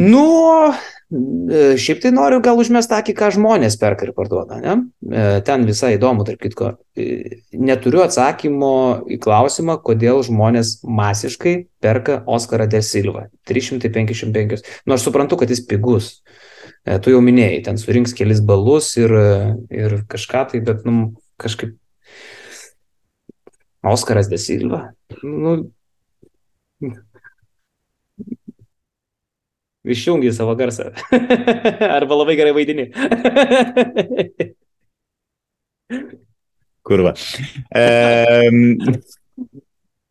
Nu, 0.00 0.26
E, 0.70 0.99
šiaip 1.10 1.98
tai 2.04 2.12
noriu 2.14 2.38
gal 2.44 2.58
užmest 2.62 2.92
akį, 2.94 3.14
ką 3.18 3.30
žmonės 3.34 3.76
perka 3.80 4.06
ir 4.06 4.12
parduoda. 4.14 4.60
Ne? 4.62 4.76
E, 5.10 5.24
ten 5.46 5.64
visai 5.66 5.96
įdomu, 5.96 6.22
tarp 6.26 6.42
kitko. 6.44 6.70
E, 6.94 7.40
neturiu 7.56 8.04
atsakymo 8.04 8.74
į 9.10 9.18
klausimą, 9.22 9.80
kodėl 9.82 10.22
žmonės 10.26 10.78
masiškai 10.86 11.56
perka 11.82 12.20
Oscarą 12.30 12.68
De 12.70 12.82
Silva. 12.86 13.26
355. 13.50 14.62
Nors 14.86 15.06
suprantu, 15.06 15.40
kad 15.40 15.50
jis 15.50 15.64
pigus. 15.66 16.12
Tu 16.86 17.12
jau 17.12 17.20
minėjai, 17.24 17.58
ten 17.66 17.76
surinks 17.80 18.14
kelis 18.16 18.38
balus 18.46 18.94
ir, 19.00 19.12
ir 19.68 19.98
kažką 20.08 20.46
tai, 20.52 20.62
bet 20.64 20.86
nu, 20.86 21.12
kažkaip. 21.42 21.74
Oskaras 23.84 24.30
De 24.30 24.38
Silva. 24.40 24.90
Nu, 25.24 25.72
Išjungi 29.84 30.32
savo 30.36 30.54
garsą. 30.60 30.90
Arba 31.96 32.18
labai 32.20 32.36
gerai 32.36 32.52
vaidini. 32.52 32.90
Kurva. 36.84 37.14
E, 37.72 37.84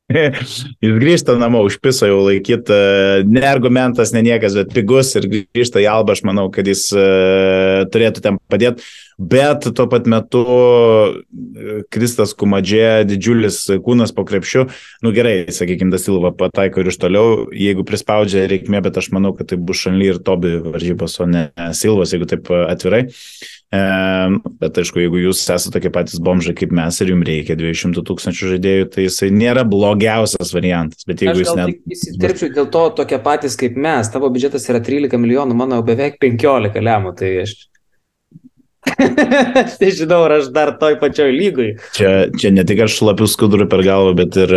Jis 0.81 0.95
grįžta 0.97 1.35
namo, 1.37 1.61
užpiso 1.67 2.07
jau 2.09 2.23
laikyti, 2.25 2.73
e, 2.73 3.25
ne 3.29 3.43
argumentas, 3.45 4.09
ne 4.15 4.23
niekas, 4.25 4.55
bet 4.57 4.71
pigus 4.73 5.11
ir 5.19 5.27
grįžta 5.29 5.83
į 5.83 5.85
Albą, 5.91 6.15
aš 6.15 6.23
manau, 6.25 6.47
kad 6.53 6.65
jis 6.65 6.87
uh, 6.95 7.85
turėtų 7.93 8.23
ten 8.25 8.39
padėti, 8.49 8.87
bet 9.21 9.67
tuo 9.77 9.85
pat 9.91 10.09
metu 10.09 10.41
e, 10.49 11.83
Kristas 11.93 12.33
Kumadžė, 12.33 13.05
didžiulis 13.09 13.61
kūnas 13.85 14.15
po 14.15 14.25
krepšiu, 14.25 14.65
nu 15.05 15.13
gerai, 15.13 15.43
sakykime, 15.53 15.93
Dasilva 15.93 16.33
pataiko 16.33 16.81
ir 16.81 16.89
iš 16.89 16.97
toliau, 17.03 17.45
jeigu 17.53 17.85
prispaudžia 17.85 18.47
reikmė, 18.49 18.81
bet 18.89 18.97
aš 18.97 19.11
manau, 19.13 19.35
kad 19.37 19.51
tai 19.53 19.61
bus 19.61 19.85
Šanly 19.85 20.09
ir 20.15 20.23
Tobi 20.25 20.57
varžybos, 20.65 21.19
o 21.21 21.29
ne 21.29 21.51
Silvas, 21.77 22.17
jeigu 22.17 22.29
taip 22.33 22.49
atvirai. 22.49 23.05
Uh, 23.05 23.58
E, 23.58 23.58
bet 23.69 24.77
aišku, 24.81 24.97
jeigu 25.03 25.19
jūs 25.21 25.43
esate 25.45 25.75
tokie 25.75 25.91
patys 25.93 26.17
bomžai 26.25 26.55
kaip 26.57 26.71
mes 26.73 26.95
ir 27.03 27.11
jums 27.11 27.27
reikia 27.27 27.57
200 27.57 28.01
tūkstančių 28.07 28.53
žaidėjų, 28.55 28.87
tai 28.95 29.05
jisai 29.05 29.29
nėra 29.29 29.61
blogiausias 29.69 30.53
variantas. 30.55 31.05
Bet 31.05 31.21
jeigu 31.21 31.43
jūs 31.43 31.53
net... 31.57 31.77
Įsiterpčiau 31.85 32.49
dėl 32.55 32.69
to 32.73 32.83
tokie 32.97 33.19
patys 33.21 33.57
kaip 33.59 33.77
mes, 33.77 34.09
tavo 34.09 34.31
biudžetas 34.33 34.65
yra 34.73 34.81
13 34.81 35.21
milijonų, 35.21 35.57
mano 35.57 35.83
beveik 35.85 36.17
15 36.23 36.81
lemų, 36.81 37.13
tai 37.19 37.29
aš... 37.43 37.53
aš 38.89 39.77
nežinau, 39.83 40.23
ar 40.25 40.39
aš 40.39 40.49
dar 40.55 40.73
toj 40.81 40.97
pačioj 41.03 41.29
lygoj. 41.35 41.75
Čia, 41.93 42.15
čia 42.41 42.53
ne 42.55 42.65
tik 42.65 42.81
aš 42.87 42.97
šlapiu 42.97 43.29
skudurų 43.29 43.69
per 43.69 43.85
galvą, 43.85 44.17
bet 44.17 44.39
ir, 44.47 44.55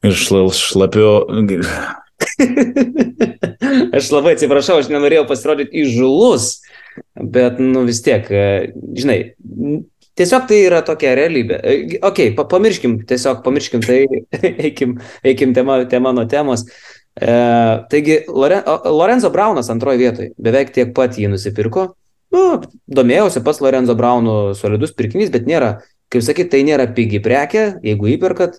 ir 0.00 0.16
šla, 0.16 0.46
šlapiu... 0.56 1.12
aš 4.00 4.08
labai 4.16 4.32
atsiprašau, 4.32 4.80
aš 4.80 4.88
nenorėjau 4.88 5.26
pasirodyti 5.28 5.84
įžulus 5.84 6.54
bet, 7.14 7.60
nu 7.62 7.84
vis 7.88 8.02
tiek, 8.04 8.26
e, 8.30 8.72
žinai, 8.96 9.18
tiesiog 10.16 10.46
tai 10.48 10.60
yra 10.66 10.82
tokia 10.86 11.14
realybė. 11.18 11.58
E, 11.60 12.00
ok, 12.06 12.22
pa, 12.38 12.46
pamirškim, 12.50 13.00
tiesiog 13.08 13.42
pamirškim 13.44 13.84
tai, 13.84 14.02
eikim, 14.68 14.96
eikim 15.26 15.54
tema, 15.56 15.82
tema 15.90 16.14
nuo 16.16 16.26
temos. 16.30 16.66
E, 17.16 17.36
taigi, 17.92 18.22
Loren, 18.28 18.64
Lorenzo 18.92 19.30
Braunas 19.34 19.70
antroje 19.72 20.00
vietoje, 20.02 20.32
beveik 20.40 20.74
tiek 20.76 20.92
pat 20.96 21.16
jį 21.20 21.30
nusipirko. 21.32 21.90
Nu, 22.34 22.42
domėjausi 22.90 23.40
pas 23.46 23.60
Lorenzo 23.62 23.94
Braunų 23.96 24.56
solidus 24.58 24.92
pirkinys, 24.96 25.30
bet 25.32 25.46
nėra, 25.48 25.76
kaip 26.12 26.24
sakyt, 26.26 26.50
tai 26.52 26.64
nėra 26.66 26.88
pigi 26.96 27.20
prekė, 27.22 27.68
jeigu 27.86 28.10
įperkat, 28.16 28.58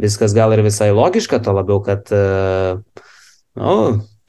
viskas 0.00 0.34
gal 0.36 0.54
ir 0.54 0.62
visai 0.64 0.92
logiška, 0.94 1.42
to 1.44 1.54
labiau, 1.56 1.82
kad, 1.84 2.08
e, 2.14 3.02
nu, 3.60 3.76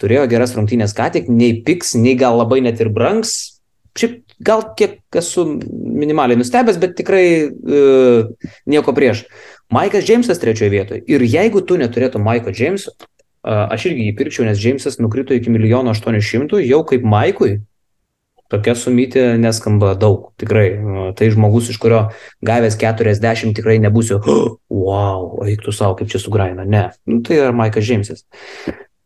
turėjo 0.02 0.28
geras 0.32 0.56
rungtynės 0.58 0.96
ką 0.98 1.10
tik, 1.14 1.30
nei 1.32 1.58
piks, 1.66 1.94
nei 2.00 2.16
gal 2.20 2.40
labai 2.40 2.62
net 2.66 2.82
ir 2.84 2.92
brangs. 2.94 3.60
Šiaip 3.98 4.24
gal 4.42 4.64
kiek 4.78 5.00
esu 5.20 5.46
minimaliai 5.72 6.40
nustebęs, 6.40 6.80
bet 6.82 6.96
tikrai 6.98 7.26
uh, 7.46 8.50
nieko 8.70 8.94
prieš. 8.98 9.26
Maikas 9.74 10.06
Džeimsas 10.08 10.42
trečioje 10.42 10.72
vietoje. 10.74 11.04
Ir 11.10 11.26
jeigu 11.26 11.62
tu 11.66 11.78
neturėtum 11.80 12.26
Maiko 12.26 12.54
Džeimso, 12.54 12.94
uh, 12.94 13.68
aš 13.74 13.92
irgi 13.92 14.10
jį 14.10 14.16
pirkčiau, 14.18 14.48
nes 14.50 14.60
Džeimsas 14.60 15.00
nukrito 15.02 15.38
iki 15.38 15.54
milijono 15.54 15.94
aštuonių 15.94 16.64
jau 16.64 16.82
kaip 16.90 17.06
Maikui. 17.06 17.60
Tokia 18.54 18.76
sumytė 18.78 19.22
neskamba 19.42 19.96
daug, 19.98 20.28
tikrai. 20.38 20.68
Tai 21.18 21.30
žmogus, 21.34 21.72
iš 21.74 21.80
kurio 21.82 22.04
gavęs 22.46 22.76
40 22.78 23.56
tikrai 23.58 23.80
nebūsiu, 23.82 24.20
wow, 24.70 25.30
o 25.40 25.48
eiktų 25.50 25.74
savo, 25.74 25.96
kaip 25.98 26.12
čia 26.12 26.22
sugraina. 26.22 26.66
Ne, 26.66 26.84
nu, 27.10 27.24
tai 27.26 27.40
yra 27.40 27.54
Maikas 27.56 27.88
Džeimsas. 27.88 28.28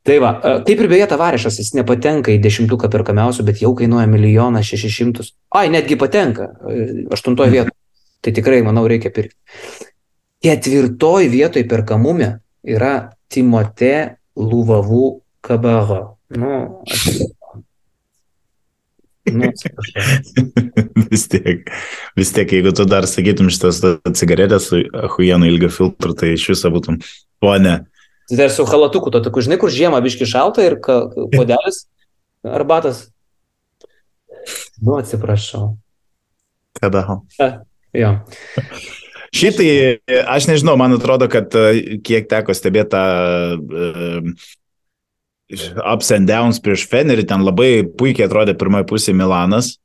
Tai 0.07 0.17
va, 0.23 0.31
e, 0.39 0.51
kaip 0.63 0.79
ir 0.79 0.87
beje 0.87 1.07
tavarišas, 1.11 1.57
jis 1.59 1.73
nepatenka 1.75 2.31
į 2.31 2.39
dešimtuką 2.39 2.87
perkamiausių, 2.93 3.43
bet 3.49 3.59
jau 3.59 3.73
kainuoja 3.75 4.07
milijoną 4.07 4.61
šešis 4.63 4.93
šimtus. 4.95 5.33
Ai, 5.51 5.67
netgi 5.73 5.97
patenka, 5.99 6.53
e, 6.71 7.07
aštuntoje 7.11 7.51
vietoje. 7.51 7.75
Tai 8.23 8.33
tikrai, 8.39 8.61
manau, 8.63 8.85
reikia 8.87 9.11
pirkti. 9.13 9.35
Ketvirtoje 10.43 11.27
vietoje 11.33 11.67
perkamume 11.67 12.37
yra 12.63 12.93
Timote 13.27 14.17
Luvavų 14.39 15.07
Kabaro. 15.43 16.17
Nu, 16.37 16.53
aš... 16.87 17.09
Nu, 19.27 19.51
vis 21.11 21.27
tiek, 21.27 21.67
vis 22.15 22.31
tiek, 22.31 22.51
jeigu 22.55 22.71
tu 22.71 22.85
dar 22.87 23.03
sakytum 23.11 23.51
šitas 23.51 23.81
cigaretės 24.15 24.69
su 24.71 24.79
huienu 25.17 25.49
ilgio 25.49 25.67
filtru, 25.73 26.15
tai 26.15 26.31
iš 26.37 26.47
viso 26.53 26.71
būtum, 26.71 27.01
ponė. 27.43 27.81
Tai 28.27 28.37
dar 28.39 28.51
su 28.51 28.65
halatuku, 28.67 29.11
to 29.13 29.21
tokiu, 29.23 29.45
žinai, 29.45 29.59
kur 29.61 29.71
žiemą 29.71 30.01
biški 30.03 30.27
šalta 30.27 30.65
ir 30.65 30.79
puodelis 30.83 31.85
arbatas. 32.43 33.05
Nu, 34.83 34.97
atsiprašau. 34.99 35.77
Kada? 36.79 37.21
Jo. 37.95 38.11
Šitai, 39.35 39.69
aš 40.27 40.47
nežinau, 40.51 40.77
man 40.79 40.95
atrodo, 40.95 41.27
kad 41.31 41.55
e, 41.57 41.97
kiek 42.05 42.29
teko 42.31 42.55
stebėti 42.55 42.93
tą 42.93 43.03
e, 43.57 44.21
ups 45.83 46.11
and 46.15 46.29
downs 46.29 46.61
prieš 46.63 46.85
Fenerį, 46.91 47.27
ten 47.27 47.43
labai 47.47 47.83
puikiai 47.87 48.27
atrodė 48.27 48.55
pirmoji 48.59 48.87
pusė 48.91 49.15
Milanas. 49.17 49.75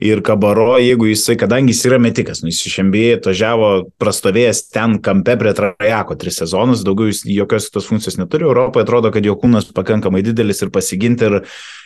Ir 0.00 0.22
Kabaro, 0.24 0.78
jeigu 0.80 1.06
jisai, 1.10 1.36
kadangi 1.38 1.74
jis 1.74 1.84
yra 1.86 1.98
metikas, 2.00 2.40
nu, 2.42 2.48
jis 2.50 2.62
iš 2.66 2.78
MBA 2.88 3.18
atvažiavo 3.18 3.68
prastovėjęs 4.00 4.62
ten 4.72 4.96
kampe 5.04 5.36
prie 5.38 5.52
Trajako 5.54 6.16
tris 6.18 6.40
sezonus, 6.40 6.80
daugiau 6.86 7.10
jis 7.12 7.20
jokios 7.28 7.68
kitos 7.68 7.86
funkcijos 7.90 8.16
neturi, 8.18 8.48
Europoje 8.48 8.86
atrodo, 8.86 9.12
kad 9.14 9.22
jo 9.28 9.36
kūnas 9.38 9.68
pakankamai 9.76 10.24
didelis 10.26 10.62
ir 10.64 10.72
pasiginti, 10.74 11.28
ir, 11.28 11.36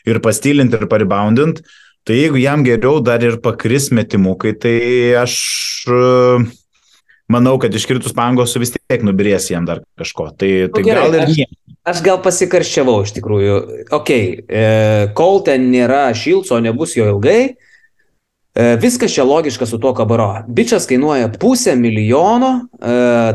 ir 0.09 0.21
pastylinti, 0.25 0.79
ir 0.81 0.87
paribaundinti. 0.89 1.67
Tai 2.07 2.15
jeigu 2.15 2.39
jam 2.39 2.63
geriau 2.63 3.01
dar 3.03 3.25
ir 3.27 3.41
pakris 3.43 3.91
metimukai, 3.91 4.55
tai 4.63 4.77
aš 5.19 5.35
e, 5.91 6.01
manau, 7.35 7.57
kad 7.59 7.75
iškritus 7.75 8.15
pangos 8.15 8.55
vis 8.63 8.71
tiek 8.77 9.03
nubirės 9.03 9.51
jam 9.51 9.67
dar 9.67 9.83
kažko. 9.99 10.31
Tai, 10.39 10.51
tai 10.71 10.85
gerai, 10.87 11.03
gal 11.09 11.19
ir 11.19 11.25
aš- 11.27 11.41
jie. 11.41 11.49
Aš 11.87 12.01
gal 12.03 12.17
pasikarščiavau 12.23 12.97
iš 13.05 13.13
tikrųjų. 13.15 13.57
Ok, 13.95 14.11
e, 14.11 14.63
kol 15.19 15.43
ten 15.47 15.69
nėra 15.71 16.09
šilco, 16.19 16.59
nebus 16.63 16.97
jo 16.99 17.05
ilgai. 17.13 17.57
E, 18.57 18.77
viskas 18.81 19.13
čia 19.13 19.25
logiška 19.25 19.67
su 19.67 19.79
tuo 19.79 19.93
kabaro. 19.95 20.45
Bičias 20.49 20.87
kainuoja 20.89 21.29
pusę 21.41 21.75
milijono, 21.77 22.69
e, 22.73 22.87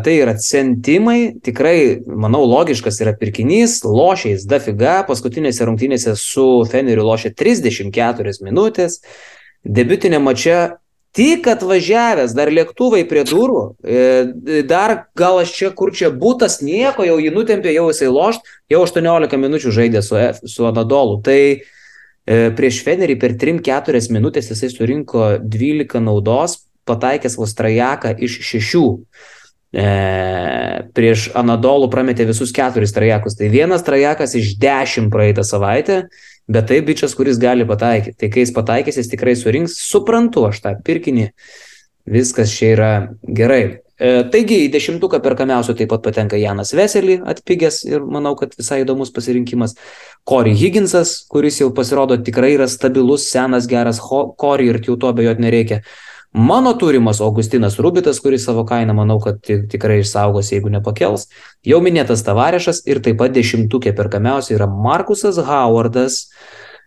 tai 0.04 0.16
yra 0.18 0.34
centimai, 0.42 1.36
tikrai, 1.46 2.02
manau, 2.06 2.42
logiškas 2.50 2.98
yra 3.06 3.14
pirkinys, 3.20 3.84
lošiais 3.86 4.48
dafiga, 4.50 5.04
paskutinėse 5.06 5.68
rungtynėse 5.70 6.16
su 6.18 6.46
Feneriu 6.72 7.06
lošia 7.06 7.30
34 7.38 8.34
minutės, 8.42 9.04
debiutinė 9.62 10.18
mačia 10.26 10.62
tik 11.14 11.46
atvažiavęs, 11.54 12.34
dar 12.34 12.50
lėktuvai 12.50 13.04
prie 13.06 13.22
durų, 13.30 13.62
e, 13.86 14.64
dar 14.66 14.96
gal 15.14 15.44
aš 15.44 15.54
čia, 15.54 15.70
kur 15.70 15.94
čia 15.94 16.10
būtas, 16.10 16.64
nieko, 16.66 17.06
jau 17.06 17.20
jį 17.22 17.36
nutempė, 17.36 17.76
jau 17.78 17.92
jisai 17.92 18.10
lošt, 18.10 18.50
jau 18.74 18.82
18 18.88 19.38
minučių 19.38 19.76
žaidė 19.78 20.02
su, 20.02 20.18
su 20.50 20.66
Anadolu. 20.66 21.22
Tai 21.22 21.40
prieš 22.26 22.82
Fenerį 22.86 23.18
per 23.22 23.36
3-4 23.40 24.02
minutės 24.14 24.52
jisai 24.52 24.70
surinko 24.72 25.38
12 25.42 26.04
naudos, 26.06 26.60
pataikęs 26.90 27.38
vos 27.40 27.54
trajaką 27.58 28.14
iš 28.22 28.40
6. 28.52 28.82
E, 29.72 29.84
prieš 30.92 31.30
Anadolų 31.38 31.88
prametė 31.94 32.26
visus 32.28 32.52
keturis 32.56 32.92
trajakus. 32.96 33.38
Tai 33.40 33.48
vienas 33.54 33.86
trajakas 33.88 34.36
iš 34.36 34.56
10 34.60 35.12
praeitą 35.14 35.46
savaitę, 35.48 36.02
bet 36.52 36.68
tai 36.68 36.82
bičias, 36.86 37.16
kuris 37.16 37.40
gali 37.40 37.68
pataikyti. 37.68 38.18
Tai 38.20 38.32
kai 38.34 38.44
jis 38.44 38.56
pataikys, 38.56 39.00
jis 39.00 39.12
tikrai 39.14 39.38
surinks, 39.40 39.78
suprantu 39.80 40.50
aš 40.50 40.60
tą 40.66 40.76
pirkinį, 40.84 41.30
viskas 42.12 42.52
čia 42.58 42.74
yra 42.76 42.92
gerai. 43.24 43.64
E, 44.02 44.24
taigi 44.34 44.64
į 44.66 44.70
dešimtuką 44.74 45.20
perkamiausių 45.22 45.76
taip 45.78 45.92
pat 45.92 46.02
patenka 46.08 46.38
Janas 46.42 46.72
Veselį, 46.74 47.20
atpigęs 47.30 47.84
ir 47.86 48.02
manau, 48.02 48.32
kad 48.40 48.56
visai 48.58 48.80
įdomus 48.82 49.12
pasirinkimas. 49.14 49.76
Corey 50.26 50.56
Higginsas, 50.58 51.20
kuris 51.30 51.60
jau 51.62 51.68
pasirodo 51.78 52.18
tikrai 52.18 52.56
yra 52.56 52.66
stabilus, 52.72 53.28
senas, 53.30 53.68
geras 53.70 54.00
Corey 54.02 54.72
ir 54.72 54.82
jau 54.88 54.98
to 54.98 55.12
abejot 55.12 55.42
nereikia. 55.44 55.84
Mano 56.34 56.72
turimas 56.80 57.20
Augustinas 57.22 57.76
Rubitas, 57.78 58.22
kuris 58.24 58.46
savo 58.48 58.64
kainą 58.66 58.96
manau, 58.96 59.20
kad 59.22 59.42
ti- 59.44 59.68
tikrai 59.68 60.00
išsaugos, 60.00 60.50
jeigu 60.50 60.72
nepakels. 60.72 61.28
Jau 61.68 61.82
minėtas 61.84 62.24
Tavarešas 62.26 62.82
ir 62.88 63.02
taip 63.04 63.20
pat 63.20 63.36
dešimtukė 63.36 63.94
perkamiausia 63.94 64.56
yra 64.56 64.66
Markusas 64.72 65.38
Howardas 65.38 66.32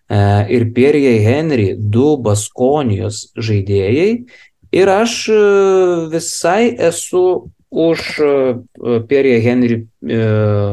e, 0.09 0.17
ir 0.49 0.73
Pierre 0.73 1.21
Henry, 1.23 1.75
du 1.77 2.17
Baskonijos 2.17 3.29
žaidėjai. 3.37 4.25
Ir 4.75 4.91
aš 4.91 5.13
e, 5.31 5.41
visai 6.11 6.75
esu 6.89 7.51
už 7.71 8.01
e, 8.19 8.31
Pierre 9.09 9.41
Henry 9.43 9.77
e, 9.83 10.19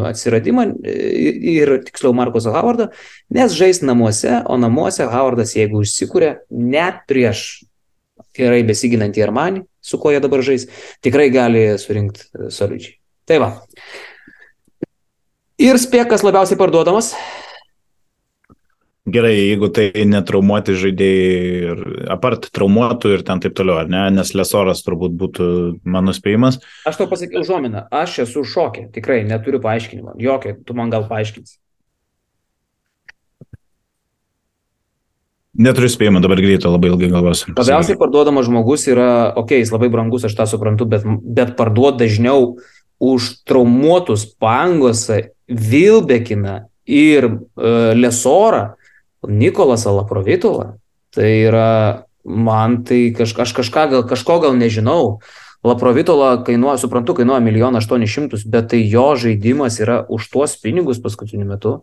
atsiradimą 0.09 0.67
ir 0.81 1.75
tiksliau 1.85 2.13
Markusą 2.17 2.53
Howardą, 2.55 2.89
nes 3.29 3.53
žais 3.57 3.81
namuose, 3.85 4.39
o 4.49 4.57
namuose 4.57 5.05
Howardas, 5.09 5.53
jeigu 5.57 5.83
užsikūrė, 5.83 6.31
net 6.49 7.03
prieš 7.09 7.61
gerai 8.37 8.63
besiginantį 8.65 9.25
Armanį, 9.27 9.65
su 9.81 9.99
kuo 10.01 10.13
jie 10.13 10.21
dabar 10.23 10.41
žais, 10.45 10.65
tikrai 11.05 11.29
gali 11.33 11.67
surinkti 11.81 12.49
solidžiai. 12.53 12.97
Tai 13.29 13.37
va. 13.43 13.51
Ir 15.61 15.77
spėkas 15.77 16.25
labiausiai 16.25 16.57
parduodamas. 16.57 17.13
Gerai, 19.09 19.33
jeigu 19.33 19.65
tai 19.73 19.87
netraumuoti 20.05 20.75
žaidėjai 20.77 21.37
ir 21.71 21.79
apart 22.13 22.43
traumuotų 22.53 23.15
ir 23.15 23.23
ten 23.25 23.39
taip 23.41 23.55
toliau, 23.57 23.79
ar 23.81 23.87
ne, 23.89 24.03
nes 24.13 24.29
Lesoras 24.37 24.83
turbūt 24.85 25.15
būtų 25.17 25.45
mano 25.89 26.13
spėjimas. 26.13 26.59
Aš 26.85 26.99
tau 26.99 27.07
pasakiau 27.09 27.41
žominą, 27.41 27.87
aš 27.89 28.19
esu 28.27 28.43
šokė, 28.45 28.91
tikrai 28.93 29.23
neturiu 29.25 29.57
paaiškinimo. 29.63 30.13
Jokio, 30.21 30.53
tu 30.61 30.75
man 30.77 30.93
gal 30.93 31.07
paaiškins. 31.09 31.57
Neturiu 35.65 35.89
spėjimo, 35.89 36.21
dabar 36.21 36.39
greitai 36.39 36.69
labai 36.69 36.91
ilgai 36.93 37.09
galvosiu. 37.09 37.55
Labiausiai 37.57 37.97
parduodamas 37.99 38.45
žmogus 38.45 38.85
yra, 38.87 39.07
okei, 39.33 39.57
okay, 39.57 39.63
jis 39.65 39.73
labai 39.73 39.89
brangus, 39.91 40.27
aš 40.29 40.35
tą 40.37 40.45
suprantu, 40.47 40.85
bet, 40.93 41.07
bet 41.25 41.55
parduot 41.57 41.97
dažniau 41.97 42.53
už 43.01 43.33
traumuotus 43.49 44.27
pangosą, 44.37 45.23
Vilbekiną 45.51 46.69
ir 46.87 47.25
uh, 47.27 47.91
Lesorą, 47.97 48.77
Nikolasą 49.27 49.93
Laprovitulą. 49.95 50.77
Tai 51.11 51.29
yra, 51.29 52.05
man 52.25 52.81
tai 52.87 53.11
kaž, 53.15 53.35
aš 53.43 53.53
kažką, 53.57 53.85
gal, 53.91 54.03
kažko 54.07 54.39
gal 54.41 54.55
nežinau. 54.57 55.19
Laprovitola 55.63 56.39
kainuoja, 56.45 56.79
suprantu, 56.81 57.13
kainuoja 57.19 57.43
1 57.43 57.77
800 57.77 58.33
000, 58.33 58.49
bet 58.49 58.71
tai 58.71 58.81
jo 58.89 59.11
žaidimas 59.13 59.77
yra 59.83 60.01
už 60.09 60.31
tuos 60.31 60.55
pinigus 60.57 61.01
paskutiniu 61.03 61.45
metu. 61.45 61.77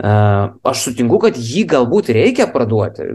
Uh, 0.00 0.52
aš 0.64 0.86
sutinku, 0.86 1.18
kad 1.20 1.36
jį 1.36 1.66
galbūt 1.68 2.08
reikia 2.16 2.46
parduoti. 2.52 3.08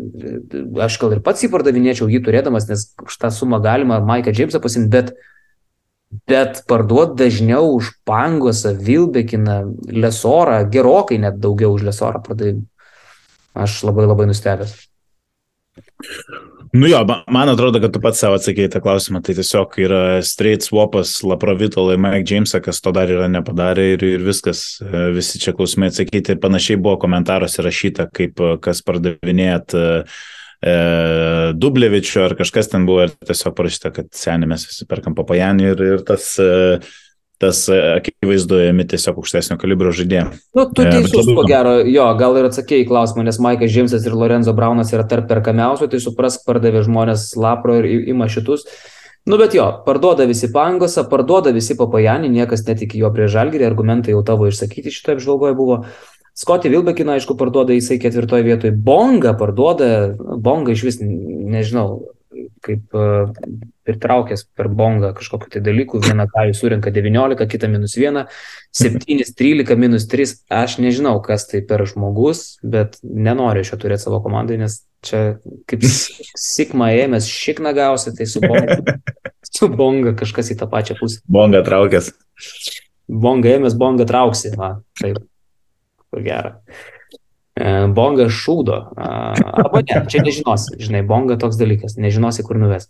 Aš 0.85 0.99
gal 1.01 1.15
ir 1.15 1.21
pats 1.25 1.41
jį 1.41 1.49
pardavinėčiau, 1.53 2.09
jį 2.09 2.21
turėdamas, 2.25 2.67
nes 2.69 2.91
už 3.01 3.17
tą 3.21 3.31
sumą 3.33 3.61
galima 3.61 3.97
Maiką 4.05 4.33
Džeimsą 4.33 4.61
pasimti, 4.61 4.91
bet, 4.93 5.13
bet 6.29 6.61
parduoti 6.69 7.17
dažniau 7.23 7.73
už 7.77 7.89
Pangosą, 8.05 8.75
Vilbekiną, 8.77 9.63
Lesorą, 9.89 10.61
gerokai 10.69 11.17
net 11.21 11.41
daugiau 11.41 11.73
už 11.73 11.87
Lesorą 11.89 12.21
pardavimų. 12.25 12.65
Aš 13.56 13.80
labai 13.88 14.06
labai 14.10 14.28
nustebęs. 14.30 14.76
Nu 16.76 16.88
jo, 16.88 17.06
ma- 17.08 17.24
man 17.32 17.49
atrodo, 17.49 17.80
kad 17.80 17.93
tu 17.95 18.01
pats 18.03 18.20
savo 18.20 18.36
atsakėjai 18.36 18.72
tą 18.74 18.82
klausimą, 18.84 19.22
tai 19.24 19.36
tiesiog 19.38 19.78
yra 19.80 20.01
straight 20.28 20.66
swapas 20.68 21.14
Laprovitolai, 21.24 21.95
Mike 21.99 22.28
Jamesą, 22.28 22.60
kas 22.64 22.82
to 22.84 22.91
dar 22.95 23.12
yra 23.12 23.30
nepadarė 23.32 23.86
ir, 23.95 24.03
ir 24.18 24.26
viskas, 24.28 24.66
E, 24.84 25.06
visi 25.16 25.39
čia 25.39 25.53
klausimai 25.56 25.88
atsakyti. 25.91 26.36
Panašiai 26.41 26.80
buvo 26.82 26.97
komentaruose 26.99 27.64
rašyta, 27.64 28.10
kaip 28.12 28.39
e, 28.43 28.51
kas 28.64 28.82
pardavinėjat 28.88 29.76
e, 29.80 29.86
e, 30.68 30.76
Dublevičių 31.56 32.26
ar 32.26 32.36
kažkas 32.39 32.72
ten 32.74 32.86
buvo. 32.89 33.08
Ir 33.08 33.16
tiesiog 33.32 33.56
parašyta, 33.56 33.93
kad 33.95 34.12
seniai 34.16 34.51
mes 34.51 34.68
visi 34.68 34.88
perkam 34.89 35.16
papajanį 35.16 35.72
ir, 35.72 35.86
ir 35.95 36.06
tas, 36.08 36.34
e, 36.43 36.80
tas 37.41 37.65
e, 37.71 37.77
akivaizdu, 37.99 38.59
ėmi 38.69 38.86
tiesiog 38.89 39.19
aukštesnio 39.19 39.57
kalibro 39.61 39.91
žaidėjai. 39.95 40.27
Nu, 40.55 40.65
tu 40.71 40.86
E, 40.86 40.91
teisus, 40.93 41.27
ko 41.27 41.45
gero, 41.49 41.77
jo, 41.83 42.07
gal 42.19 42.39
ir 42.39 42.49
atsakėjai 42.49 42.86
į 42.86 42.89
klausimą, 42.89 43.25
nes 43.27 43.39
Maikas 43.43 43.73
Džeimsas 43.73 44.07
ir 44.07 44.15
Lorenzo 44.15 44.55
Braunas 44.55 44.93
yra 44.95 45.05
tarp 45.09 45.27
perkamiausių, 45.31 45.89
tai 45.91 46.01
suprask, 46.03 46.45
pardavė 46.47 46.86
žmonės 46.88 47.33
lapro 47.39 47.79
ir 47.81 48.07
ima 48.15 48.29
šitus. 48.31 48.67
Nu, 49.25 49.39
bet 49.41 49.55
jo, 49.57 49.65
parduoda 49.88 50.27
visi 50.29 50.51
pangosą, 50.53 51.07
parduoda 51.09 51.51
visi 51.53 51.73
papajanį, 51.77 52.29
niekas 52.29 52.61
netiki 52.67 53.01
jo 53.01 53.09
prie 53.13 53.25
žalgirį, 53.31 53.65
argumentai 53.65 54.13
jau 54.13 54.21
tavo 54.25 54.45
išsakyti 54.51 54.93
šitoje 54.93 55.17
apžvalgoje 55.17 55.57
buvo. 55.57 55.79
Skoti 56.36 56.69
Vilbekiną, 56.69 57.15
aišku, 57.15 57.38
parduoda 57.39 57.73
jisai 57.73 57.95
ketvirtoje 58.03 58.43
vietoje. 58.43 58.75
Bonga 58.75 59.33
parduoda, 59.39 59.88
Bonga 60.19 60.75
iš 60.75 60.83
vis, 60.83 60.99
nežinau, 61.01 62.01
kaip 62.65 62.95
uh, 62.97 63.31
pritraukęs 63.86 64.45
per 64.57 64.69
Bongą 64.69 65.11
kažkokiu 65.17 65.51
tai 65.53 65.61
dalyku. 65.65 66.01
Vieną 66.03 66.27
kajų 66.31 66.55
surinka 66.57 66.93
19, 66.93 67.47
kitą 67.51 67.69
minus 67.71 67.95
1, 67.99 68.25
7, 68.75 69.23
13, 69.38 69.77
minus 69.79 70.07
3. 70.11 70.33
Aš 70.63 70.77
nežinau, 70.83 71.17
kas 71.25 71.47
tai 71.51 71.61
per 71.65 71.86
žmogus, 71.89 72.57
bet 72.65 72.97
nenoriu 73.03 73.65
šio 73.67 73.79
turėti 73.81 74.07
savo 74.07 74.21
komandai, 74.25 74.59
nes 74.61 74.81
čia 75.05 75.38
kaip 75.69 75.86
Sigma 76.49 76.91
ėmės 76.95 77.29
šikna 77.31 77.75
gausi, 77.77 78.15
tai 78.17 78.27
su 78.29 78.43
Bonga, 78.43 78.81
su 79.55 79.69
bonga 79.71 80.15
kažkas 80.17 80.51
į 80.55 80.59
tą 80.63 80.69
pačią 80.71 80.97
pusę. 80.99 81.21
Bonga 81.29 81.63
traukęs. 81.65 82.11
Bonga 83.05 83.53
ėmės, 83.59 83.77
bonga 83.77 84.07
trauksi. 84.09 84.55
Va, 84.57 84.75
taip. 85.01 85.21
Kur 86.09 86.25
gera. 86.25 86.57
E, 87.56 87.88
Bongas 87.88 88.36
šūdo. 88.36 88.78
Arba 88.99 89.82
ne, 89.86 90.01
čia 90.12 90.22
nežinosi, 90.26 90.76
žinai, 90.84 91.06
bonga 91.08 91.38
toks 91.39 91.56
dalykas, 91.60 91.95
nežinosi, 91.95 92.43
kur 92.43 92.60
nuves. 92.60 92.89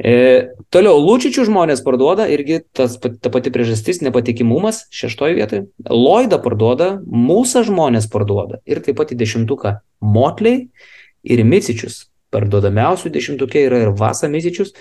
E, 0.00 0.52
toliau, 0.72 1.00
Lūčičių 1.00 1.46
žmonės 1.48 1.80
parduoda, 1.84 2.26
irgi 2.32 2.60
tas, 2.76 2.98
ta 3.00 3.32
pati 3.32 3.52
priežastis, 3.52 4.02
nepatikimumas 4.04 4.84
šeštoje 4.96 5.36
vietoje. 5.36 5.64
Loidą 5.88 6.40
parduoda, 6.44 6.94
Mūsų 7.04 7.66
žmonės 7.68 8.08
parduoda 8.12 8.60
ir 8.68 8.82
taip 8.84 9.00
pat 9.00 9.12
į 9.12 9.20
dešimtuką 9.20 9.78
Motliai 10.04 10.66
ir 11.24 11.44
Micičius. 11.44 12.06
Parduodamiausių 12.32 13.12
dešimtukė 13.12 13.64
yra 13.68 13.80
ir 13.86 13.94
Vasa 13.96 14.28
Micičius. 14.32 14.74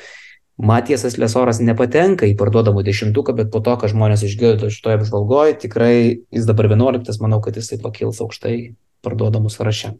Matiesas 0.59 1.15
Lesoras 1.15 1.61
nepatenka 1.63 2.27
į 2.27 2.35
parduodamų 2.39 2.83
dešimtuką, 2.83 3.31
bet 3.37 3.47
po 3.51 3.63
to, 3.63 3.77
ką 3.79 3.87
žmonės 3.91 4.25
išgirdo 4.27 4.67
šitoje 4.67 4.99
apžvalgoje, 4.99 5.55
tikrai 5.63 5.95
jis 6.35 6.47
dabar 6.47 6.67
11, 6.67 7.15
manau, 7.23 7.39
kad 7.39 7.55
jisai 7.55 7.79
pakils 7.79 8.19
aukštai 8.19 8.57
parduodamų 9.05 9.49
sąraše. 9.53 9.95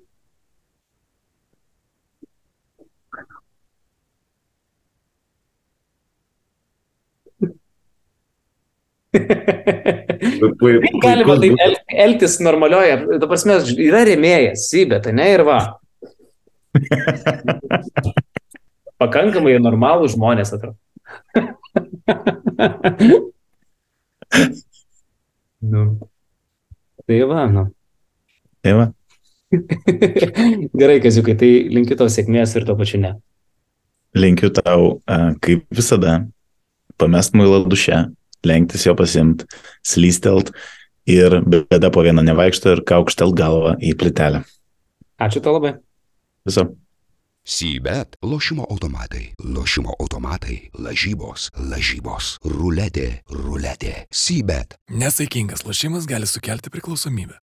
Kaip 10.60 10.84
galima 11.02 11.36
taip 11.42 11.56
el, 11.66 11.74
elgtis 12.06 12.36
normalioje, 12.46 13.18
dabar 13.22 13.38
mes 13.50 13.72
yra 13.74 14.04
rėmėjas, 14.06 14.68
sybė, 14.70 15.00
tai 15.06 15.14
ne 15.18 15.26
ir 15.34 15.42
va. 15.48 15.60
Pakankamai 19.02 19.56
normalų 19.64 20.06
žmonės 20.14 20.54
atrodo. 20.58 20.78
nu. 25.74 25.82
Tai 27.10 27.20
va, 27.32 27.42
nu. 27.50 27.64
Tai 28.66 28.76
va. 28.78 28.88
Gerai, 30.80 31.00
Kaziukai, 31.02 31.36
tai 31.40 31.52
linkiu 31.74 31.98
tau 32.00 32.10
sėkmės 32.12 32.54
ir 32.60 32.68
to 32.68 32.76
pačiu 32.78 33.02
ne. 33.02 33.16
Linkiu 34.18 34.52
tau, 34.54 35.00
kaip 35.44 35.66
visada, 35.74 36.20
pamest 37.02 37.38
muilą 37.38 37.64
duše, 37.70 38.08
lenktis 38.46 38.86
jo 38.88 38.96
pasimt, 38.98 39.46
slystelt 39.86 40.52
ir 41.10 41.40
bėda 41.46 41.92
po 41.94 42.04
vieną 42.06 42.26
nevaikšto 42.26 42.76
ir 42.76 42.84
kaukštelt 42.90 43.38
galvą 43.38 43.76
į 43.82 43.96
plytelę. 44.00 44.44
Ačiū 45.20 45.44
tau 45.44 45.58
labai. 45.58 45.78
Viso. 46.48 46.70
Sybet, 47.50 48.20
lošimo 48.22 48.66
automatai, 48.70 49.32
lošimo 49.42 49.96
automatai, 49.98 50.70
lažybos, 50.78 51.48
lažybos, 51.58 52.36
ruletė, 52.46 53.24
ruletė, 53.32 53.94
sybet. 54.14 54.76
Nesaikingas 54.92 55.64
lošimas 55.66 56.06
gali 56.06 56.30
sukelti 56.30 56.70
priklausomybę. 56.70 57.38